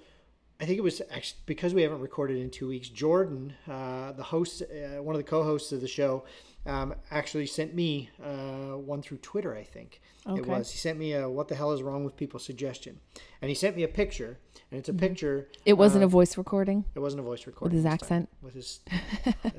I 0.57 0.63
think 0.63 0.77
it 0.77 0.83
was 0.83 1.01
actually 1.11 1.41
because 1.47 1.73
we 1.73 1.81
haven't 1.81 1.99
recorded 1.99 2.37
in 2.37 2.49
two 2.49 2.69
weeks. 2.69 2.87
Jordan, 2.87 3.55
uh, 3.69 4.13
the 4.13 4.23
host, 4.23 4.61
uh, 4.61 5.03
one 5.03 5.13
of 5.13 5.19
the 5.19 5.29
co-hosts 5.29 5.73
of 5.73 5.81
the 5.81 5.87
show, 5.89 6.23
um, 6.65 6.95
actually 7.11 7.45
sent 7.47 7.73
me 7.75 8.09
uh, 8.23 8.77
one 8.77 9.01
through 9.01 9.17
Twitter. 9.17 9.55
I 9.55 9.63
think 9.63 10.01
it 10.27 10.45
was. 10.47 10.71
He 10.71 10.77
sent 10.77 10.97
me 10.97 11.13
a 11.13 11.29
"What 11.29 11.47
the 11.47 11.55
hell 11.55 11.71
is 11.71 11.81
wrong 11.83 12.03
with 12.03 12.15
people?" 12.17 12.39
suggestion, 12.39 12.99
and 13.41 13.49
he 13.49 13.55
sent 13.55 13.75
me 13.75 13.83
a 13.83 13.87
picture, 13.87 14.39
and 14.71 14.79
it's 14.79 14.89
a 14.89 14.93
picture. 14.93 15.47
It 15.65 15.73
wasn't 15.73 16.03
uh, 16.03 16.07
a 16.07 16.09
voice 16.09 16.37
recording. 16.37 16.85
It 16.95 16.99
wasn't 16.99 17.19
a 17.21 17.23
voice 17.23 17.45
recording 17.45 17.75
with 17.77 17.83
his 17.85 17.99
this 17.99 18.07
time, 18.07 18.27
accent? 18.27 18.29
with 18.41 18.53
his 18.55 18.79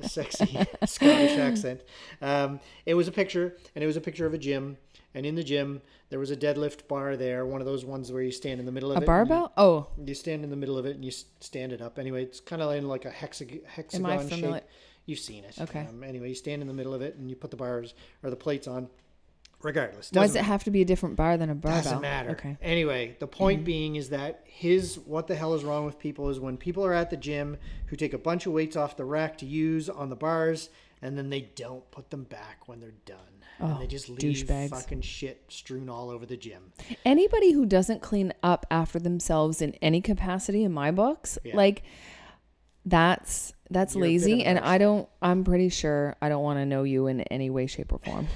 sexy 0.13 0.47
Scottish 0.87 1.39
accent. 1.39 1.81
Um, 2.21 2.61
it 2.85 2.95
was 2.95 3.09
a 3.09 3.13
picture, 3.13 3.57
and 3.75 3.83
it 3.85 3.87
was 3.87 3.97
a 3.97 4.01
picture 4.01 4.27
of 4.27 4.35
a 4.35 4.39
gym. 4.39 4.77
And 5.15 5.25
in 5.25 5.35
the 5.35 5.43
gym, 5.43 5.81
there 6.11 6.19
was 6.19 6.31
a 6.31 6.37
deadlift 6.37 6.89
bar 6.89 7.17
there, 7.17 7.47
one 7.47 7.63
of 7.63 7.67
those 7.67 7.87
ones 7.87 8.13
where 8.13 8.21
you 8.21 8.31
stand 8.31 8.61
in 8.61 8.67
the 8.67 8.73
middle 8.73 8.91
of 8.93 8.99
A 8.99 9.01
it. 9.01 9.03
you- 9.05 9.07
barbell? 9.07 9.51
Oh, 9.57 9.87
you 10.05 10.13
stand 10.15 10.45
in 10.45 10.51
the 10.51 10.57
middle 10.57 10.77
of 10.77 10.85
it 10.85 10.95
and 10.95 11.03
you 11.03 11.11
stand 11.11 11.73
it 11.73 11.81
up. 11.81 11.99
Anyway, 11.99 12.23
it's 12.23 12.39
kind 12.39 12.61
of 12.61 12.71
in 12.75 12.87
like 12.87 13.07
a 13.07 13.11
hexag- 13.11 13.65
hexagon 13.65 14.29
familiar- 14.29 14.59
shape. 14.59 14.65
You've 15.07 15.19
seen 15.21 15.45
it. 15.45 15.57
Okay. 15.61 15.87
Um, 15.89 16.03
anyway, 16.03 16.29
you 16.29 16.35
stand 16.35 16.61
in 16.63 16.69
the 16.69 16.75
middle 16.75 16.93
of 16.93 17.01
it 17.01 17.17
and 17.17 17.31
you 17.31 17.37
put 17.37 17.51
the 17.51 17.57
bars 17.57 17.95
or 18.23 18.31
the 18.31 18.37
plates 18.37 18.67
on. 18.69 18.89
Regardless, 19.63 20.11
why 20.13 20.23
does 20.27 20.37
it 20.37 20.45
have 20.45 20.65
to 20.65 20.71
be 20.71 20.83
a 20.83 20.85
different 20.85 21.17
bar 21.17 21.39
than 21.39 21.49
a 21.49 21.55
barbell? 21.55 21.83
doesn't 21.83 22.01
matter. 22.03 22.31
Okay. 22.33 22.51
Mm-hmm. 22.51 22.63
Anyway, 22.65 23.17
the 23.21 23.27
point 23.27 23.65
being 23.65 23.97
is 23.97 24.11
that 24.11 24.43
his 24.45 24.99
what 24.99 25.29
the 25.29 25.35
hell 25.35 25.55
is 25.55 25.65
wrong 25.65 25.87
with 25.87 25.99
people 25.99 26.29
is 26.29 26.39
when 26.39 26.59
people 26.59 26.85
are 26.85 26.93
at 26.93 27.09
the 27.09 27.17
gym 27.17 27.57
who 27.87 27.97
take 27.97 28.13
a 28.13 28.19
bunch 28.19 28.45
of 28.45 28.53
weights 28.53 28.77
off 28.77 28.99
the 28.99 29.05
rack 29.07 29.39
to 29.39 29.47
use 29.47 29.89
on 29.89 30.11
the 30.11 30.15
bars 30.15 30.69
and 31.01 31.17
then 31.17 31.31
they 31.31 31.41
don't 31.41 31.91
put 31.91 32.11
them 32.11 32.25
back 32.25 32.69
when 32.69 32.81
they're 32.81 32.93
done. 33.07 33.17
and 33.59 33.73
Oh, 33.73 33.79
they 33.81 33.87
just 33.87 34.11
leave 34.11 34.19
douchebags. 34.47 34.69
fucking 34.71 35.01
shit 35.01 35.43
strewn 35.49 35.89
all 35.89 36.11
over 36.11 36.27
the 36.27 36.37
gym. 36.37 36.73
Anybody 37.07 37.53
who 37.53 37.65
doesn't 37.65 38.03
clean 38.03 38.35
up 38.43 38.67
after 38.71 38.99
themselves 38.99 39.63
in 39.63 39.73
any 39.81 40.03
capacity 40.03 40.65
in 40.65 40.73
my 40.73 40.91
books, 40.91 41.39
Yeah. 41.43 41.57
like 41.57 41.83
that's 42.87 43.53
that's 43.69 43.95
You're 43.97 44.05
a 44.05 44.09
bit 44.09 44.17
of 44.17 44.23
lazy 44.23 44.45
and 44.45 44.59
I 44.61 44.79
don't 44.79 45.09
I'm 45.21 45.43
pretty 45.45 45.69
sure 45.69 46.15
I 46.23 46.29
don't 46.29 46.43
want 46.45 46.59
to 46.61 46.65
know 46.67 46.85
you 46.85 47.09
in 47.09 47.21
any 47.23 47.51
way 47.51 47.67
shape 47.67 47.93
or 47.93 47.99
form. 47.99 48.29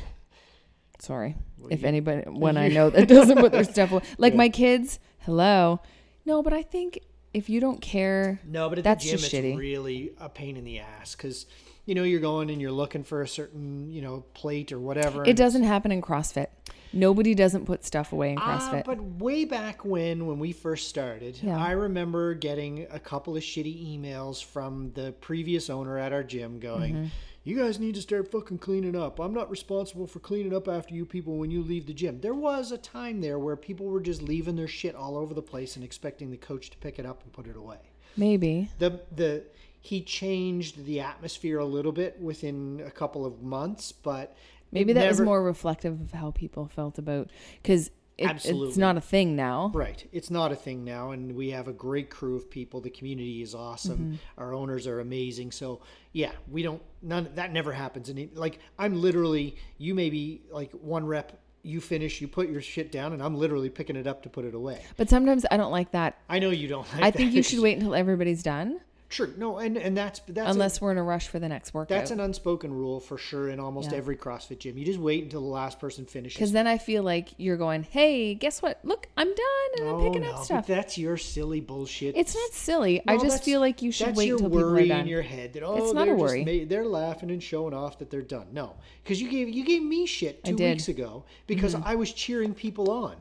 Sorry. 0.99 1.37
if 1.71 1.83
you- 1.83 1.89
anybody 1.89 2.23
when 2.31 2.57
I 2.57 2.69
know 2.69 2.91
that 2.91 3.09
doesn't 3.09 3.39
put 3.39 3.53
their 3.53 3.65
stuff 3.65 3.93
away. 3.93 4.03
Like 4.19 4.33
Yeah. 4.35 4.39
my 4.39 4.49
kids, 4.49 4.99
hello. 5.21 5.81
No, 6.27 6.43
but 6.43 6.53
I 6.53 6.63
think 6.63 7.01
if 7.33 7.49
you 7.49 7.61
don't 7.61 7.81
care 7.81 8.41
No, 8.45 8.69
but 8.69 8.79
at 8.79 8.85
That's 8.85 9.05
the 9.05 9.11
gym, 9.13 9.19
just 9.21 9.33
it's 9.33 9.47
shitty. 9.47 9.57
really 9.57 10.13
a 10.21 10.29
pain 10.29 10.57
in 10.57 10.65
the 10.65 10.81
ass 10.81 11.15
because 11.15 11.47
you 11.87 11.95
know 11.95 12.03
you're 12.03 12.21
going 12.21 12.51
and 12.51 12.61
you're 12.61 12.73
looking 12.73 13.05
for 13.05 13.23
a 13.23 13.29
certain 13.29 13.89
you 13.91 14.03
know 14.03 14.25
plate 14.35 14.73
or 14.73 14.79
whatever. 14.81 15.25
it 15.25 15.37
doesn't 15.37 15.63
happen 15.63 15.93
in 15.93 16.03
CrossFit. 16.03 16.49
Nobody 16.93 17.35
doesn't 17.35 17.67
put 17.67 17.85
stuff 17.85 18.13
away 18.13 18.33
in 18.33 18.39
Ah, 18.39 18.59
CrossFit. 18.59 18.85
but 18.85 19.01
way 19.01 19.45
back 19.45 19.85
when, 19.85 20.27
when 20.27 20.39
we 20.39 20.53
first 20.53 20.89
started, 20.89 21.39
Yeah. 21.43 21.57
I 21.57 21.73
remember 21.73 22.35
getting 22.35 22.87
a 22.91 22.99
couple 22.99 23.37
of 23.37 23.43
shitty 23.43 23.97
emails 23.99 24.43
from 24.43 24.93
the 24.95 25.13
previous 25.21 25.71
owner 25.71 25.99
at 25.99 26.13
our 26.13 26.25
gym 26.25 26.59
going, 26.59 26.95
Mm-hmm. 26.95 27.07
"You 27.45 27.57
guys 27.57 27.79
need 27.79 27.95
to 27.95 28.03
start 28.03 28.31
fucking 28.31 28.59
cleaning 28.59 28.97
up. 28.97 29.19
I'm 29.21 29.33
not 29.33 29.51
responsible 29.51 30.07
for 30.07 30.19
cleaning 30.19 30.55
up 30.55 30.69
after 30.69 30.95
you 30.95 31.07
people 31.07 31.37
when 31.39 31.51
you 31.51 31.63
leave 31.63 31.87
the 31.87 31.95
gym." 31.95 32.21
There 32.21 32.35
was 32.35 32.73
a 32.73 32.79
time 32.79 33.21
there 33.21 33.39
where 33.39 33.57
people 33.57 33.87
were 33.87 34.01
just 34.01 34.21
leaving 34.23 34.57
their 34.57 34.69
shit 34.69 34.95
all 34.95 35.17
over 35.17 35.33
the 35.33 35.43
place 35.43 35.77
and 35.77 35.85
expecting 35.85 36.31
the 36.31 36.37
coach 36.37 36.71
to 36.71 36.79
pick 36.79 36.99
it 36.99 37.07
up 37.07 37.23
and 37.23 37.33
put 37.33 37.47
it 37.47 37.57
away. 37.57 37.79
Maybe. 38.17 38.69
the 38.81 39.01
the 39.15 39.45
he 39.83 40.03
changed 40.03 40.85
the 40.85 41.01
atmosphere 41.01 41.59
a 41.59 41.65
little 41.65 41.93
bit 41.93 42.21
within 42.21 42.83
a 42.85 42.91
couple 42.91 43.25
of 43.25 43.41
months, 43.41 43.93
but 43.93 44.37
Maybe 44.73 44.93
that 44.93 45.09
was 45.09 45.21
more 45.21 45.43
reflective 45.43 46.01
of 46.01 46.13
how 46.13 46.31
people 46.31 46.67
felt 46.67 46.99
about 46.99 47.31
because 47.63 47.91
it, 48.21 48.45
it's 48.45 48.77
not 48.77 48.99
a 48.99 49.01
thing 49.01 49.35
now. 49.35 49.71
Right. 49.75 50.07
It's 50.13 50.31
not 50.31 50.53
a 50.53 50.55
thing 50.55 50.85
now, 50.85 51.13
and 51.13 51.35
we 51.35 51.51
have 51.51 51.69
a 51.69 51.73
great 51.73 52.11
crew 52.11 52.37
of 52.37 52.51
people. 52.51 52.81
The 52.81 52.91
community 52.91 53.41
is 53.41 53.55
awesome. 53.55 53.99
Mm-hmm. 53.99 54.15
Our 54.37 54.53
owners 54.53 54.87
are 54.87 55.01
amazing. 55.01 55.53
So 55.53 55.81
yeah, 56.13 56.33
we 56.51 56.63
don't 56.63 56.83
none 57.01 57.31
that 57.35 57.53
never 57.53 57.73
happens. 57.73 58.11
And 58.11 58.19
it, 58.19 58.37
like 58.37 58.59
I'm 58.79 59.01
literally, 59.01 59.57
you 59.79 59.95
may 59.95 60.11
be 60.11 60.43
like 60.51 60.73
one 60.73 61.07
rep, 61.07 61.41
you 61.63 61.81
finish, 61.81 62.21
you 62.21 62.29
put 62.29 62.51
your 62.51 62.61
shit 62.61 62.93
down, 62.93 63.15
and 63.15 63.23
I'm 63.23 63.37
literally 63.37 63.71
picking 63.71 63.97
it 63.97 64.07
up 64.07 64.23
to 64.25 64.29
put 64.29 64.45
it 64.45 64.55
away. 64.55 64.83
But 64.99 65.09
sometimes 65.09 65.47
I 65.51 65.57
don't 65.57 65.73
like 65.73 65.93
that. 65.93 66.19
I 66.29 66.41
know 66.41 66.51
you 66.51 66.69
don't. 66.69 66.87
Like 66.93 67.05
I 67.05 67.11
think 67.11 67.33
you 67.33 67.43
should 67.43 67.61
wait 67.61 67.79
until 67.79 67.95
everybody's 67.95 68.43
done 68.43 68.81
True. 69.11 69.35
No, 69.37 69.59
and 69.59 69.77
and 69.77 69.97
that's 69.97 70.21
that's 70.29 70.47
a- 70.49 70.51
unless 70.53 70.81
we're 70.81 70.93
in 70.93 70.99
a 70.99 71.03
rush 71.03 71.27
for 71.29 71.39
the 71.41 71.49
next 71.49 71.75
workout. 71.75 71.89
that's 71.89 72.13
an 72.13 72.21
unspoken 72.21 72.73
rule 72.73 73.01
for 73.01 73.19
sure 73.19 73.49
in 73.51 73.59
almost 73.61 73.91
Yeah. 73.91 73.99
every 73.99 74.17
CrossFit 74.17 74.61
gym. 74.61 74.79
You 74.79 74.85
just 74.87 75.01
wait 75.01 75.25
until 75.25 75.41
the 75.41 75.49
last 75.49 75.81
person 75.81 76.07
finishes. 76.07 76.37
Because 76.37 76.53
then 76.53 76.67
I 76.69 76.79
feel 76.79 77.03
like 77.03 77.31
you're 77.37 77.57
going, 77.57 77.83
hey, 77.83 78.35
guess 78.35 78.63
what? 78.63 78.79
Look, 78.85 79.09
I'm 79.17 79.27
done 79.27 79.71
and 79.81 79.89
I'm 79.89 80.01
picking 80.01 80.25
Oh, 80.25 80.31
no, 80.31 80.37
up 80.37 80.45
stuff. 80.45 80.67
that's 80.67 80.97
your 80.97 81.17
silly 81.17 81.61
bullshit. 81.61 82.17
It's 82.17 82.35
not 82.37 82.53
silly. 82.53 83.03
I 83.07 83.17
just 83.19 83.43
feel 83.43 83.59
like 83.61 83.83
you 83.83 83.91
should 83.91 84.15
wait 84.17 84.31
until 84.31 84.49
people 84.49 84.65
are 84.79 84.87
done. 84.87 85.01
in 85.01 85.07
your 85.09 85.23
head 85.23 85.55
that 85.55 85.65
oh 85.65 85.77
It's 85.77 85.93
not 85.93 86.05
they're 86.07 86.15
a 86.15 86.19
just 86.19 86.23
worry. 86.23 86.45
ma- 86.45 86.65
they're 86.69 86.87
laughing 86.87 87.31
and 87.33 87.43
showing 87.43 87.75
off 87.75 87.99
that 87.99 88.11
they're 88.11 88.23
done. 88.23 88.47
No, 88.53 88.75
because 89.03 89.21
you 89.21 89.29
gave 89.29 89.49
you 89.49 89.65
gave 89.65 89.83
me 89.83 90.07
shit 90.07 90.45
two. 90.45 90.55
Mm-hmm. 90.55 90.71
weeks 90.71 90.89
ago 90.89 91.25
because 91.49 91.75
I 91.75 91.97
was 91.97 92.13
cheering 92.13 92.55
people 92.55 92.91
on. 92.93 93.17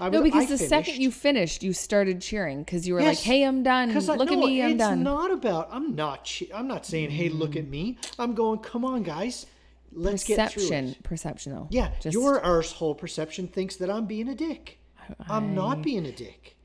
I 0.00 0.08
No, 0.08 0.22
because 0.22 0.44
I 0.44 0.46
the 0.46 0.58
second 0.58 0.96
you 1.00 1.10
finished, 1.10 1.62
you 1.62 1.72
started 1.72 2.20
cheering 2.22 2.62
because 2.64 2.88
you 2.88 2.94
were 2.94 3.02
like, 3.02 3.18
"Hey, 3.18 3.42
I'm 3.44 3.62
done. 3.62 3.90
I- 3.90 3.94
Look 3.98 4.30
at 4.32 4.38
no, 4.38 4.46
me, 4.46 4.62
I'm 4.62 4.70
it's 4.72 4.78
done." 4.78 5.02
not 5.02 5.30
about. 5.30 5.68
I'm 5.70 5.94
not. 5.94 6.24
che- 6.24 6.50
I'm 6.54 6.66
not 6.66 6.86
saying, 6.86 7.10
"Hey, 7.10 7.28
look 7.28 7.54
at 7.56 7.68
me." 7.68 7.98
I'm 8.18 8.34
going, 8.34 8.60
"Come 8.60 8.84
on, 8.84 9.02
guys, 9.02 9.46
let's 9.92 10.24
get 10.24 10.50
through 10.52 10.62
perception, 10.62 10.88
it." 10.88 11.02
perception, 11.02 11.52
though. 11.52 11.66
Yeah, 11.70 11.90
Just- 12.00 12.14
your 12.14 12.40
arsehole 12.40 12.96
perception 12.96 13.46
thinks 13.48 13.76
that 13.76 13.90
I'm 13.90 14.06
being 14.06 14.28
a 14.28 14.34
dick. 14.34 14.78
I'm 15.28 15.54
not 15.54 15.82
being 15.82 16.06
a 16.06 16.12
dick. 16.12 16.56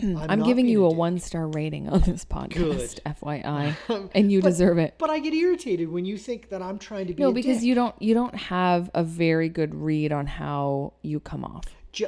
Hmm, 0.00 0.16
I'm 0.16 0.38
not 0.40 0.46
giving 0.46 0.68
you 0.68 0.86
a 0.86 0.90
dick. 0.90 0.98
one 0.98 1.18
star 1.18 1.48
rating 1.48 1.88
on 1.88 2.00
this 2.02 2.24
podcast, 2.24 2.54
Good. 2.54 3.00
FYI, 3.04 3.74
and 4.14 4.30
you 4.30 4.40
But- 4.40 4.48
deserve 4.50 4.78
it. 4.78 4.94
But 4.98 5.10
I 5.10 5.18
get 5.18 5.34
irritated 5.34 5.88
when 5.90 6.04
you 6.04 6.16
think 6.16 6.50
that 6.50 6.62
I'm 6.62 6.78
trying 6.78 7.08
to 7.08 7.14
be 7.14 7.22
No, 7.22 7.30
a 7.30 7.32
because 7.32 7.58
dick. 7.58 7.66
you 7.66 7.74
don't 7.74 8.00
you 8.00 8.14
don't 8.14 8.34
have 8.36 8.90
a 8.94 9.02
very 9.02 9.48
good 9.48 9.74
read 9.74 10.12
on 10.12 10.26
how 10.26 10.92
you 11.02 11.18
come 11.18 11.44
off. 11.44 11.64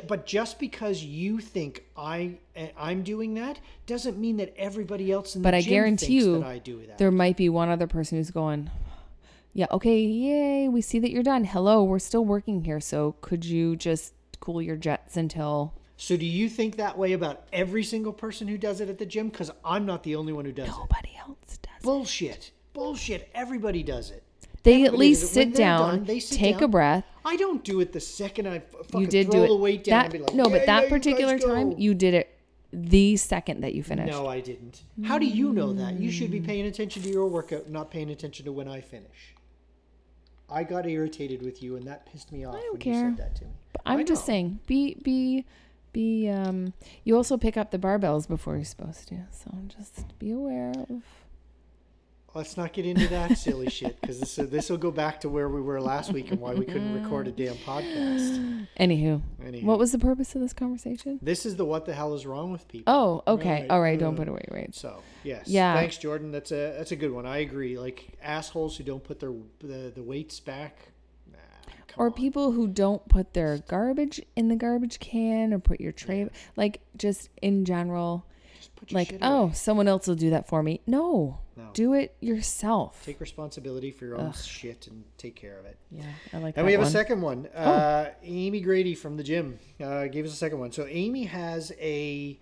But 0.07 0.27
just 0.27 0.59
because 0.59 1.03
you 1.03 1.39
think 1.41 1.85
I 1.97 2.37
I'm 2.77 3.03
doing 3.03 3.35
that 3.35 3.59
doesn't 3.87 4.19
mean 4.19 4.37
that 4.39 4.55
everybody 4.57 5.11
else 5.13 5.35
in 5.37 5.43
the 5.43 5.47
But 5.47 5.55
I 5.55 5.61
gym 5.61 5.71
guarantee 5.71 6.15
you, 6.15 6.41
that 6.41 6.47
I 6.47 6.59
do 6.59 6.85
that. 6.87 6.99
there 6.99 7.11
might 7.11 7.37
be 7.37 7.49
one 7.49 7.69
other 7.69 7.87
person 7.87 8.19
who's 8.19 8.31
going, 8.31 8.71
"Yeah, 9.53 9.67
okay, 9.71 10.01
yay, 10.01 10.69
we 10.69 10.81
see 10.81 10.99
that 11.01 11.11
you're 11.11 11.23
done. 11.23 11.45
Hello, 11.45 11.83
we're 11.85 11.99
still 11.99 12.25
working 12.25 12.65
here, 12.65 12.81
so 12.81 13.17
could 13.21 13.45
you 13.45 13.77
just 13.77 14.15
cool 14.41 14.61
your 14.63 14.77
jets 14.77 15.17
until?" 15.17 15.75
So 15.97 16.17
do 16.17 16.25
you 16.25 16.49
think 16.49 16.77
that 16.77 16.97
way 16.97 17.13
about 17.13 17.47
every 17.53 17.85
single 17.85 18.13
person 18.15 18.49
who 18.49 18.57
does 18.57 18.81
it 18.81 18.89
at 18.89 18.97
the 18.99 19.05
gym? 19.05 19.29
Because 19.29 19.51
I'm 19.63 19.85
not 19.85 20.03
the 20.03 20.17
only 20.17 20.33
one 20.33 20.47
who 20.47 20.53
does 20.53 20.69
it. 20.69 20.73
Nobody 20.73 21.11
else 21.19 21.37
does. 21.61 21.75
it. 21.77 21.83
Bullshit. 21.83 22.51
Bullshit. 22.73 23.29
Everybody 23.35 23.83
does 23.83 24.11
it. 24.11 24.23
They 24.63 24.85
at 24.85 24.95
least 24.97 25.23
does 25.23 25.37
it. 25.37 25.41
When 25.41 25.53
sit 25.53 25.59
down, 25.59 25.89
done, 25.99 26.05
they 26.05 26.21
sit 26.21 26.39
take 26.39 26.61
a 26.61 26.69
breath. 26.69 27.05
I 27.25 27.37
don't 27.37 27.63
do 27.65 27.81
it 27.81 27.93
the 27.93 28.01
second 28.01 28.47
I 28.47 28.59
fucking 28.61 29.01
You 29.01 29.07
did 29.07 29.31
do 29.31 29.41
the 29.41 29.53
it. 29.55 29.59
weight 29.59 29.85
down 29.85 29.99
that 29.99 30.05
and 30.07 30.13
be 30.13 30.19
like, 30.21 30.35
no, 30.35 30.45
"Yeah, 30.49 30.59
but 30.59 30.67
that 30.67 30.89
particular 30.89 31.39
time, 31.39 31.73
you 31.79 31.95
did 31.95 32.15
it 32.15 32.37
the 32.73 33.17
second 33.17 33.63
that 33.63 33.75
you 33.75 33.83
finished. 33.83 34.13
No, 34.13 34.27
I 34.29 34.41
didn't. 34.41 34.83
How 35.05 35.19
do 35.19 35.27
you 35.27 35.53
know 35.53 35.73
that? 35.73 35.95
You 35.99 36.11
should 36.11 36.31
be 36.31 36.41
paying 36.41 36.67
attention 36.67 37.03
to 37.03 37.09
your 37.11 37.27
workout, 37.27 37.69
not 37.69 37.91
paying 37.91 38.11
attention 38.11 38.45
to 38.47 38.53
when 38.53 38.69
I 38.69 38.81
finish. 38.81 39.35
I 40.49 40.65
got 40.65 40.87
irritated 40.87 41.43
with 41.43 41.63
you, 41.63 41.77
and 41.77 41.87
that 41.87 42.07
pissed 42.07 42.33
me 42.33 42.45
off 42.45 42.55
don't 42.55 42.73
when 42.73 42.81
care. 42.81 42.95
you 43.11 43.17
said 43.17 43.19
that 43.19 43.37
to 43.37 43.45
me. 43.45 43.51
I'm 43.87 44.01
I 44.01 44.03
just 44.05 44.23
know. 44.23 44.27
saying, 44.33 44.61
be 44.67 44.95
be 45.03 45.45
be 45.93 46.29
um 46.29 46.73
you 47.05 47.17
also 47.17 47.37
pick 47.37 47.57
up 47.57 47.71
the 47.73 47.79
barbells 47.79 48.29
before 48.29 48.57
you're 48.57 48.65
supposed 48.65 49.09
to. 49.09 49.17
So 49.33 49.51
just 49.69 50.17
be 50.19 50.31
aware 50.31 50.71
of 50.71 51.03
Let's 52.33 52.57
not 52.57 52.73
get 52.73 52.87
into 52.87 53.09
that 53.09 53.37
silly 53.39 53.69
shit 53.69 54.01
because 54.01 54.21
this 54.21 54.37
this 54.37 54.71
will 54.71 54.77
go 54.77 54.93
back 54.93 55.21
to 55.23 55.29
where 55.29 55.49
we 55.49 55.61
were 55.61 55.81
last 55.81 56.13
week 56.13 56.31
and 56.31 56.41
why 56.41 56.55
we 56.55 56.65
couldn't 56.65 57.03
record 57.03 57.27
a 57.27 57.33
damn 57.33 57.57
podcast. 57.57 58.67
Anywho. 58.79 59.21
Anywho. 59.43 59.65
What 59.65 59.81
was 59.81 59.91
the 59.91 59.99
purpose 59.99 60.37
of 60.37 60.41
this 60.41 60.53
conversation? 60.53 61.19
This 61.21 61.45
is 61.45 61.57
the 61.57 61.65
what 61.65 61.87
the 61.87 61.93
hell 61.93 62.15
is 62.15 62.27
wrong 62.27 62.53
with 62.53 62.69
people. 62.69 62.93
Oh, 62.93 63.23
okay. 63.27 63.63
Right, 63.63 63.71
All 63.71 63.81
right, 63.81 63.99
don't 63.99 64.15
uh, 64.15 64.19
put 64.19 64.29
away 64.29 64.45
right. 64.51 64.73
So 64.73 65.03
yes, 65.25 65.49
Yeah. 65.49 65.75
Thanks, 65.75 65.97
Jordan. 65.97 66.31
That's 66.31 66.53
a 66.53 66.75
that's 66.79 66.93
a 66.93 66.97
good 66.97 67.11
one. 67.11 67.27
I 67.27 67.39
agree. 67.39 67.77
Like 67.77 68.17
assholes 68.23 68.77
who 68.77 68.85
don't 68.85 69.03
put 69.03 69.19
their 69.19 69.33
the, 69.59 69.91
the 69.93 70.03
weights 70.03 70.39
back. 70.39 70.77
Nah, 71.33 71.39
Or 71.97 72.07
on. 72.07 72.13
people 72.13 72.53
who 72.53 72.69
don't 72.69 73.07
put 73.09 73.35
their 73.35 73.59
garbage 73.59 74.21
in 74.37 74.47
the 74.47 74.57
garbage 74.57 75.01
can 75.01 75.53
or 75.53 75.59
put 75.59 75.81
your 75.81 75.93
tray 75.93 76.29
like 76.57 76.81
just 76.97 77.29
in 77.43 77.65
general 77.65 78.25
Just 78.57 78.77
put 78.77 78.93
your 78.93 79.01
like 79.01 79.19
oh, 79.21 79.51
someone 79.53 79.89
else 79.89 80.07
will 80.07 80.15
do 80.15 80.31
that 80.31 80.47
for 80.47 80.63
me. 80.63 80.81
No. 80.87 81.41
No. 81.61 81.71
Do 81.75 81.93
it 81.95 82.15
yourself. 82.21 83.03
take 83.05 83.21
responsibility 83.21 83.91
for 83.91 84.05
your 84.07 84.17
own 84.19 84.33
shit 84.33 84.87
and 84.87 85.05
take 85.19 85.37
care 85.37 85.59
of 85.59 85.67
it. 85.67 85.77
yeah, 85.91 86.05
I 86.33 86.39
like 86.39 86.55
that. 86.55 86.61
And 86.61 86.67
we 86.67 86.73
have 86.73 86.81
one. 86.81 86.87
Oh. 86.87 86.89
a 86.89 86.93
second 86.93 87.21
one. 87.21 87.47
Uh, 87.49 88.11
Amy 88.23 88.61
Grady 88.61 88.95
from 88.95 89.17
the 89.17 89.23
gym 89.23 89.59
uh, 89.83 90.07
gave 90.07 90.25
us 90.25 90.33
a 90.33 90.37
second 90.37 90.59
one. 90.59 90.73
So 90.73 90.87
Amy 90.87 91.25
has 91.25 91.73
a 91.81 92.39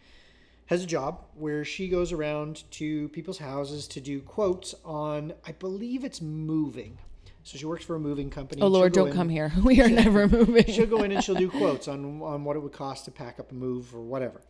has 0.66 0.82
a 0.82 0.86
job 0.86 1.24
where 1.34 1.64
she 1.64 1.88
goes 1.88 2.12
around 2.12 2.64
to 2.72 3.08
people's 3.08 3.38
houses 3.38 3.88
to 3.88 4.00
do 4.00 4.20
quotes 4.20 4.74
on, 4.84 5.32
I 5.46 5.52
believe 5.52 6.04
it's 6.04 6.20
moving. 6.20 6.98
So 7.42 7.56
she 7.56 7.64
works 7.64 7.82
for 7.84 7.96
a 7.96 7.98
moving 8.00 8.28
company. 8.28 8.60
Oh 8.60 8.66
Lord, 8.68 8.92
don't 8.92 9.08
in- 9.08 9.14
come 9.14 9.30
here. 9.30 9.50
We 9.64 9.80
are 9.80 9.88
never 9.88 10.28
moving. 10.38 10.66
She'll 10.66 10.86
go 10.86 11.02
in 11.02 11.12
and 11.12 11.24
she'll 11.24 11.34
do 11.34 11.48
quotes 11.60 11.88
on 11.88 12.20
on 12.22 12.44
what 12.44 12.56
it 12.56 12.60
would 12.60 12.72
cost 12.72 13.06
to 13.06 13.10
pack 13.10 13.40
up 13.40 13.50
and 13.50 13.58
move 13.58 13.94
or 13.94 14.00
whatever. 14.02 14.42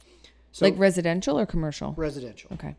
So 0.51 0.65
like 0.65 0.75
residential 0.79 1.39
or 1.39 1.47
commercial? 1.47 1.95
residential. 1.97 2.51
Okay. 2.55 2.75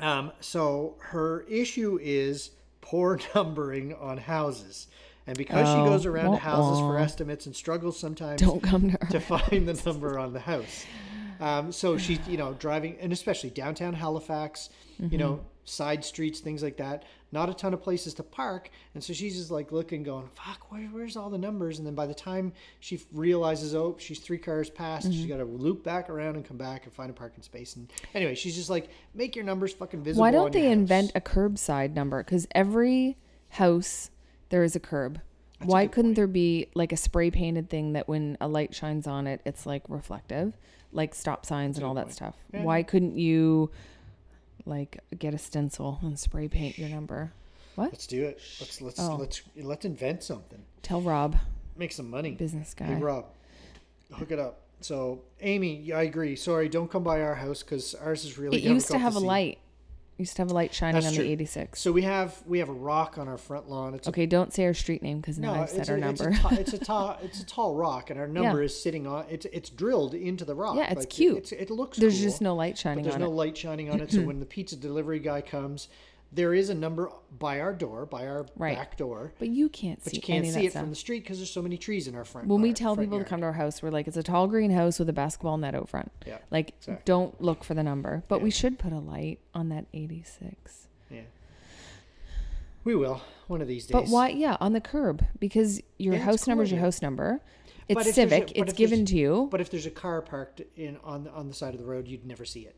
Um, 0.00 0.32
so 0.40 0.96
her 1.00 1.42
issue 1.48 1.98
is 2.02 2.50
poor 2.80 3.18
numbering 3.34 3.94
on 3.94 4.18
houses. 4.18 4.86
And 5.26 5.36
because 5.36 5.68
she 5.68 5.74
Oh, 5.74 5.84
goes 5.90 6.06
around 6.06 6.32
to 6.32 6.38
houses 6.38 6.78
for 6.80 6.96
estimates 6.98 7.44
and 7.44 7.54
struggles 7.54 7.98
sometimes 7.98 8.40
Don't 8.40 8.62
come 8.62 8.90
to 8.90 8.98
to 9.10 9.20
find 9.20 9.68
the 9.68 9.78
number 9.84 10.18
on 10.18 10.32
the 10.32 10.40
house. 10.40 10.86
Um, 11.40 11.70
so 11.70 11.98
she's, 11.98 12.18
you 12.26 12.36
know, 12.38 12.54
driving, 12.54 12.96
and 13.00 13.12
especially 13.12 13.50
downtown 13.50 13.92
Halifax, 13.92 14.70
you 14.98 15.18
know, 15.18 15.40
side 15.68 16.04
streets, 16.04 16.40
things 16.40 16.62
like 16.62 16.76
that. 16.78 17.04
Not 17.30 17.50
a 17.50 17.54
ton 17.54 17.74
of 17.74 17.82
places 17.82 18.14
to 18.14 18.22
park, 18.22 18.70
and 18.94 19.04
so 19.04 19.12
she's 19.12 19.36
just 19.36 19.50
like 19.50 19.70
looking, 19.70 20.02
going, 20.02 20.28
"Fuck, 20.28 20.72
where, 20.72 20.86
where's 20.86 21.16
all 21.16 21.28
the 21.28 21.38
numbers?" 21.38 21.78
And 21.78 21.86
then 21.86 21.94
by 21.94 22.06
the 22.06 22.14
time 22.14 22.52
she 22.80 23.02
realizes, 23.12 23.74
oh, 23.74 23.96
she's 23.98 24.18
three 24.18 24.38
cars 24.38 24.70
past, 24.70 25.06
she's 25.06 25.20
mm-hmm. 25.20 25.28
got 25.28 25.36
to 25.36 25.44
loop 25.44 25.84
back 25.84 26.08
around 26.08 26.36
and 26.36 26.44
come 26.44 26.56
back 26.56 26.84
and 26.84 26.92
find 26.92 27.10
a 27.10 27.12
parking 27.12 27.42
space. 27.42 27.76
And 27.76 27.92
anyway, 28.14 28.34
she's 28.34 28.56
just 28.56 28.70
like, 28.70 28.88
"Make 29.14 29.36
your 29.36 29.44
numbers 29.44 29.74
fucking 29.74 30.02
visible." 30.02 30.22
Why 30.22 30.30
don't 30.30 30.52
they 30.52 30.64
house." 30.64 30.72
invent 30.72 31.12
a 31.14 31.20
curbside 31.20 31.94
number? 31.94 32.22
Because 32.24 32.48
every 32.52 33.18
house 33.50 34.10
there 34.48 34.62
is 34.62 34.74
a 34.74 34.80
curb. 34.80 35.20
Why 35.62 35.84
good 35.84 35.92
couldn't 35.92 36.14
there 36.14 36.26
be 36.26 36.68
like 36.74 36.92
a 36.92 36.96
spray 36.96 37.30
painted 37.30 37.68
thing 37.68 37.92
that 37.92 38.08
when 38.08 38.36
a 38.40 38.48
light 38.48 38.74
shines 38.74 39.06
on 39.06 39.26
it, 39.26 39.40
it's 39.44 39.66
like 39.66 39.82
reflective, 39.88 40.56
like 40.92 41.14
stop 41.14 41.44
signs 41.44 41.76
and 41.76 41.84
all 41.84 41.94
that 41.94 42.12
stuff? 42.12 42.36
Yeah. 42.52 42.62
Why 42.62 42.82
couldn't 42.82 43.18
you 43.18 43.70
like 44.68 44.98
get 45.18 45.34
a 45.34 45.38
stencil 45.38 45.98
and 46.02 46.18
spray 46.18 46.46
paint 46.48 46.78
your 46.78 46.88
number? 46.88 47.32
What? 47.74 47.92
Let's 47.92 48.06
do 48.06 48.24
it. 48.24 48.40
Let's 48.60 48.80
let's 48.80 49.00
Oh. 49.00 49.16
let's 49.16 49.42
let's 49.56 49.84
invent 49.84 50.22
something. 50.22 50.62
Tell 50.82 51.00
Rob, 51.00 51.36
Make 51.76 51.92
some 51.92 52.10
money. 52.10 52.32
business 52.32 52.74
guy. 52.74 52.86
Hey 52.86 52.94
Rob, 52.96 53.26
hook 54.12 54.30
it 54.32 54.38
up. 54.38 54.60
So 54.80 55.22
Amy, 55.40 55.92
I 55.92 56.02
agree. 56.02 56.36
Sorry, 56.36 56.68
don't 56.68 56.90
come 56.90 57.02
by 57.02 57.20
our 57.22 57.34
house 57.36 57.62
because 57.62 57.94
ours 57.94 58.24
is 58.24 58.38
really. 58.38 58.58
it 58.58 58.64
used 58.64 58.88
to 58.88 58.98
have 58.98 59.16
a 59.16 59.20
light. 59.20 59.58
Used 60.18 60.34
to 60.34 60.42
have 60.42 60.50
a 60.50 60.54
light 60.54 60.74
shining 60.74 60.94
That's 60.94 61.06
on 61.06 61.14
true. 61.14 61.22
the 61.22 61.30
86. 61.30 61.80
So 61.80 61.92
we 61.92 62.02
have 62.02 62.36
we 62.44 62.58
have 62.58 62.68
a 62.68 62.72
rock 62.72 63.18
on 63.18 63.28
our 63.28 63.38
front 63.38 63.70
lawn. 63.70 63.94
It's 63.94 64.08
a, 64.08 64.10
Okay, 64.10 64.26
don't 64.26 64.52
say 64.52 64.64
our 64.64 64.74
street 64.74 65.00
name 65.00 65.20
because 65.20 65.38
now 65.38 65.54
no, 65.54 65.62
I've 65.62 65.70
said 65.70 65.88
a, 65.88 65.92
our 65.92 65.98
number. 65.98 66.28
a, 66.30 66.34
ta- 66.36 66.48
it's 66.58 66.72
a 66.72 66.78
tall 66.84 67.16
it's 67.22 67.40
a 67.40 67.46
tall 67.46 67.76
rock, 67.76 68.10
and 68.10 68.18
our 68.18 68.26
number 68.26 68.58
Yeah. 68.58 68.64
is 68.64 68.82
sitting 68.82 69.06
on 69.06 69.26
it's 69.30 69.46
it's 69.52 69.70
drilled 69.70 70.14
into 70.14 70.44
the 70.44 70.56
rock. 70.56 70.74
Yeah, 70.76 70.90
it's 70.90 70.98
Like, 71.02 71.10
cute. 71.10 71.38
It's, 71.38 71.52
it 71.52 71.70
looks. 71.70 71.98
There's 71.98 72.16
cool, 72.16 72.22
just 72.24 72.40
no 72.42 72.56
light 72.56 72.76
shining 72.76 73.04
there's 73.04 73.14
on 73.14 73.20
no 73.20 73.28
it. 73.28 73.34
light 73.34 73.56
shining 73.56 73.90
on 73.90 74.00
it. 74.00 74.10
So 74.10 74.20
when 74.26 74.40
the 74.40 74.46
pizza 74.46 74.74
delivery 74.74 75.20
guy 75.20 75.40
comes, 75.40 75.88
there 76.30 76.52
is 76.52 76.68
a 76.68 76.74
number 76.74 77.10
by 77.38 77.58
our 77.60 77.72
door, 77.72 78.04
by 78.04 78.26
our 78.26 78.46
Right. 78.56 78.76
back 78.76 78.96
door. 78.98 79.32
But 79.38 79.48
you 79.48 79.68
can't 79.70 79.98
But 80.04 80.10
see 80.12 80.16
you 80.18 80.22
can't 80.22 80.46
see 80.46 80.66
it 80.66 80.70
stuff. 80.72 80.82
from 80.82 80.90
the 80.90 80.96
street 80.96 81.20
because 81.24 81.38
there's 81.38 81.50
so 81.50 81.62
many 81.62 81.78
trees 81.78 82.06
in 82.06 82.14
our 82.14 82.24
front. 82.24 82.48
when 82.48 82.60
we 82.60 82.68
yard- 82.68 82.76
tell 82.76 82.96
people 82.96 83.18
to 83.18 83.24
come 83.24 83.40
to 83.40 83.46
our 83.46 83.52
house, 83.54 83.82
we're 83.82 83.90
like, 83.90 84.06
it's 84.06 84.16
a 84.16 84.22
tall 84.22 84.46
green 84.46 84.70
house 84.70 84.98
with 84.98 85.08
a 85.08 85.12
basketball 85.12 85.56
net 85.56 85.74
out 85.74 85.88
front. 85.88 86.12
Yeah, 86.26 86.38
Like, 86.50 86.70
exactly. 86.78 87.02
don't 87.06 87.40
look 87.40 87.64
for 87.64 87.72
the 87.74 87.82
number. 87.82 88.24
But 88.28 88.42
we 88.42 88.50
should 88.50 88.78
put 88.78 88.92
a 88.92 88.98
light 88.98 89.38
on 89.54 89.70
that 89.70 89.86
86. 89.94 90.88
Yeah. 91.10 91.22
We 92.84 92.94
will 92.94 93.22
one 93.46 93.60
of 93.62 93.68
these 93.68 93.86
days. 93.86 93.92
But 93.92 94.08
why? 94.08 94.28
Yeah, 94.28 94.56
on 94.60 94.72
the 94.74 94.80
curb 94.80 95.24
because 95.40 95.80
your 95.98 96.14
Yeah, 96.14 96.20
house 96.20 96.46
number 96.46 96.62
is 96.64 96.70
your 96.70 96.78
yeah. 96.78 96.84
house 96.84 97.00
number. 97.02 97.40
It's 97.88 97.94
But 97.94 98.04
there's 98.04 98.18
a- 98.18 98.20
civic. 98.20 98.52
it's 98.54 98.74
given 98.74 99.06
to 99.06 99.16
you. 99.16 99.48
But 99.50 99.62
if 99.62 99.70
there's 99.70 99.86
a 99.86 99.90
car 99.90 100.20
parked 100.20 100.60
in 100.76 100.98
on 101.02 101.24
the, 101.24 101.30
on 101.32 101.48
the 101.48 101.54
side 101.54 101.72
of 101.72 101.80
the 101.80 101.86
road, 101.86 102.06
you'd 102.06 102.26
never 102.26 102.44
see 102.44 102.60
it. 102.66 102.74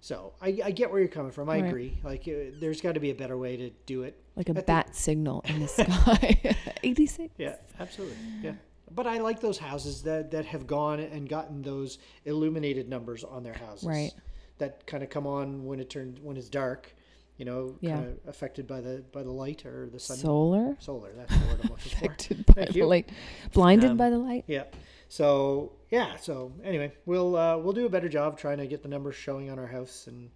So 0.00 0.32
I, 0.40 0.58
I 0.64 0.70
get 0.70 0.90
where 0.90 1.00
you're 1.00 1.08
coming 1.08 1.32
from. 1.32 1.48
I 1.50 1.60
Right. 1.60 1.68
agree. 1.68 1.98
Like 2.04 2.26
uh, 2.28 2.52
there's 2.60 2.80
got 2.80 2.92
to 2.94 3.00
be 3.00 3.10
a 3.10 3.14
better 3.14 3.36
way 3.36 3.56
to 3.56 3.70
do 3.86 4.02
it. 4.04 4.20
like 4.36 4.48
a 4.48 4.52
I 4.52 4.54
think- 4.54 4.66
bat 4.66 4.94
signal 4.96 5.42
in 5.48 5.60
the 5.60 5.68
sky. 5.68 6.56
86. 6.82 7.34
Yeah, 7.38 7.56
absolutely. 7.80 8.16
Yeah. 8.42 8.52
But 8.90 9.06
I 9.06 9.18
like 9.18 9.40
those 9.40 9.58
houses 9.58 10.02
that, 10.02 10.30
that 10.30 10.46
have 10.46 10.66
gone 10.66 11.00
and 11.00 11.28
gotten 11.28 11.62
those 11.62 11.98
illuminated 12.24 12.88
numbers 12.88 13.22
on 13.24 13.42
their 13.42 13.52
houses. 13.54 13.86
Right. 13.88 14.12
That 14.58 14.86
kind 14.86 15.02
of 15.02 15.10
come 15.10 15.26
on 15.26 15.64
when 15.66 15.78
it 15.80 15.90
turns 15.90 16.18
when 16.20 16.36
it's 16.36 16.48
dark. 16.48 16.94
You 17.36 17.44
know, 17.44 17.76
Yeah. 17.80 17.96
kind 17.96 18.06
of 18.08 18.18
affected 18.28 18.66
by 18.66 18.80
the 18.80 19.04
by 19.12 19.22
the 19.22 19.30
light 19.30 19.64
or 19.66 19.88
the 19.92 20.00
sun. 20.00 20.16
Solar. 20.16 20.76
solar. 20.80 21.12
That's 21.12 21.30
the 21.32 21.46
word 21.46 21.60
I'm 21.62 21.70
looking 21.70 21.76
for. 21.76 21.96
Affected 22.06 22.46
by 22.46 22.52
Thank 22.54 22.68
the 22.70 22.78
you. 22.78 22.86
light. 22.86 23.10
Blinded 23.52 23.90
Um, 23.92 23.96
by 23.96 24.10
the 24.10 24.18
light. 24.18 24.44
Yeah. 24.48 24.64
So 25.08 25.72
yeah. 25.90 26.16
So 26.16 26.52
anyway, 26.62 26.92
we'll 27.06 27.36
uh, 27.36 27.56
we'll 27.58 27.72
do 27.72 27.86
a 27.86 27.90
better 27.90 28.08
job 28.08 28.38
trying 28.38 28.58
to 28.58 28.66
get 28.66 28.82
the 28.82 28.88
numbers 28.88 29.16
showing 29.16 29.50
on 29.50 29.58
our 29.58 29.66
house, 29.66 30.06
and 30.06 30.30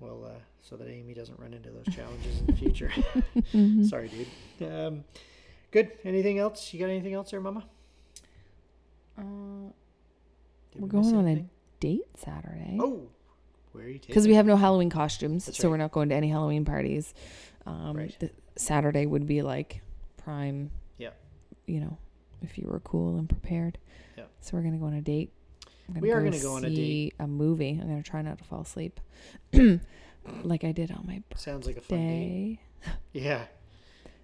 Well, 0.00 0.24
uh, 0.24 0.38
so 0.62 0.76
that 0.76 0.88
Amy 0.88 1.14
doesn't 1.14 1.38
run 1.40 1.52
into 1.54 1.70
those 1.70 1.94
challenges 1.94 2.38
in 2.40 2.46
the 2.46 2.52
future. 2.54 2.90
Mm-hmm. 3.54 3.84
Sorry, 3.84 4.08
dude. 4.08 4.70
Um, 4.72 5.04
good. 5.70 5.90
Anything 6.04 6.38
else? 6.38 6.72
You 6.74 6.80
got 6.80 6.90
anything 6.90 7.14
else 7.14 7.30
there, 7.30 7.40
Mama? 7.40 7.64
Uh, 9.18 9.22
we're 10.76 10.86
going 10.88 11.14
on 11.16 11.26
a 11.26 11.44
date 11.80 12.02
Saturday. 12.16 12.76
Oh, 12.80 13.08
where 13.72 13.84
are 13.84 13.88
you 13.88 13.94
taking? 13.94 14.08
because 14.08 14.26
we 14.28 14.34
have 14.34 14.46
no 14.46 14.56
Halloween 14.56 14.90
costumes, 14.90 15.46
That's 15.46 15.58
so 15.58 15.64
right. 15.68 15.72
we're 15.72 15.76
not 15.78 15.92
going 15.92 16.10
to 16.10 16.14
any 16.14 16.28
Halloween 16.28 16.64
parties. 16.64 17.14
Um, 17.66 17.96
Right. 17.96 18.16
the 18.20 18.30
Saturday 18.56 19.06
would 19.06 19.26
be 19.26 19.42
like 19.42 19.80
prime. 20.18 20.70
Yeah. 20.98 21.10
You 21.66 21.80
know, 21.80 21.98
if 22.42 22.58
you 22.58 22.66
were 22.70 22.80
cool 22.80 23.18
and 23.18 23.28
prepared. 23.28 23.78
Yeah. 24.16 24.24
So 24.40 24.56
we're 24.56 24.62
gonna 24.62 24.78
go 24.78 24.86
on 24.86 24.94
a 24.94 25.00
date. 25.00 25.32
We 26.00 26.10
are 26.12 26.22
gonna 26.22 26.38
go 26.38 26.54
on 26.54 26.64
a 26.64 26.68
date. 26.68 26.76
see 26.76 27.12
A 27.18 27.26
movie. 27.26 27.78
I'm 27.80 27.88
gonna 27.88 28.02
try 28.02 28.22
not 28.22 28.38
to 28.38 28.44
fall 28.44 28.60
asleep, 28.62 29.00
like 30.42 30.64
I 30.64 30.72
did 30.72 30.90
on 30.90 31.04
my 31.06 31.22
birthday. 31.30 31.36
Sounds 31.50 31.66
like 31.66 31.76
a 31.76 31.80
fun 31.80 31.98
birthday. 31.98 32.60
Yeah. 33.12 33.44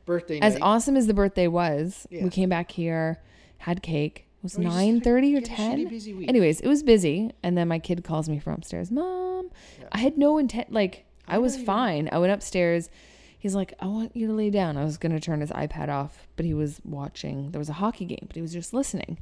Birthday 0.04 0.38
As 0.40 0.54
night. 0.54 0.62
awesome 0.62 0.96
as 0.96 1.06
the 1.06 1.14
birthday 1.14 1.48
was, 1.48 2.06
Yeah. 2.10 2.24
we 2.24 2.30
came 2.30 2.48
back 2.50 2.70
here, 2.70 3.20
had 3.58 3.82
cake. 3.82 4.26
It 4.38 4.42
was 4.42 4.58
nine 4.58 5.00
thirty 5.00 5.28
or 5.34 5.40
you 5.40 5.46
had 5.46 5.78
a 5.78 5.84
shitty 5.86 6.16
ten. 6.18 6.24
Anyways, 6.28 6.60
it 6.60 6.68
was 6.68 6.82
busy, 6.82 7.30
and 7.42 7.56
then 7.56 7.68
my 7.68 7.78
kid 7.78 8.04
calls 8.04 8.28
me 8.28 8.38
from 8.38 8.54
upstairs. 8.54 8.90
Mom, 8.90 9.50
Yeah. 9.80 9.88
I 9.92 9.98
had 9.98 10.18
no 10.18 10.36
intent. 10.36 10.70
Like 10.70 11.06
I, 11.26 11.36
I 11.36 11.38
was 11.38 11.56
fine. 11.56 12.10
I 12.12 12.18
went 12.18 12.32
upstairs. 12.32 12.90
He's 13.44 13.54
like, 13.54 13.74
I 13.78 13.84
want 13.88 14.16
you 14.16 14.26
to 14.26 14.32
lay 14.32 14.48
down. 14.48 14.78
I 14.78 14.84
was 14.84 14.96
gonna 14.96 15.20
turn 15.20 15.42
his 15.42 15.50
iPad 15.50 15.90
off, 15.90 16.26
but 16.34 16.46
he 16.46 16.54
was 16.54 16.80
watching. 16.82 17.50
There 17.50 17.58
was 17.58 17.68
a 17.68 17.74
hockey 17.74 18.06
game, 18.06 18.24
but 18.26 18.34
he 18.34 18.40
was 18.40 18.54
just 18.54 18.72
listening. 18.72 19.18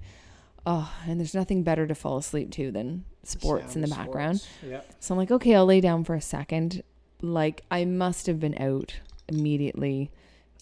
Oh, 0.64 0.94
and 1.08 1.18
there's 1.18 1.34
nothing 1.34 1.64
better 1.64 1.88
to 1.88 1.94
fall 1.96 2.18
asleep 2.18 2.52
to 2.52 2.70
than 2.70 3.04
sports 3.24 3.74
in 3.74 3.80
the 3.82 3.88
Sound 3.88 4.00
background. 4.00 4.46
Yeah. 4.64 4.82
So 5.00 5.12
I'm 5.12 5.18
like, 5.18 5.32
okay, 5.32 5.56
I'll 5.56 5.66
lay 5.66 5.80
down 5.80 6.04
for 6.04 6.14
a 6.14 6.20
second. 6.20 6.84
Like 7.20 7.62
I 7.68 7.84
must 7.84 8.28
have 8.28 8.38
been 8.38 8.56
out 8.62 8.94
immediately. 9.28 10.12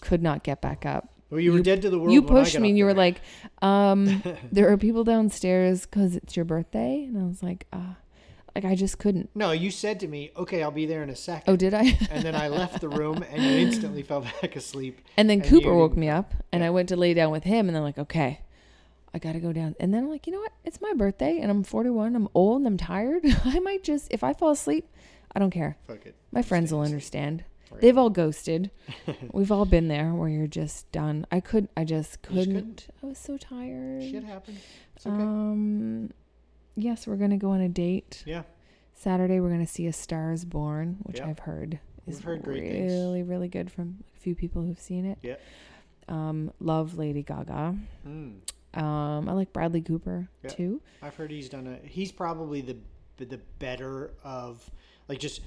Could 0.00 0.22
not 0.22 0.42
get 0.42 0.62
back 0.62 0.86
up. 0.86 1.12
Well, 1.28 1.40
you, 1.40 1.52
were 1.52 1.58
You- 1.58 1.62
dead 1.62 1.82
to 1.82 1.90
the 1.90 1.98
world. 1.98 2.12
You 2.14 2.22
pushed 2.22 2.58
me 2.58 2.70
and 2.70 2.78
you 2.78 2.86
were 2.86 2.94
like, 2.94 3.20
um, 3.61 4.22
there 4.50 4.72
are 4.72 4.78
people 4.78 5.04
downstairs 5.04 5.82
because 5.84 6.16
it's 6.16 6.34
your 6.34 6.46
birthday. 6.46 7.04
And 7.04 7.18
I 7.22 7.26
was 7.26 7.42
like, 7.42 7.66
uh, 7.74 7.92
like 8.55 8.64
I 8.64 8.74
just 8.74 8.98
couldn't. 8.98 9.30
No, 9.34 9.53
you 9.53 9.70
said 9.70 10.01
to 10.01 10.09
me, 10.09 10.30
"Okay, 10.36 10.62
I'll 10.62 10.70
be 10.70 10.86
there 10.86 11.03
in 11.03 11.11
a 11.11 11.16
second. 11.16 11.53
Oh, 11.53 11.57
did 11.57 11.74
I? 11.74 11.98
and 12.11 12.22
then 12.24 12.34
I 12.34 12.48
left 12.48 12.80
the 12.80 12.88
room, 12.88 13.22
and 13.22 13.42
you 13.42 13.51
instantly 13.66 14.03
fell 14.03 14.20
back 14.20 14.57
asleep. 14.57 15.01
and 15.16 15.28
then 15.30 15.40
And 15.40 15.48
Cooper 15.48 15.74
woke 15.74 15.96
me 15.96 16.09
up 16.09 16.34
and 16.53 16.61
Yeah. 16.62 16.68
I 16.68 16.70
went 16.70 16.88
to 16.90 16.96
lay 16.96 17.14
down 17.14 17.30
with 17.30 17.44
him. 17.44 17.68
And 17.68 17.74
then 17.76 17.82
like, 17.82 17.98
okay, 17.98 18.40
I 19.14 19.18
got 19.18 19.32
to 19.32 19.40
go 19.40 19.53
down. 19.53 19.74
And 19.80 19.92
then 19.94 20.05
I'm 20.05 20.11
like, 20.11 20.26
you 20.26 20.32
know 20.32 20.40
what? 20.40 20.53
It's 20.64 20.80
my 20.80 20.92
birthday 20.94 21.38
and 21.40 21.51
I'm 21.51 21.62
41. 21.64 22.14
I'm 22.16 22.28
old 22.34 22.59
and 22.59 22.66
I'm 22.66 22.76
tired. 22.76 23.22
I 23.44 23.59
might 23.61 23.82
just, 23.82 24.09
if 24.11 24.22
I 24.24 24.32
fall 24.32 24.51
asleep, 24.51 24.88
I 25.34 25.38
don't 25.38 25.51
care. 25.51 25.76
Fuck 25.86 26.07
it. 26.07 26.14
My 26.32 26.42
friends 26.42 26.72
will 26.72 26.80
understand. 26.82 27.44
Right. 27.70 27.80
They've 27.80 27.96
all 27.98 28.11
ghosted. 28.11 28.70
We've 29.32 29.53
all 29.53 29.64
been 29.64 29.86
there 29.88 30.12
where 30.12 30.28
you're 30.28 30.48
just 30.48 30.90
done. 30.90 31.24
I 31.30 31.38
could, 31.40 31.68
I 31.76 31.84
just 31.84 32.18
You 32.28 32.36
just 32.36 32.48
couldn't. 32.51 32.86
I 33.03 33.07
was 33.07 33.18
so 33.18 33.36
tired. 33.36 34.03
Shit 34.03 34.24
happened. 34.24 34.59
It's 34.96 35.07
okay. 35.07 35.14
Um, 35.16 36.11
yes, 36.77 37.07
we're 37.07 37.16
gonna 37.16 37.37
go 37.39 37.51
on 37.51 37.61
a 37.61 37.68
date. 37.68 38.23
yeah. 38.27 38.43
Saturday, 38.95 39.41
we're 39.41 39.51
gonna 39.51 39.66
see 39.66 39.87
A 39.87 39.93
Star 39.93 40.33
Is 40.33 40.45
Born, 40.45 40.99
which 41.05 41.18
Yeah. 41.18 41.29
I've 41.29 41.39
heard 41.41 41.79
We've 42.07 42.16
is 42.16 42.23
heard 42.23 42.43
great 42.43 42.62
things. 42.71 42.93
really, 42.93 43.23
really 43.23 43.49
good 43.49 43.71
from 43.73 44.05
a 44.14 44.21
few 44.21 44.35
people 44.35 44.62
who've 44.62 44.79
seen 44.79 45.07
it. 45.07 45.18
Yeah. 45.23 45.37
Um, 46.09 46.53
love 46.61 46.99
Lady 46.99 47.23
Gaga. 47.23 47.77
Mm. 48.07 48.41
Um, 48.75 49.29
I 49.29 49.33
like 49.33 49.53
Bradley 49.53 49.81
Cooper 49.81 50.29
Yeah. 50.45 50.51
too. 50.51 50.83
I've 51.03 51.14
heard 51.16 51.31
he's 51.31 51.49
done 51.49 51.66
a. 51.66 51.87
He's 51.87 52.12
probably 52.12 52.61
the 52.61 52.77
the 53.16 53.39
better 53.59 54.12
of 54.25 54.71
like 55.09 55.18
just 55.18 55.43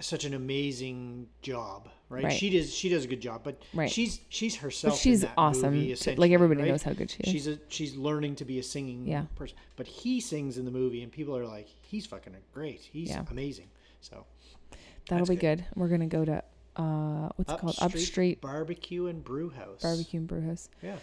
such 0.00 0.24
an 0.24 0.34
amazing 0.34 1.26
job, 1.42 1.88
right? 2.08 2.24
Right. 2.24 2.32
She 2.32 2.50
does 2.50 2.72
she 2.74 2.88
does 2.88 3.04
a 3.04 3.08
good 3.08 3.20
job, 3.20 3.40
but 3.44 3.60
Right. 3.72 3.90
she's 3.90 4.20
she's 4.28 4.56
herself. 4.56 4.94
But 4.94 4.98
she's 5.00 5.24
awesome. 5.38 5.74
Movie, 5.74 5.94
like 6.16 6.30
everybody 6.32 6.60
right? 6.62 6.68
knows 6.70 6.82
how 6.82 6.92
good 6.92 7.10
she 7.10 7.22
is. 7.22 7.30
She's 7.30 7.46
a 7.46 7.58
she's 7.68 7.96
learning 7.96 8.36
to 8.36 8.44
be 8.44 8.58
a 8.58 8.62
singing 8.62 9.06
Yeah. 9.06 9.24
person, 9.36 9.56
but 9.76 9.86
he 9.86 10.20
sings 10.20 10.58
in 10.58 10.64
the 10.64 10.70
movie, 10.70 11.02
and 11.02 11.10
people 11.10 11.36
are 11.36 11.46
like, 11.46 11.68
he's 11.82 12.04
fucking 12.06 12.34
great. 12.52 12.80
He's 12.80 13.08
Yeah. 13.10 13.24
amazing. 13.30 13.68
So 14.00 14.24
That'll 15.08 15.26
be 15.26 15.36
good. 15.36 15.58
good. 15.58 15.66
We're 15.76 15.88
gonna 15.88 16.06
go 16.06 16.24
to 16.24 16.42
uh, 16.76 17.30
what's 17.36 17.50
it 17.50 17.58
called? 17.58 17.76
Upstreet 17.80 18.40
Barbecue 18.42 19.06
and 19.06 19.24
Brew 19.24 19.48
House. 19.48 19.80
Barbecue 19.82 20.18
and 20.20 20.28
Brew 20.28 20.42
House, 20.42 20.68
Yeah, 20.82 20.96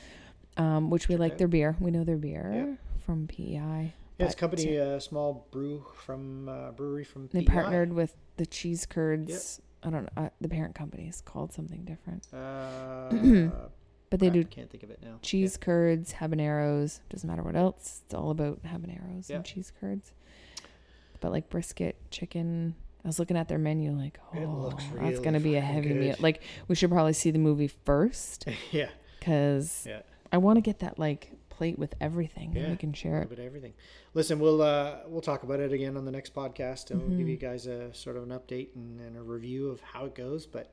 um, 0.57 0.91
which 0.91 1.07
we 1.07 1.13
Check 1.15 1.19
like 1.19 1.31
out. 1.33 1.37
their 1.39 1.47
beer. 1.47 1.75
We 1.79 1.89
know 1.89 2.03
their 2.03 2.17
beer 2.17 2.51
Yeah. 2.53 2.75
from 3.05 3.25
PEI. 3.27 3.93
Yeah. 4.23 4.27
It's 4.31 4.35
company, 4.35 4.75
a 4.77 4.99
small 5.01 5.47
brew 5.51 5.85
from 5.95 6.49
uh, 6.49 6.71
brewery 6.71 7.03
from. 7.03 7.27
They 7.31 7.43
partnered 7.43 7.93
with 7.93 8.15
the 8.37 8.45
cheese 8.45 8.85
curds. 8.85 9.61
I 9.83 9.89
don't 9.89 10.03
know. 10.03 10.23
Uh, 10.25 10.29
the 10.39 10.47
parent 10.49 10.75
company 10.75 11.07
is 11.07 11.21
called 11.21 11.51
something 11.53 11.83
different, 11.83 12.25
Uh, 12.33 13.09
but 14.09 14.19
they 14.19 14.27
crap, 14.27 14.33
do 14.33 14.43
Can't 14.45 14.69
think 14.69 14.83
of 14.83 14.89
it 14.91 14.99
now. 15.03 15.19
cheese 15.21 15.57
curds, 15.57 16.13
habaneros. 16.13 17.01
Doesn't 17.09 17.27
matter 17.29 17.43
what 17.43 17.55
else. 17.55 18.01
It's 18.05 18.13
all 18.13 18.31
about 18.31 18.63
habaneros 18.63 19.29
Yeah. 19.29 19.37
and 19.37 19.45
cheese 19.45 19.71
curds. 19.79 20.13
But 21.19 21.31
like 21.31 21.49
brisket, 21.49 21.97
chicken. 22.11 22.75
I 23.03 23.07
was 23.09 23.19
looking 23.19 23.35
at 23.35 23.49
their 23.49 23.57
menu, 23.57 23.91
like, 23.91 24.17
oh, 24.33 24.39
looks 24.69 24.83
that's 25.01 25.19
gonna 25.19 25.41
be 25.41 25.55
a 25.55 25.61
heavy 25.61 25.89
good. 25.89 25.97
meal. 25.97 26.15
Like, 26.19 26.41
we 26.69 26.75
should 26.75 26.89
probably 26.89 27.11
see 27.11 27.31
the 27.31 27.39
movie 27.39 27.67
first, 27.67 28.45
Yeah, 28.47 28.53
yeah, 28.71 28.89
because 29.19 29.85
yeah. 29.85 30.01
I 30.31 30.37
want 30.37 30.55
to 30.55 30.61
get 30.61 30.79
that 30.79 30.97
like 30.97 31.31
plate 31.55 31.77
with 31.79 31.93
everything, 32.01 32.53
Yeah. 32.53 32.63
and 32.63 32.71
we 32.71 32.77
can 32.77 32.93
share 32.93 33.21
it. 33.21 33.31
of 33.31 33.39
everything. 33.39 33.73
Listen, 34.13 34.39
we'll 34.39 34.61
uh, 34.61 34.97
we'll 35.07 35.21
talk 35.21 35.43
about 35.43 35.59
it 35.59 35.71
again 35.71 35.95
on 35.97 36.05
the 36.05 36.11
next 36.11 36.33
podcast, 36.33 36.91
and 36.91 36.99
we'll 36.99 37.09
give 37.09 37.19
Mm-hmm. 37.19 37.27
you 37.29 37.37
guys 37.37 37.67
a 37.67 37.93
sort 37.93 38.17
of 38.17 38.23
an 38.23 38.29
update 38.29 38.69
and, 38.75 38.99
and 39.01 39.17
a 39.17 39.21
review 39.21 39.69
of 39.69 39.79
how 39.81 40.05
it 40.05 40.15
goes. 40.15 40.45
But 40.45 40.71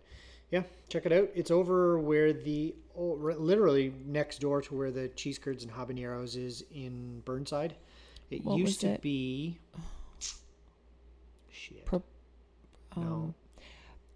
yeah, 0.50 0.62
check 0.88 1.06
it 1.06 1.12
out. 1.12 1.28
It's 1.34 1.50
over 1.50 1.98
where 1.98 2.32
the 2.32 2.74
oh, 2.96 3.12
literally 3.38 3.92
next 4.06 4.40
door 4.40 4.60
to 4.62 4.74
where 4.74 4.90
the 4.90 5.08
cheese 5.08 5.38
curds 5.38 5.62
and 5.64 5.72
habaneros 5.72 6.36
is 6.36 6.64
in 6.74 7.20
Burnside. 7.24 7.74
It 8.30 8.44
What 8.44 8.58
used 8.58 8.80
to 8.82 8.88
it? 8.88 9.00
be. 9.02 9.58
Shit. 11.50 11.84
Pro- 11.86 12.02
no. 12.96 13.02
Um, 13.02 13.34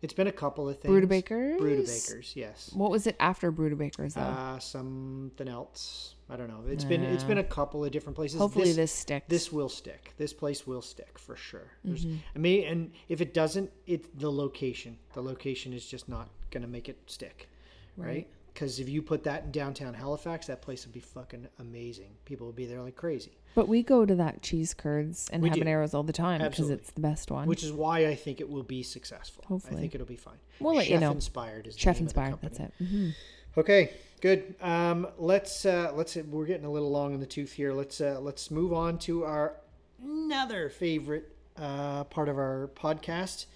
It's 0.03 0.15
been 0.15 0.27
a 0.27 0.33
couple 0.33 0.69
of 0.69 0.79
things. 0.81 0.93
Brudebakers. 0.93 1.59
Brudebakers, 1.59 2.37
yes. 2.37 2.71
What 2.75 2.91
was 2.91 3.07
it 3.07 3.17
after 3.21 3.51
Brudebakers 3.53 4.15
though? 4.15 4.21
Uh, 4.21 4.59
something 4.59 5.49
else. 5.49 6.14
I 6.31 6.37
don't 6.37 6.49
know. 6.49 6.63
It's 6.67 6.85
been 6.85 7.03
it's 7.03 7.25
been 7.25 7.39
a 7.39 7.45
couple 7.45 7.85
of 7.85 7.91
different 7.93 8.17
places. 8.17 8.39
Hopefully 8.39 8.73
this, 8.73 8.93
sticks. 8.93 9.27
this 9.29 9.53
will 9.53 9.69
stick. 9.69 10.15
This 10.17 10.33
place 10.33 10.67
will 10.67 10.81
stick 10.81 11.19
for 11.19 11.37
sure. 11.37 11.73
Mm-hmm. 11.87 12.17
I 12.35 12.39
mean, 12.39 12.67
and 12.67 12.93
if 13.09 13.21
it 13.21 13.35
doesn't, 13.35 13.71
it's 13.87 14.09
the 14.15 14.33
location. 14.33 14.97
The 15.13 15.21
location 15.23 15.73
is 15.75 15.85
just 15.87 16.09
not 16.09 16.29
gonna 16.51 16.67
make 16.67 16.89
it 16.89 16.99
stick, 17.07 17.49
right? 17.97 18.07
Right. 18.07 18.29
Because 18.55 18.79
if 18.79 18.89
you 18.89 19.03
put 19.03 19.25
that 19.25 19.45
in 19.45 19.51
downtown 19.51 19.95
Halifax, 19.95 20.47
that 20.47 20.63
place 20.63 20.87
would 20.87 20.95
be 20.95 21.01
fucking 21.01 21.49
amazing. 21.59 22.13
People 22.25 22.47
would 22.47 22.55
be 22.55 22.67
there 22.67 22.81
like 22.81 22.95
crazy. 22.95 23.33
But 23.57 23.67
we 23.69 23.83
go 23.83 24.07
to 24.07 24.15
that 24.15 24.43
cheese 24.43 24.73
curds 24.73 25.29
and 25.33 25.43
We 25.43 25.51
do. 25.51 25.61
habaneros 25.61 25.93
all 25.93 26.05
the 26.05 26.13
time 26.13 26.41
because 26.41 26.71
it's 26.71 26.93
the 26.93 27.01
best 27.01 27.33
one. 27.33 27.49
Which 27.49 27.65
is 27.65 27.73
why 27.73 28.07
I 28.07 28.15
think 28.15 28.41
it 28.41 28.49
will 28.49 28.63
be 28.63 28.85
successful. 28.85 29.45
Hopefully, 29.49 29.77
I 29.77 29.81
think 29.81 29.95
it'll 29.97 30.07
be 30.07 30.17
fine. 30.17 30.39
We'll 30.61 30.75
let 30.77 30.87
you 30.87 30.95
Chef 30.95 31.01
know. 31.01 31.11
Inspired 31.11 31.67
is 31.67 31.75
the 31.75 31.81
Chef 31.81 31.97
name 31.97 32.07
of 32.07 32.15
the 32.15 32.21
inspired. 32.21 32.43
That's 32.43 32.61
it. 32.61 32.73
hmm 32.79 33.11
Okay, 33.57 33.93
good. 34.21 34.57
Um, 34.61 35.07
let's 35.17 35.65
uh, 35.65 35.93
let's 35.95 36.17
we're 36.17 36.45
getting 36.45 36.67
a 36.67 36.71
little 36.71 36.91
long 36.91 37.15
in 37.15 37.21
the 37.21 37.27
tooth 37.27 37.53
here. 37.53 37.73
Let's 37.73 38.01
uh, 38.01 38.19
let's 38.21 38.51
move 38.51 38.73
on 38.73 38.99
to 39.01 39.25
our 39.25 39.55
another 40.03 40.69
favorite 40.69 41.37
uh, 41.57 42.03
part 42.05 42.29
of 42.29 42.37
our 42.37 42.69
podcast. 42.75 43.47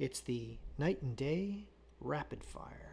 It's 0.00 0.18
the 0.20 0.56
night 0.78 1.00
and 1.00 1.14
day 1.14 1.66
rapid 2.00 2.42
fire. 2.42 2.86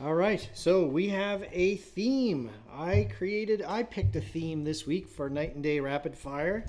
All 0.00 0.14
right, 0.14 0.48
so 0.54 0.86
we 0.86 1.08
have 1.08 1.44
a 1.50 1.76
theme. 1.76 2.50
I 2.72 3.08
created, 3.18 3.62
I 3.62 3.82
picked 3.82 4.14
a 4.14 4.20
theme 4.20 4.62
this 4.62 4.86
week 4.86 5.08
for 5.08 5.28
night 5.28 5.56
and 5.56 5.62
day 5.62 5.80
rapid 5.80 6.16
fire, 6.16 6.64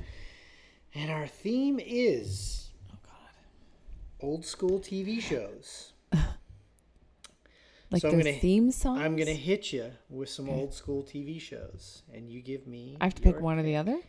and 0.95 1.11
our 1.11 1.27
theme 1.27 1.79
is. 1.79 2.70
Old 4.21 4.45
school 4.45 4.79
TV 4.79 5.19
shows. 5.21 5.93
Like 7.91 8.03
So 8.03 8.07
I'm 8.07 8.15
their 8.15 8.23
gonna- 8.23 8.37
theme 8.39 8.71
songs. 8.71 9.01
I'm 9.01 9.17
gonna 9.17 9.33
hit 9.33 9.73
you 9.73 9.91
with 10.09 10.29
some 10.29 10.47
old 10.49 10.73
school 10.73 11.03
TV 11.03 11.41
shows, 11.41 12.03
and 12.13 12.29
you 12.31 12.41
give 12.41 12.65
me. 12.65 12.95
I 13.01 13.03
have 13.03 13.15
to 13.15 13.21
pick 13.21 13.41
one 13.41 13.59
or 13.59 13.63
the 13.63 13.75
other. 13.75 13.99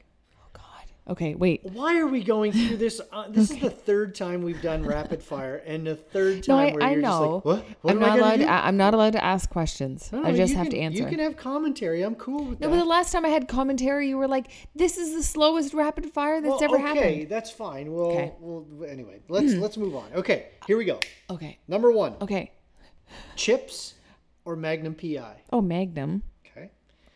Okay, 1.09 1.35
wait. 1.35 1.63
Why 1.65 1.99
are 1.99 2.07
we 2.07 2.23
going 2.23 2.53
through 2.53 2.77
this? 2.77 3.01
Uh, 3.11 3.29
this 3.29 3.51
is 3.51 3.59
the 3.59 3.71
third 3.71 4.15
time 4.15 4.43
we've 4.43 4.63
done 4.63 4.85
rapid 4.87 5.21
fire, 5.21 5.57
and 5.67 5.85
the 5.85 5.97
third 5.97 6.47
No, 6.47 6.57
time 6.57 6.69
I, 6.69 6.73
where 6.75 6.83
I 6.85 6.91
you're 6.93 7.01
just 7.03 7.21
know. 7.21 7.35
like, 7.35 7.45
"What? 7.45 7.65
What 7.81 7.91
I'm 7.95 7.99
not 7.99 8.19
allowed. 8.21 8.37
do?" 8.37 8.43
To, 8.45 8.51
I'm 8.53 8.77
not 8.77 8.95
allowed 8.95 9.13
to 9.15 9.25
ask 9.25 9.51
questions. 9.51 10.11
No, 10.13 10.23
I 10.25 10.33
just 10.33 10.55
have 10.55 10.67
can- 10.67 10.71
to 10.77 10.79
answer. 10.79 11.03
You 11.03 11.07
can 11.09 11.19
have 11.19 11.37
commentary. 11.37 12.03
I'm 12.03 12.15
cool 12.15 12.45
with 12.45 12.61
no, 12.61 12.69
that. 12.69 12.75
but 12.77 12.79
the 12.79 12.89
last 12.89 13.11
time 13.11 13.25
I 13.25 13.31
had 13.31 13.49
commentary, 13.49 14.09
you 14.09 14.17
were 14.17 14.29
like, 14.29 14.47
"This 14.77 14.97
is 14.97 15.13
the 15.13 15.25
slowest 15.25 15.75
rapid 15.75 16.13
fire 16.13 16.41
that's 16.41 16.51
well, 16.53 16.63
ever 16.65 16.77
okay, 16.77 16.83
happened." 16.87 17.05
Okay, 17.05 17.25
that's 17.25 17.51
fine. 17.51 17.93
Well, 17.93 18.07
Okay. 18.13 18.33
well, 18.39 18.65
anyway, 18.89 19.21
let's 19.29 19.55
let's 19.55 19.77
move 19.77 19.97
on. 19.97 20.05
Okay, 20.15 20.51
here 20.69 20.77
we 20.77 20.85
go. 20.85 21.01
Okay. 21.29 21.59
Number 21.67 21.91
one, 21.91 22.15
Okay. 22.21 22.53
CHiPs 23.37 23.95
or 24.45 24.55
Magnum 24.55 24.95
PI. 24.95 25.43
Oh, 25.53 25.61
Magnum. 25.61 26.23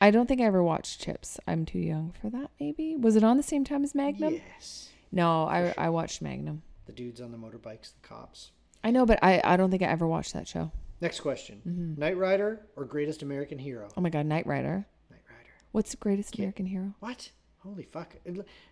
I 0.01 0.11
don't 0.11 0.27
think 0.27 0.41
I 0.41 0.45
ever 0.45 0.63
watched 0.63 1.05
CHiPs. 1.05 1.39
I'm 1.47 1.65
too 1.65 1.79
young 1.79 2.13
for 2.21 2.29
that. 2.31 2.51
Maybe 2.61 2.97
was 2.97 3.17
it 3.17 3.25
on 3.25 3.37
the 3.37 3.43
same 3.43 3.65
time 3.65 3.83
as 3.85 3.95
Magnum? 3.95 4.35
Yes. 4.35 4.91
No, 5.13 5.45
I 5.45 5.73
I 5.79 5.89
watched 5.91 6.21
Magnum. 6.23 6.63
The 6.87 6.93
dudes 6.93 7.21
on 7.21 7.33
the 7.33 7.39
motorbikes, 7.39 7.93
the 8.01 8.07
cops. 8.07 8.51
I 8.85 8.91
know, 8.91 9.07
but 9.07 9.19
I 9.23 9.41
I 9.43 9.57
don't 9.57 9.71
think 9.71 9.83
I 9.83 9.87
ever 9.87 10.07
watched 10.07 10.33
that 10.35 10.47
show. 10.47 10.71
Next 11.01 11.21
question: 11.21 11.63
Mm-hmm. 11.67 12.01
Knight 12.01 12.17
Rider 12.17 12.67
or 12.77 12.85
Greatest 12.85 13.23
American 13.23 13.59
Hero? 13.59 13.89
Oh 13.97 14.01
my 14.01 14.11
God, 14.11 14.27
Knight 14.27 14.47
Rider. 14.47 14.87
Knight 15.11 15.21
Rider. 15.29 15.51
What's 15.73 15.91
the 15.91 15.97
greatest 15.99 16.37
American 16.39 16.67
hero? 16.67 16.95
What? 17.01 17.31
Holy 17.59 17.85
fuck! 17.85 18.15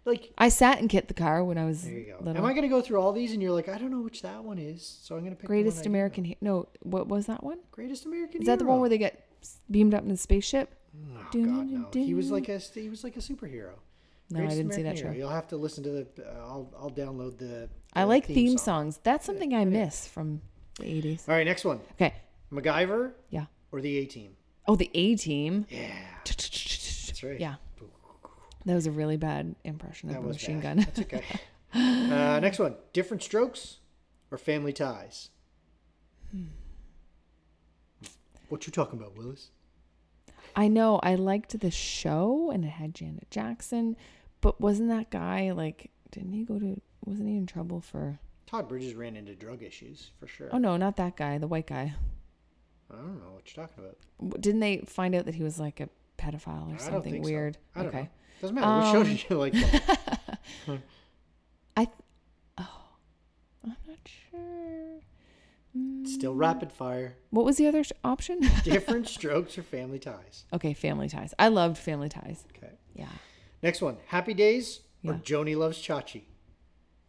Like, 0.05 0.33
I 0.39 0.49
sat 0.51 0.79
in 0.79 0.87
KITT 0.87 1.09
the 1.09 1.15
car 1.15 1.43
when 1.43 1.59
I 1.59 1.65
was 1.65 1.83
there 1.83 1.93
you 1.99 2.07
go. 2.13 2.19
little. 2.25 2.39
Am 2.39 2.45
I 2.49 2.55
gonna 2.55 2.69
go 2.69 2.81
through 2.81 3.01
all 3.01 3.13
these 3.13 3.33
and 3.33 3.43
you're 3.43 3.51
like, 3.51 3.69
I 3.69 3.77
don't 3.77 3.91
know 3.91 4.01
which 4.03 4.23
that 4.23 4.45
one 4.45 4.59
is, 4.59 5.01
so 5.03 5.17
I'm 5.17 5.25
gonna 5.25 5.35
pick 5.35 5.49
the 5.49 5.53
one 5.55 5.63
greatest 5.63 5.87
American? 5.87 6.23
know. 6.25 6.29
He- 6.29 6.37
no, 6.41 6.69
what 6.83 7.09
was 7.09 7.27
that 7.27 7.43
one? 7.43 7.59
Greatest 7.73 8.07
American. 8.07 8.41
Is 8.43 8.47
that 8.47 8.61
the 8.61 8.65
one 8.65 8.79
where 8.81 8.89
they 8.89 8.99
get 8.99 9.27
beamed 9.69 9.95
up 9.95 10.03
in 10.05 10.09
the 10.11 10.17
spaceship? 10.17 10.73
Oh, 11.17 11.27
God, 11.33 11.71
no. 11.71 11.89
He 11.93 12.15
was 12.15 12.31
like 12.31 12.49
a 12.49 12.59
he 12.59 12.89
was 12.89 13.03
like 13.05 13.17
a 13.17 13.21
superhero. 13.21 13.73
No, 14.31 14.43
I 14.43 14.49
didn't 14.49 14.73
see 14.73 14.83
that 14.83 14.99
show. 14.99 15.11
You'll 15.11 15.29
have 15.29 15.49
to 15.49 15.57
listen 15.57 15.85
to 15.85 15.91
the. 15.91 16.07
Uh, 16.19 16.39
I'll 16.41 16.73
I'll 16.79 16.91
download 16.91 17.39
the. 17.39 17.69
I 17.93 18.05
like 18.05 18.27
theme, 18.27 18.57
song. 18.57 18.65
songs. 18.93 19.01
That's 19.03 19.25
something 19.27 19.55
I 19.55 19.65
miss 19.65 20.07
from 20.09 20.41
the 20.79 20.85
80s. 20.85 21.29
All 21.29 21.35
right, 21.35 21.47
next 21.47 21.65
one. 21.65 21.81
Okay. 21.93 22.15
MacGyver 22.53 23.13
Yeah. 23.31 23.47
or 23.73 23.81
the 23.81 23.97
A 23.99 24.07
Team. 24.07 24.37
Oh, 24.67 24.77
the 24.77 24.91
A 24.95 25.15
Team. 25.17 25.67
Yeah, 25.69 25.95
that's 26.25 27.23
right. 27.23 27.39
Yeah. 27.39 27.57
That 28.67 28.75
was 28.75 28.87
a 28.87 28.91
really 28.91 29.19
bad 29.19 29.55
impression 29.65 30.09
of 30.09 30.15
that 30.15 30.21
a 30.23 30.27
machine 30.27 30.61
bad. 30.61 30.63
gun. 30.63 30.77
That's 30.79 31.01
okay. 31.01 31.23
uh, 31.75 32.41
next 32.41 32.59
one. 32.59 32.77
Diff'rent 32.95 33.23
Strokes 33.23 33.77
or 34.31 34.39
Family 34.39 34.73
Ties. 34.73 35.29
Hmm. 36.31 36.45
What 38.49 38.67
you 38.67 38.73
talking 38.73 38.99
about, 38.99 39.17
Willis? 39.19 39.51
I 40.57 40.69
know 40.69 41.01
I 41.03 41.15
liked 41.17 41.59
the 41.59 41.71
show 41.71 42.51
and 42.53 42.65
it 42.65 42.69
had 42.69 42.95
Janet 42.95 43.31
Jackson, 43.31 43.97
but 44.41 44.61
wasn't 44.61 44.89
that 44.91 45.11
guy 45.11 45.53
like 45.53 45.91
didn't 46.11 46.33
he 46.33 46.45
go 46.45 46.59
to 46.59 46.81
wasn't 47.05 47.29
he 47.29 47.37
in 47.37 47.47
trouble 47.47 47.81
for 47.81 48.19
Todd 48.47 48.69
Bridges 48.69 48.95
ran 48.95 49.17
into 49.17 49.35
drug 49.35 49.63
issues 49.63 50.11
for 50.21 50.27
sure. 50.27 50.51
Oh 50.53 50.59
no, 50.59 50.77
not 50.77 50.97
that 50.97 51.17
guy, 51.17 51.39
the 51.39 51.47
white 51.49 51.67
guy. 51.67 51.95
I 52.91 52.97
don't 52.97 53.19
know 53.21 53.33
what 53.33 53.57
you're 53.57 53.67
talking 53.67 53.85
about. 53.85 54.41
Didn't 54.41 54.61
they 54.61 54.79
find 54.87 55.15
out 55.15 55.25
that 55.25 55.35
he 55.35 55.43
was 55.43 55.59
like 55.59 55.81
a 55.81 55.89
pedophile 56.19 56.71
or 56.71 56.75
I 56.75 56.79
something 56.79 57.17
so. 57.17 57.21
weird? 57.29 57.59
I 57.75 57.81
don't 57.81 57.89
okay. 57.89 58.03
know. 58.03 58.09
Doesn't 58.41 58.55
matter. 58.55 58.69
What 58.69 58.93
show 58.93 59.01
Um, 59.01 59.07
did 59.07 59.25
you 59.31 59.39
like? 59.39 59.55
I 61.77 61.85
th- 61.87 61.97
oh, 62.59 62.83
I'm 63.65 63.77
not 63.89 63.99
sure. 64.31 65.01
Still 66.05 66.35
rapid 66.35 66.71
fire. 66.73 67.17
What 67.31 67.45
was 67.45 67.57
the 67.57 67.67
other 67.67 67.83
sh- 67.83 67.93
option? 68.05 68.41
Diff'rent 68.65 69.09
Strokes 69.09 69.59
or 69.59 69.63
Family 69.63 69.99
Ties. 69.99 70.45
okay, 70.53 70.73
Family 70.75 71.09
Ties. 71.09 71.35
I 71.39 71.49
loved 71.49 71.79
Family 71.79 72.09
Ties. 72.09 72.45
Okay. 72.57 72.73
Yeah. 72.95 73.09
Next 73.63 73.81
one. 73.83 73.97
Happy 74.07 74.35
Days 74.35 74.81
or 75.05 75.15
Yeah. 75.15 75.19
Joni 75.21 75.57
Loves 75.57 75.79
Chachi. 75.79 76.23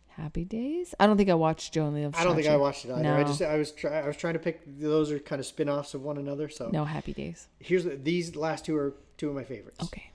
Happy 0.07 0.45
Days. 0.45 0.95
I 0.99 1.07
don't 1.07 1.18
think 1.18 1.30
I 1.30 1.34
watched 1.34 1.74
Joan 1.74 2.01
Loves 2.01 2.18
I 2.18 2.24
don't 2.24 2.36
think 2.36 2.47
I 2.47 2.55
watched 2.55 2.86
it 2.86 2.91
either. 2.91 3.03
No. 3.03 3.16
I 3.18 3.24
just 3.24 3.41
I 3.41 3.57
was 3.57 3.72
try, 3.74 3.99
I 3.99 4.07
was 4.07 4.16
trying 4.18 4.34
to 4.34 4.39
pick 4.39 4.61
those 4.80 5.11
are 5.11 5.20
kind 5.20 5.39
of 5.41 5.45
spin-offs 5.45 5.93
of 5.93 6.01
one 6.03 6.18
another. 6.18 6.47
So 6.49 6.70
No 6.72 6.86
Happy 6.86 7.13
Days. 7.13 7.47
here's 7.59 7.84
the, 7.84 7.97
these 7.97 8.36
last 8.36 8.66
two 8.66 8.76
are 8.78 8.95
two 9.18 9.28
of 9.30 9.36
my 9.36 9.43
favorites. 9.43 9.78
Okay. 9.84 10.11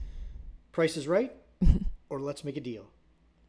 Price 0.71 0.97
is 0.97 1.07
Right 1.07 1.31
or 2.09 2.19
Let's 2.19 2.43
Make 2.43 2.57
a 2.57 2.61
Deal. 2.61 2.87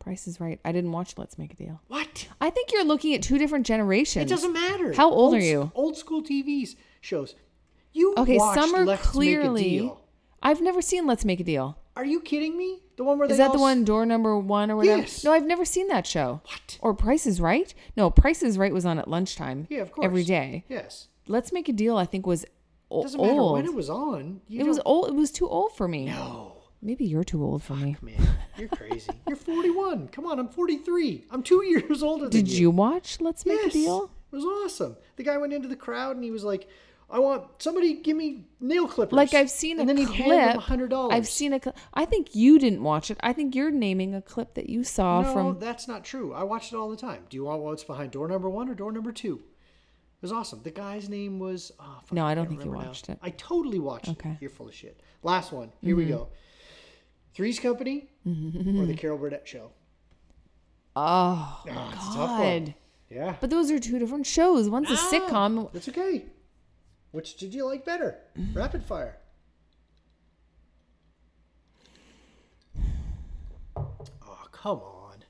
Price 0.02 0.26
is 0.26 0.40
Right. 0.40 0.58
I 0.64 0.72
didn't 0.72 0.90
watch 0.92 1.16
Let's 1.16 1.38
Make 1.38 1.52
a 1.52 1.56
Deal. 1.56 1.80
What? 1.86 2.26
I 2.40 2.50
think 2.50 2.72
you're 2.72 2.84
looking 2.84 3.14
at 3.14 3.22
two 3.22 3.38
different 3.38 3.64
generations. 3.66 4.26
It 4.30 4.34
doesn't 4.34 4.52
matter. 4.52 4.92
How 4.92 5.08
old 5.10 5.34
are 5.34 5.38
you? 5.38 5.70
Old 5.76 5.96
school 5.96 6.22
TVs 6.22 6.74
shows. 7.00 7.36
You 7.92 8.14
Okay, 8.16 8.36
watched 8.36 8.60
some 8.60 8.74
are 8.74 8.84
Let's 8.84 9.06
clearly. 9.06 9.62
Make 9.62 9.66
a 9.66 9.78
Deal. 9.84 10.00
I've 10.42 10.60
never 10.60 10.82
seen 10.82 11.06
Let's 11.06 11.24
Make 11.24 11.38
a 11.38 11.44
Deal. 11.44 11.78
Are 11.96 12.04
you 12.04 12.20
kidding 12.20 12.58
me? 12.58 12.80
The 12.96 13.04
one 13.04 13.16
where 13.18 13.26
Is 13.26 13.28
they 13.28 13.34
Is 13.34 13.38
that 13.38 13.48
all 13.50 13.52
the 13.52 13.60
one 13.60 13.84
door 13.84 14.04
number 14.04 14.36
one 14.36 14.70
or 14.72 14.76
whatever? 14.76 15.02
Yes. 15.02 15.22
No, 15.22 15.32
I've 15.32 15.44
never 15.46 15.64
seen 15.64 15.86
that 15.88 16.06
show. 16.06 16.40
What? 16.46 16.78
Or 16.80 16.94
Price 16.94 17.24
is 17.26 17.40
Right? 17.40 17.72
No, 17.96 18.10
Price 18.10 18.42
is 18.42 18.58
Right 18.58 18.72
was 18.72 18.84
on 18.84 18.98
at 18.98 19.06
lunchtime. 19.08 19.66
Yeah, 19.70 19.82
of 19.82 19.92
course. 19.92 20.04
Every 20.04 20.24
day. 20.24 20.64
Yes. 20.68 21.08
Let's 21.28 21.52
Make 21.52 21.68
a 21.68 21.72
Deal. 21.72 21.96
I 21.96 22.06
think 22.06 22.26
was 22.26 22.44
Doesn't 22.90 23.20
matter 23.20 23.32
old. 23.34 23.52
when 23.52 23.66
it 23.66 23.74
was 23.74 23.88
on. 23.88 24.40
You 24.48 24.62
it 24.62 24.66
was 24.66 24.78
don't- 24.78 24.86
old. 24.86 25.08
It 25.10 25.14
was 25.14 25.30
too 25.30 25.48
old 25.48 25.76
for 25.76 25.86
me. 25.86 26.06
No. 26.06 26.51
Maybe 26.84 27.04
you're 27.04 27.24
too 27.24 27.42
old 27.44 27.62
for 27.62 27.74
me. 27.74 27.96
Man, 28.02 28.20
you're 28.58 28.68
crazy. 28.68 29.12
you're 29.28 29.36
41. 29.36 30.08
Come 30.08 30.26
on, 30.26 30.38
I'm 30.40 30.48
43. 30.48 31.26
I'm 31.30 31.42
two 31.42 31.62
years 31.66 32.02
older 32.02 32.28
than 32.28 32.36
you. 32.40 32.42
Did 32.44 32.52
you 32.52 32.70
watch 32.70 33.20
Let's 33.20 33.46
Make 33.46 33.60
Yes. 33.62 33.70
a 33.70 33.78
Deal? 33.78 34.10
It 34.32 34.36
was 34.36 34.44
awesome. 34.44 34.96
The 35.16 35.22
guy 35.22 35.36
went 35.38 35.52
into 35.52 35.68
the 35.68 35.76
crowd 35.76 36.16
and 36.16 36.24
he 36.24 36.30
was 36.30 36.42
like, 36.42 36.66
I 37.08 37.18
want 37.18 37.44
somebody 37.62 37.92
give 37.94 38.16
me 38.16 38.46
nail 38.58 38.88
clippers. 38.88 39.14
Like 39.14 39.34
I've 39.34 39.50
seen 39.50 39.78
and 39.78 39.88
a 39.90 39.94
then 39.94 40.06
clip. 40.06 40.16
he'd 40.16 40.22
hand 40.32 40.50
him 40.54 40.60
hundred 40.60 40.88
dollars. 40.88 41.12
I've 41.14 41.28
seen 41.28 41.52
a. 41.52 41.60
Cl- 41.62 41.76
I 41.92 42.06
think 42.06 42.34
you 42.34 42.58
didn't 42.58 42.82
watch 42.82 43.10
it. 43.10 43.18
I 43.22 43.34
think 43.34 43.54
you're 43.54 43.70
naming 43.70 44.14
a 44.14 44.22
clip 44.22 44.54
that 44.54 44.70
you 44.70 44.82
saw 44.82 45.20
No, 45.20 45.32
from. 45.34 45.58
that's 45.58 45.86
not 45.86 46.04
true. 46.04 46.32
I 46.32 46.42
watched 46.42 46.72
it 46.72 46.76
all 46.76 46.88
the 46.88 46.96
time. 46.96 47.24
Do 47.28 47.36
you 47.36 47.44
want 47.44 47.60
what's 47.62 47.84
behind 47.84 48.12
door 48.12 48.28
number 48.28 48.48
one 48.48 48.70
or 48.70 48.74
door 48.74 48.90
number 48.92 49.12
two? 49.12 49.34
It 49.34 50.22
was 50.22 50.32
awesome. 50.32 50.62
The 50.62 50.70
guy's 50.70 51.10
name 51.10 51.38
was. 51.38 51.70
Oh, 51.78 51.98
fuck, 52.02 52.12
No, 52.12 52.24
I 52.24 52.34
don't 52.34 52.44
can't 52.46 52.48
think 52.60 52.64
you 52.64 52.70
remember 52.70 52.84
now. 52.84 52.88
watched 52.88 53.08
it. 53.10 53.18
I 53.20 53.28
totally 53.30 53.78
watched 53.78 54.08
Okay. 54.08 54.20
Mm-hmm. 54.30 54.36
it. 54.36 54.38
You're 54.40 54.50
full 54.50 54.68
of 54.68 54.74
shit. 54.74 54.98
Last 55.22 55.52
one. 55.52 55.70
Here 55.82 55.94
we 55.94 56.06
go. 56.06 56.28
Three's 57.34 57.58
Company 57.58 58.08
or 58.26 58.86
the 58.86 58.94
Carol 58.96 59.18
Burnett 59.18 59.46
Show. 59.48 59.70
Oh 60.94 61.62
Ah, 61.70 61.92
it's 61.94 62.14
a 62.14 62.18
tough 62.18 62.38
one. 62.40 62.64
God! 62.66 62.74
Yeah. 63.10 63.36
But 63.40 63.50
those 63.50 63.70
are 63.70 63.78
two 63.78 63.98
different 63.98 64.26
shows. 64.26 64.68
One's 64.68 64.90
a 64.90 64.94
Ah, 64.94 65.10
sitcom. 65.10 65.72
That's 65.72 65.88
okay. 65.88 66.26
Which 67.12 67.36
did 67.36 67.52
you 67.54 67.66
like 67.66 67.84
better? 67.84 68.18
Rapid 68.54 68.84
fire. 68.84 69.18
Oh, 73.76 74.46
come 74.52 74.78
on. 74.78 75.24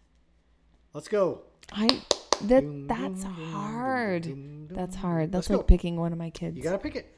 Let's 0.92 1.08
go. 1.08 1.42
I 1.72 2.00
that 2.42 2.64
that's 2.88 3.24
hard. 3.24 4.68
That's 4.70 4.96
hard. 4.96 5.32
That's 5.32 5.48
Let's 5.48 5.50
like 5.50 5.58
go. 5.60 5.62
picking 5.64 5.96
one 5.96 6.12
of 6.12 6.18
my 6.18 6.30
kids 6.30 6.56
You 6.56 6.62
got 6.62 6.72
to 6.72 6.78
pick 6.78 6.96
it. 6.96 7.16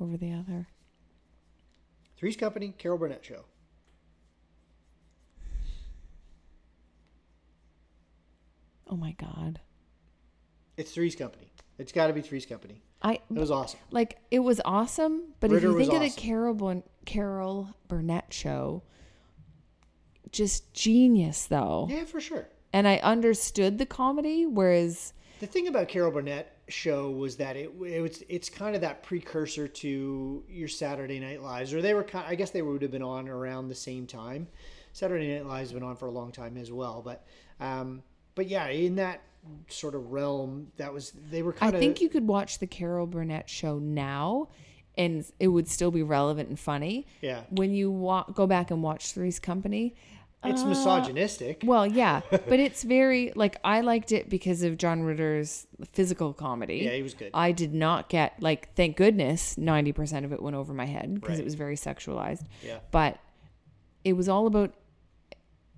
over 0.00 0.16
the 0.16 0.32
other. 0.32 0.66
Three's 2.16 2.36
Company, 2.36 2.74
Carol 2.78 2.98
Burnett 2.98 3.24
Show. 3.24 3.44
Oh 8.88 8.96
my 8.96 9.12
god! 9.12 9.60
It's 10.76 10.92
Three's 10.92 11.16
Company. 11.16 11.52
It's 11.78 11.92
got 11.92 12.06
to 12.08 12.12
be 12.12 12.20
Three's 12.20 12.46
Company. 12.46 12.82
I 13.02 13.14
It 13.14 13.20
was 13.30 13.50
awesome. 13.50 13.80
like 13.90 14.18
it 14.30 14.38
was 14.40 14.60
awesome, 14.64 15.34
but 15.40 15.50
Ritter 15.50 15.66
if 15.68 15.72
you 15.72 15.78
think 15.78 15.92
of 15.94 16.02
awesome. 16.02 16.14
the 16.14 16.20
Carol 16.20 16.54
Bun- 16.54 16.82
Carol 17.04 17.74
Burnett 17.88 18.32
show, 18.32 18.82
just 20.30 20.72
genius 20.72 21.46
though. 21.46 21.86
Yeah, 21.90 22.04
for 22.04 22.20
sure. 22.20 22.48
And 22.72 22.88
I 22.88 22.96
understood 22.96 23.78
the 23.78 23.86
comedy, 23.86 24.46
whereas 24.46 25.12
The 25.40 25.46
thing 25.46 25.68
about 25.68 25.88
Carol 25.88 26.10
Burnett 26.10 26.50
show 26.68 27.10
was 27.10 27.36
that 27.36 27.56
it, 27.56 27.70
it 27.86 28.00
was 28.00 28.22
it's 28.28 28.48
kind 28.48 28.74
of 28.74 28.80
that 28.80 29.02
precursor 29.02 29.68
to 29.68 30.44
your 30.48 30.68
Saturday 30.68 31.20
Night 31.20 31.42
Lives, 31.42 31.72
or 31.74 31.82
they 31.82 31.94
were 31.94 32.04
kind. 32.04 32.26
I 32.26 32.34
guess 32.34 32.50
they 32.50 32.62
would 32.62 32.82
have 32.82 32.90
been 32.90 33.02
on 33.02 33.28
around 33.28 33.68
the 33.68 33.74
same 33.74 34.06
time. 34.06 34.48
Saturday 34.92 35.34
Night 35.34 35.46
Lives 35.46 35.70
has 35.70 35.72
been 35.72 35.82
on 35.82 35.96
for 35.96 36.06
a 36.06 36.10
long 36.10 36.32
time 36.32 36.56
as 36.56 36.70
well, 36.72 37.02
but 37.04 37.26
um, 37.60 38.02
but 38.34 38.46
yeah, 38.48 38.68
in 38.68 38.96
that 38.96 39.22
sort 39.68 39.94
of 39.94 40.10
realm, 40.12 40.68
that 40.76 40.92
was 40.92 41.12
they 41.30 41.42
were 41.42 41.52
kind 41.52 41.74
of. 41.74 41.76
I 41.76 41.80
think 41.80 42.00
you 42.00 42.08
could 42.08 42.26
watch 42.26 42.58
the 42.58 42.66
Carol 42.66 43.06
Burnett 43.06 43.48
show 43.48 43.78
now, 43.78 44.48
and 44.96 45.24
it 45.38 45.48
would 45.48 45.68
still 45.68 45.90
be 45.90 46.02
relevant 46.02 46.48
and 46.48 46.58
funny. 46.58 47.06
Yeah. 47.20 47.42
When 47.50 47.72
you 47.74 47.90
wa- 47.90 48.24
go 48.24 48.46
back 48.46 48.70
and 48.70 48.82
watch 48.82 49.12
Three's 49.12 49.38
Company, 49.38 49.94
it's 50.42 50.62
uh, 50.62 50.66
misogynistic. 50.66 51.62
Well, 51.64 51.86
yeah, 51.86 52.20
but 52.30 52.58
it's 52.60 52.82
very 52.82 53.32
like 53.36 53.56
I 53.64 53.80
liked 53.82 54.12
it 54.12 54.28
because 54.30 54.62
of 54.62 54.78
John 54.78 55.02
Ritter's 55.02 55.66
physical 55.92 56.32
comedy. 56.32 56.78
Yeah, 56.84 56.92
he 56.92 57.02
was 57.02 57.14
good. 57.14 57.30
I 57.34 57.52
did 57.52 57.74
not 57.74 58.08
get 58.08 58.40
like 58.42 58.74
thank 58.74 58.96
goodness 58.96 59.56
90% 59.56 60.24
of 60.24 60.32
it 60.32 60.42
went 60.42 60.56
over 60.56 60.72
my 60.74 60.86
head 60.86 61.14
because 61.14 61.30
Right. 61.36 61.40
it 61.40 61.44
was 61.44 61.54
very 61.54 61.76
sexualized. 61.76 62.44
Yeah. 62.62 62.78
But 62.90 63.18
it 64.04 64.14
was 64.14 64.28
all 64.28 64.46
about 64.46 64.74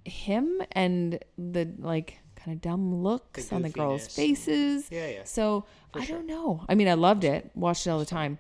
him 0.05 0.63
and 0.73 1.19
the 1.37 1.69
like 1.79 2.19
kind 2.47 2.57
of 2.57 2.63
dumb 2.63 3.03
looks 3.03 3.53
on 3.53 3.63
the 3.63 3.69
girls' 3.71 4.07
faces. 4.07 4.87
Yeah, 4.91 5.09
yeah. 5.09 5.25
So 5.25 5.65
I 5.95 6.07
don't 6.07 6.27
know. 6.27 6.65
I 6.69 6.75
mean, 6.77 6.89
I 6.89 6.95
loved 6.95 7.25
it, 7.25 7.51
watched 7.55 7.87
it 7.87 7.91
all 7.91 7.99
the 7.99 8.07
time. 8.07 8.39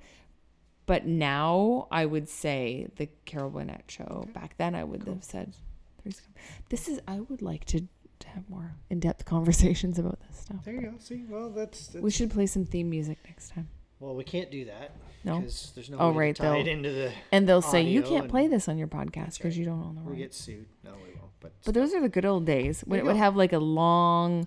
But 0.86 1.04
now 1.06 1.88
I 1.90 2.06
would 2.06 2.28
say 2.28 2.86
the 2.96 3.08
Carol 3.24 3.50
Burnett 3.50 3.84
show. 3.88 4.28
Back 4.32 4.56
then 4.56 4.76
I 4.76 4.84
would 4.84 5.02
have 5.08 5.24
said 5.24 5.52
Three's 6.00 6.20
Company. 6.20 6.44
This 6.68 6.88
is 6.88 7.00
I 7.08 7.18
would 7.20 7.42
like 7.42 7.64
to, 7.66 7.80
to 7.80 8.28
have 8.28 8.48
more 8.48 8.76
in-depth 8.88 9.24
conversations 9.24 9.98
about 9.98 10.20
this 10.28 10.38
stuff. 10.42 10.64
there 10.64 10.74
you 10.74 10.80
go. 10.82 10.94
See, 11.00 11.24
well, 11.28 11.50
that's, 11.50 11.88
that's 11.88 12.02
We 12.02 12.12
should 12.12 12.30
play 12.30 12.46
some 12.46 12.64
theme 12.64 12.88
music 12.88 13.18
next 13.26 13.48
time. 13.50 13.68
well, 13.98 14.14
we 14.14 14.22
can't 14.22 14.50
do 14.52 14.64
that. 14.66 14.92
No? 15.24 15.40
because 15.40 15.72
there's 15.74 15.90
no 15.90 15.96
Oh, 15.98 16.12
way 16.12 16.26
right, 16.26 16.36
to 16.36 16.42
tie 16.42 16.56
it 16.58 16.64
they'll- 16.64 16.72
into 16.74 16.92
the. 16.92 17.12
And 17.32 17.48
they'll 17.48 17.60
say 17.62 17.82
you 17.82 18.02
can't 18.02 18.28
play 18.28 18.46
this 18.46 18.68
on 18.68 18.78
your 18.78 18.86
podcast 18.86 19.38
because 19.38 19.54
right. 19.54 19.56
you 19.56 19.64
don't 19.64 19.82
own 19.82 19.96
the 19.96 20.08
We 20.08 20.18
get 20.18 20.32
sued. 20.34 20.66
No, 20.84 20.92
we. 20.92 21.15
But, 21.46 21.64
But 21.66 21.74
those 21.74 21.94
are 21.94 22.00
the 22.00 22.08
good 22.08 22.24
old 22.24 22.44
days 22.46 22.82
when 22.86 22.98
it 23.00 23.04
would 23.04 23.16
have 23.16 23.36
like 23.36 23.52
a 23.52 23.58
long, 23.58 24.46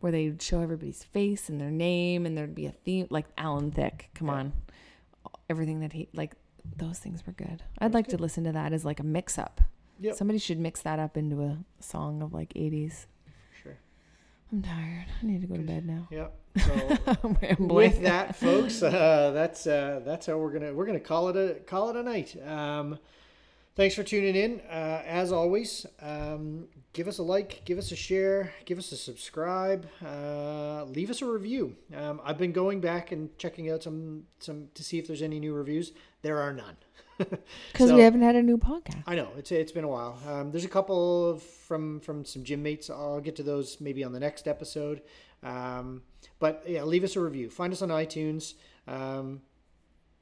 where 0.00 0.12
they'd 0.12 0.40
show 0.40 0.60
everybody's 0.60 1.02
face 1.04 1.48
and 1.48 1.60
their 1.60 1.70
name, 1.70 2.24
and 2.26 2.36
there'd 2.36 2.54
be 2.54 2.66
a 2.66 2.72
theme 2.72 3.06
like 3.10 3.26
Alan 3.38 3.70
Thicke. 3.70 4.08
Come 4.14 4.28
Yeah. 4.28 4.34
on, 4.34 4.52
everything 5.50 5.80
that 5.80 5.92
he 5.92 6.08
like 6.12 6.34
those 6.76 6.98
things 6.98 7.26
were 7.26 7.32
good. 7.32 7.62
I'd 7.78 7.94
like 7.94 8.08
to 8.08 8.16
listen 8.16 8.44
to 8.44 8.52
that 8.52 8.72
as 8.72 8.84
like 8.84 8.98
a 9.00 9.04
mix 9.04 9.38
up. 9.38 9.60
Yep. 10.00 10.14
Somebody 10.16 10.38
should 10.38 10.58
mix 10.58 10.82
that 10.82 10.98
up 10.98 11.16
into 11.16 11.40
a 11.42 11.58
song 11.80 12.20
of 12.22 12.34
like 12.34 12.52
80s. 12.54 13.06
Sure. 13.62 13.78
I'm 14.52 14.62
tired. 14.62 15.06
I 15.22 15.26
need 15.26 15.40
to 15.42 15.46
go 15.46 15.56
to 15.56 15.62
bed 15.62 15.86
now. 15.86 16.08
Yep. 16.10 16.34
So 16.56 17.36
with 17.58 18.02
that, 18.02 18.34
folks, 18.44 18.82
uh, 18.82 19.30
that's 19.34 19.66
uh, 19.66 20.00
that's 20.04 20.26
how 20.26 20.38
we're 20.38 20.52
gonna 20.52 20.72
we're 20.74 20.86
gonna 20.86 20.98
call 21.00 21.28
it 21.28 21.36
a 21.36 21.54
call 21.60 21.90
it 21.90 21.96
a 21.96 22.02
night. 22.02 22.34
Um, 22.46 22.98
thanks 23.76 23.94
for 23.94 24.02
tuning 24.02 24.34
in. 24.34 24.60
Uh, 24.68 25.02
as 25.06 25.32
always, 25.32 25.86
um, 26.02 26.66
give 26.92 27.06
us 27.08 27.18
a 27.18 27.22
like, 27.22 27.62
give 27.64 27.78
us 27.78 27.92
a 27.92 27.96
share, 27.96 28.52
give 28.64 28.78
us 28.78 28.90
a 28.92 28.96
subscribe, 28.96 29.86
uh, 30.04 30.84
leave 30.84 31.10
us 31.10 31.22
a 31.22 31.26
review. 31.26 31.76
Um, 31.94 32.20
I've 32.24 32.38
been 32.38 32.52
going 32.52 32.80
back 32.80 33.12
and 33.12 33.36
checking 33.38 33.70
out 33.70 33.82
some 33.82 34.24
some 34.40 34.68
to 34.74 34.82
see 34.82 34.98
if 34.98 35.06
there's 35.06 35.22
any 35.22 35.38
new 35.40 35.54
reviews. 35.54 35.92
There 36.22 36.38
are 36.40 36.52
none. 36.52 36.76
Because 37.72 37.88
So- 37.88 37.96
we 37.96 38.02
haven't 38.02 38.20
had 38.22 38.36
a 38.36 38.42
new 38.42 38.58
podcast. 38.58 39.02
I 39.06 39.14
know 39.14 39.28
it's 39.38 39.50
it's 39.52 39.72
been 39.72 39.84
a 39.84 39.88
while. 39.88 40.18
Um, 40.28 40.50
there's 40.50 40.66
a 40.66 40.68
couple 40.68 41.30
of, 41.30 41.42
from 41.42 42.00
from 42.00 42.24
some 42.26 42.44
gym 42.44 42.62
mates. 42.62 42.90
I'll 42.90 43.20
get 43.20 43.36
to 43.36 43.42
those 43.42 43.80
maybe 43.80 44.04
on 44.04 44.12
the 44.12 44.20
next 44.20 44.46
episode. 44.48 45.00
Um, 45.42 46.02
but 46.38 46.64
yeah, 46.66 46.82
leave 46.82 47.04
us 47.04 47.16
a 47.16 47.20
review. 47.20 47.48
Find 47.48 47.72
us 47.72 47.80
on 47.80 47.88
iTunes. 47.88 48.54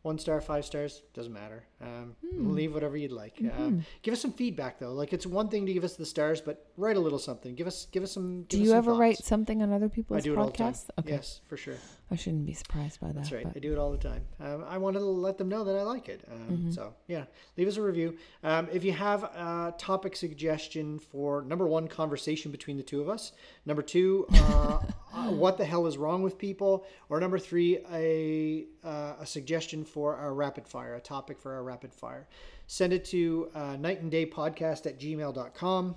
One 0.05 0.19
star, 0.19 0.39
five 0.43 0.67
stars, 0.67 1.03
doesn't 1.15 1.33
matter. 1.33 1.65
Um, 1.81 2.15
Hmm. 2.35 2.53
Leave 2.55 2.75
whatever 2.75 2.95
you'd 2.97 3.11
like. 3.13 3.37
Mm-hmm. 3.39 3.63
Um, 3.63 3.85
give 4.03 4.13
us 4.13 4.21
some 4.21 4.33
feedback 4.33 4.79
though. 4.79 4.93
Like 4.93 5.15
it's 5.15 5.25
one 5.27 5.49
thing 5.49 5.65
to 5.65 5.73
give 5.73 5.83
us 5.83 5.97
the 5.97 6.05
stars, 6.05 6.43
but 6.43 6.67
write 6.77 6.97
a 6.97 7.01
little 7.01 7.19
something. 7.19 7.55
Give 7.55 7.67
us 7.67 7.87
give 7.91 8.03
us 8.03 8.13
some. 8.13 8.43
Do 8.43 8.59
us 8.59 8.61
you 8.63 8.69
some 8.69 8.77
ever 8.79 8.95
write 8.95 9.17
something 9.17 9.63
on 9.63 9.73
other 9.73 9.89
people's 9.89 10.19
I 10.19 10.21
do 10.21 10.35
it 10.35 10.39
all 10.39 10.47
the 10.47 10.53
time. 10.53 10.75
podcasts? 10.75 10.91
Okay. 10.99 11.13
Yes, 11.13 11.41
for 11.49 11.57
sure. 11.57 11.77
I 12.11 12.17
shouldn't 12.17 12.45
be 12.45 12.53
surprised 12.53 13.01
by 13.01 13.07
that. 13.09 13.15
That's 13.17 13.33
right. 13.33 13.47
I 13.57 13.59
do 13.59 13.73
it 13.73 13.79
all 13.79 13.91
the 13.93 13.97
time. 13.99 14.23
Um, 14.41 14.63
I 14.69 14.77
wanted 14.77 14.99
to 14.99 15.07
let 15.07 15.39
them 15.39 15.49
know 15.49 15.65
that 15.65 15.75
I 15.77 15.83
like 15.83 16.09
it. 16.11 16.21
Um, 16.31 16.39
Mm-hmm. 16.55 16.71
So 16.73 16.95
yeah, 17.09 17.25
leave 17.57 17.67
us 17.69 17.79
a 17.79 17.83
review. 17.83 18.19
Um, 18.43 18.69
if 18.73 18.85
you 18.85 18.93
have 18.93 19.23
a 19.25 19.75
topic 19.79 20.17
suggestion 20.17 20.99
for 20.99 21.43
number 21.43 21.67
one, 21.67 21.89
conversation 21.89 22.51
between 22.53 22.77
the 22.77 22.83
two 22.83 23.01
of 23.01 23.09
us. 23.09 23.33
Number 23.65 23.81
two, 23.83 24.27
uh, 24.35 24.81
uh, 25.15 25.31
what 25.31 25.59
the 25.59 25.65
hell 25.65 25.87
is 25.87 25.97
wrong 25.97 26.23
with 26.23 26.39
people? 26.39 26.85
Or 27.09 27.21
number 27.21 27.39
three, 27.39 27.79
a 27.93 28.67
uh, 28.85 29.15
a 29.21 29.27
suggestion 29.27 29.85
for 29.85 30.17
our 30.17 30.35
rapid 30.35 30.67
fire, 30.67 30.95
a 30.95 31.01
topic 31.01 31.39
for 31.39 31.53
our 31.55 31.63
rapid 31.63 31.93
fire. 31.95 32.27
Send 32.67 32.93
it 32.93 33.05
to 33.07 33.51
uh, 33.55 33.77
night 33.77 34.01
and 34.01 34.11
day 34.11 34.27
podcast 34.27 34.87
at 34.87 34.99
gmail.com. 34.99 35.97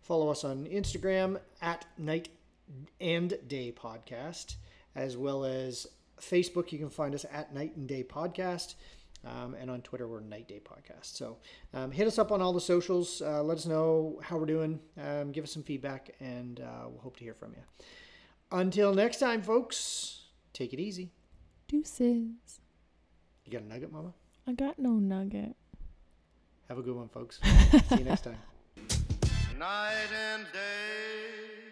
Follow 0.00 0.30
us 0.30 0.44
on 0.44 0.66
Instagram 0.66 1.38
at 1.60 1.86
night 1.96 2.28
and 3.00 3.38
day 3.46 3.72
podcast 3.72 4.56
as 4.94 5.16
well 5.16 5.44
as 5.44 5.86
facebook 6.20 6.72
you 6.72 6.78
can 6.78 6.90
find 6.90 7.14
us 7.14 7.24
at 7.32 7.54
night 7.54 7.76
and 7.76 7.88
day 7.88 8.02
podcast 8.02 8.74
um, 9.24 9.54
and 9.54 9.70
on 9.70 9.80
twitter 9.82 10.08
we're 10.08 10.20
night 10.20 10.48
day 10.48 10.60
podcast 10.62 11.16
so 11.16 11.36
um, 11.74 11.90
hit 11.90 12.06
us 12.06 12.18
up 12.18 12.32
on 12.32 12.42
all 12.42 12.52
the 12.52 12.60
socials 12.60 13.22
uh, 13.22 13.42
let 13.42 13.56
us 13.56 13.66
know 13.66 14.18
how 14.22 14.36
we're 14.36 14.46
doing 14.46 14.78
um, 15.02 15.30
give 15.30 15.44
us 15.44 15.52
some 15.52 15.62
feedback 15.62 16.14
and 16.20 16.60
uh, 16.60 16.88
we'll 16.88 17.00
hope 17.00 17.16
to 17.16 17.24
hear 17.24 17.34
from 17.34 17.52
you 17.52 17.62
until 18.50 18.94
next 18.94 19.18
time 19.18 19.42
folks 19.42 20.26
take 20.52 20.72
it 20.72 20.80
easy 20.80 21.10
Deuces. 21.68 22.60
you 23.44 23.52
got 23.52 23.62
a 23.62 23.66
nugget 23.66 23.92
mama 23.92 24.12
I 24.46 24.52
got 24.52 24.78
no 24.78 24.92
nugget. 24.94 25.54
have 26.68 26.78
a 26.78 26.82
good 26.82 26.96
one 26.96 27.08
folks 27.08 27.40
see 27.88 27.96
you 27.98 28.04
next 28.04 28.22
time 28.24 28.38
night 29.58 30.06
and 30.14 30.46
day. 30.52 31.67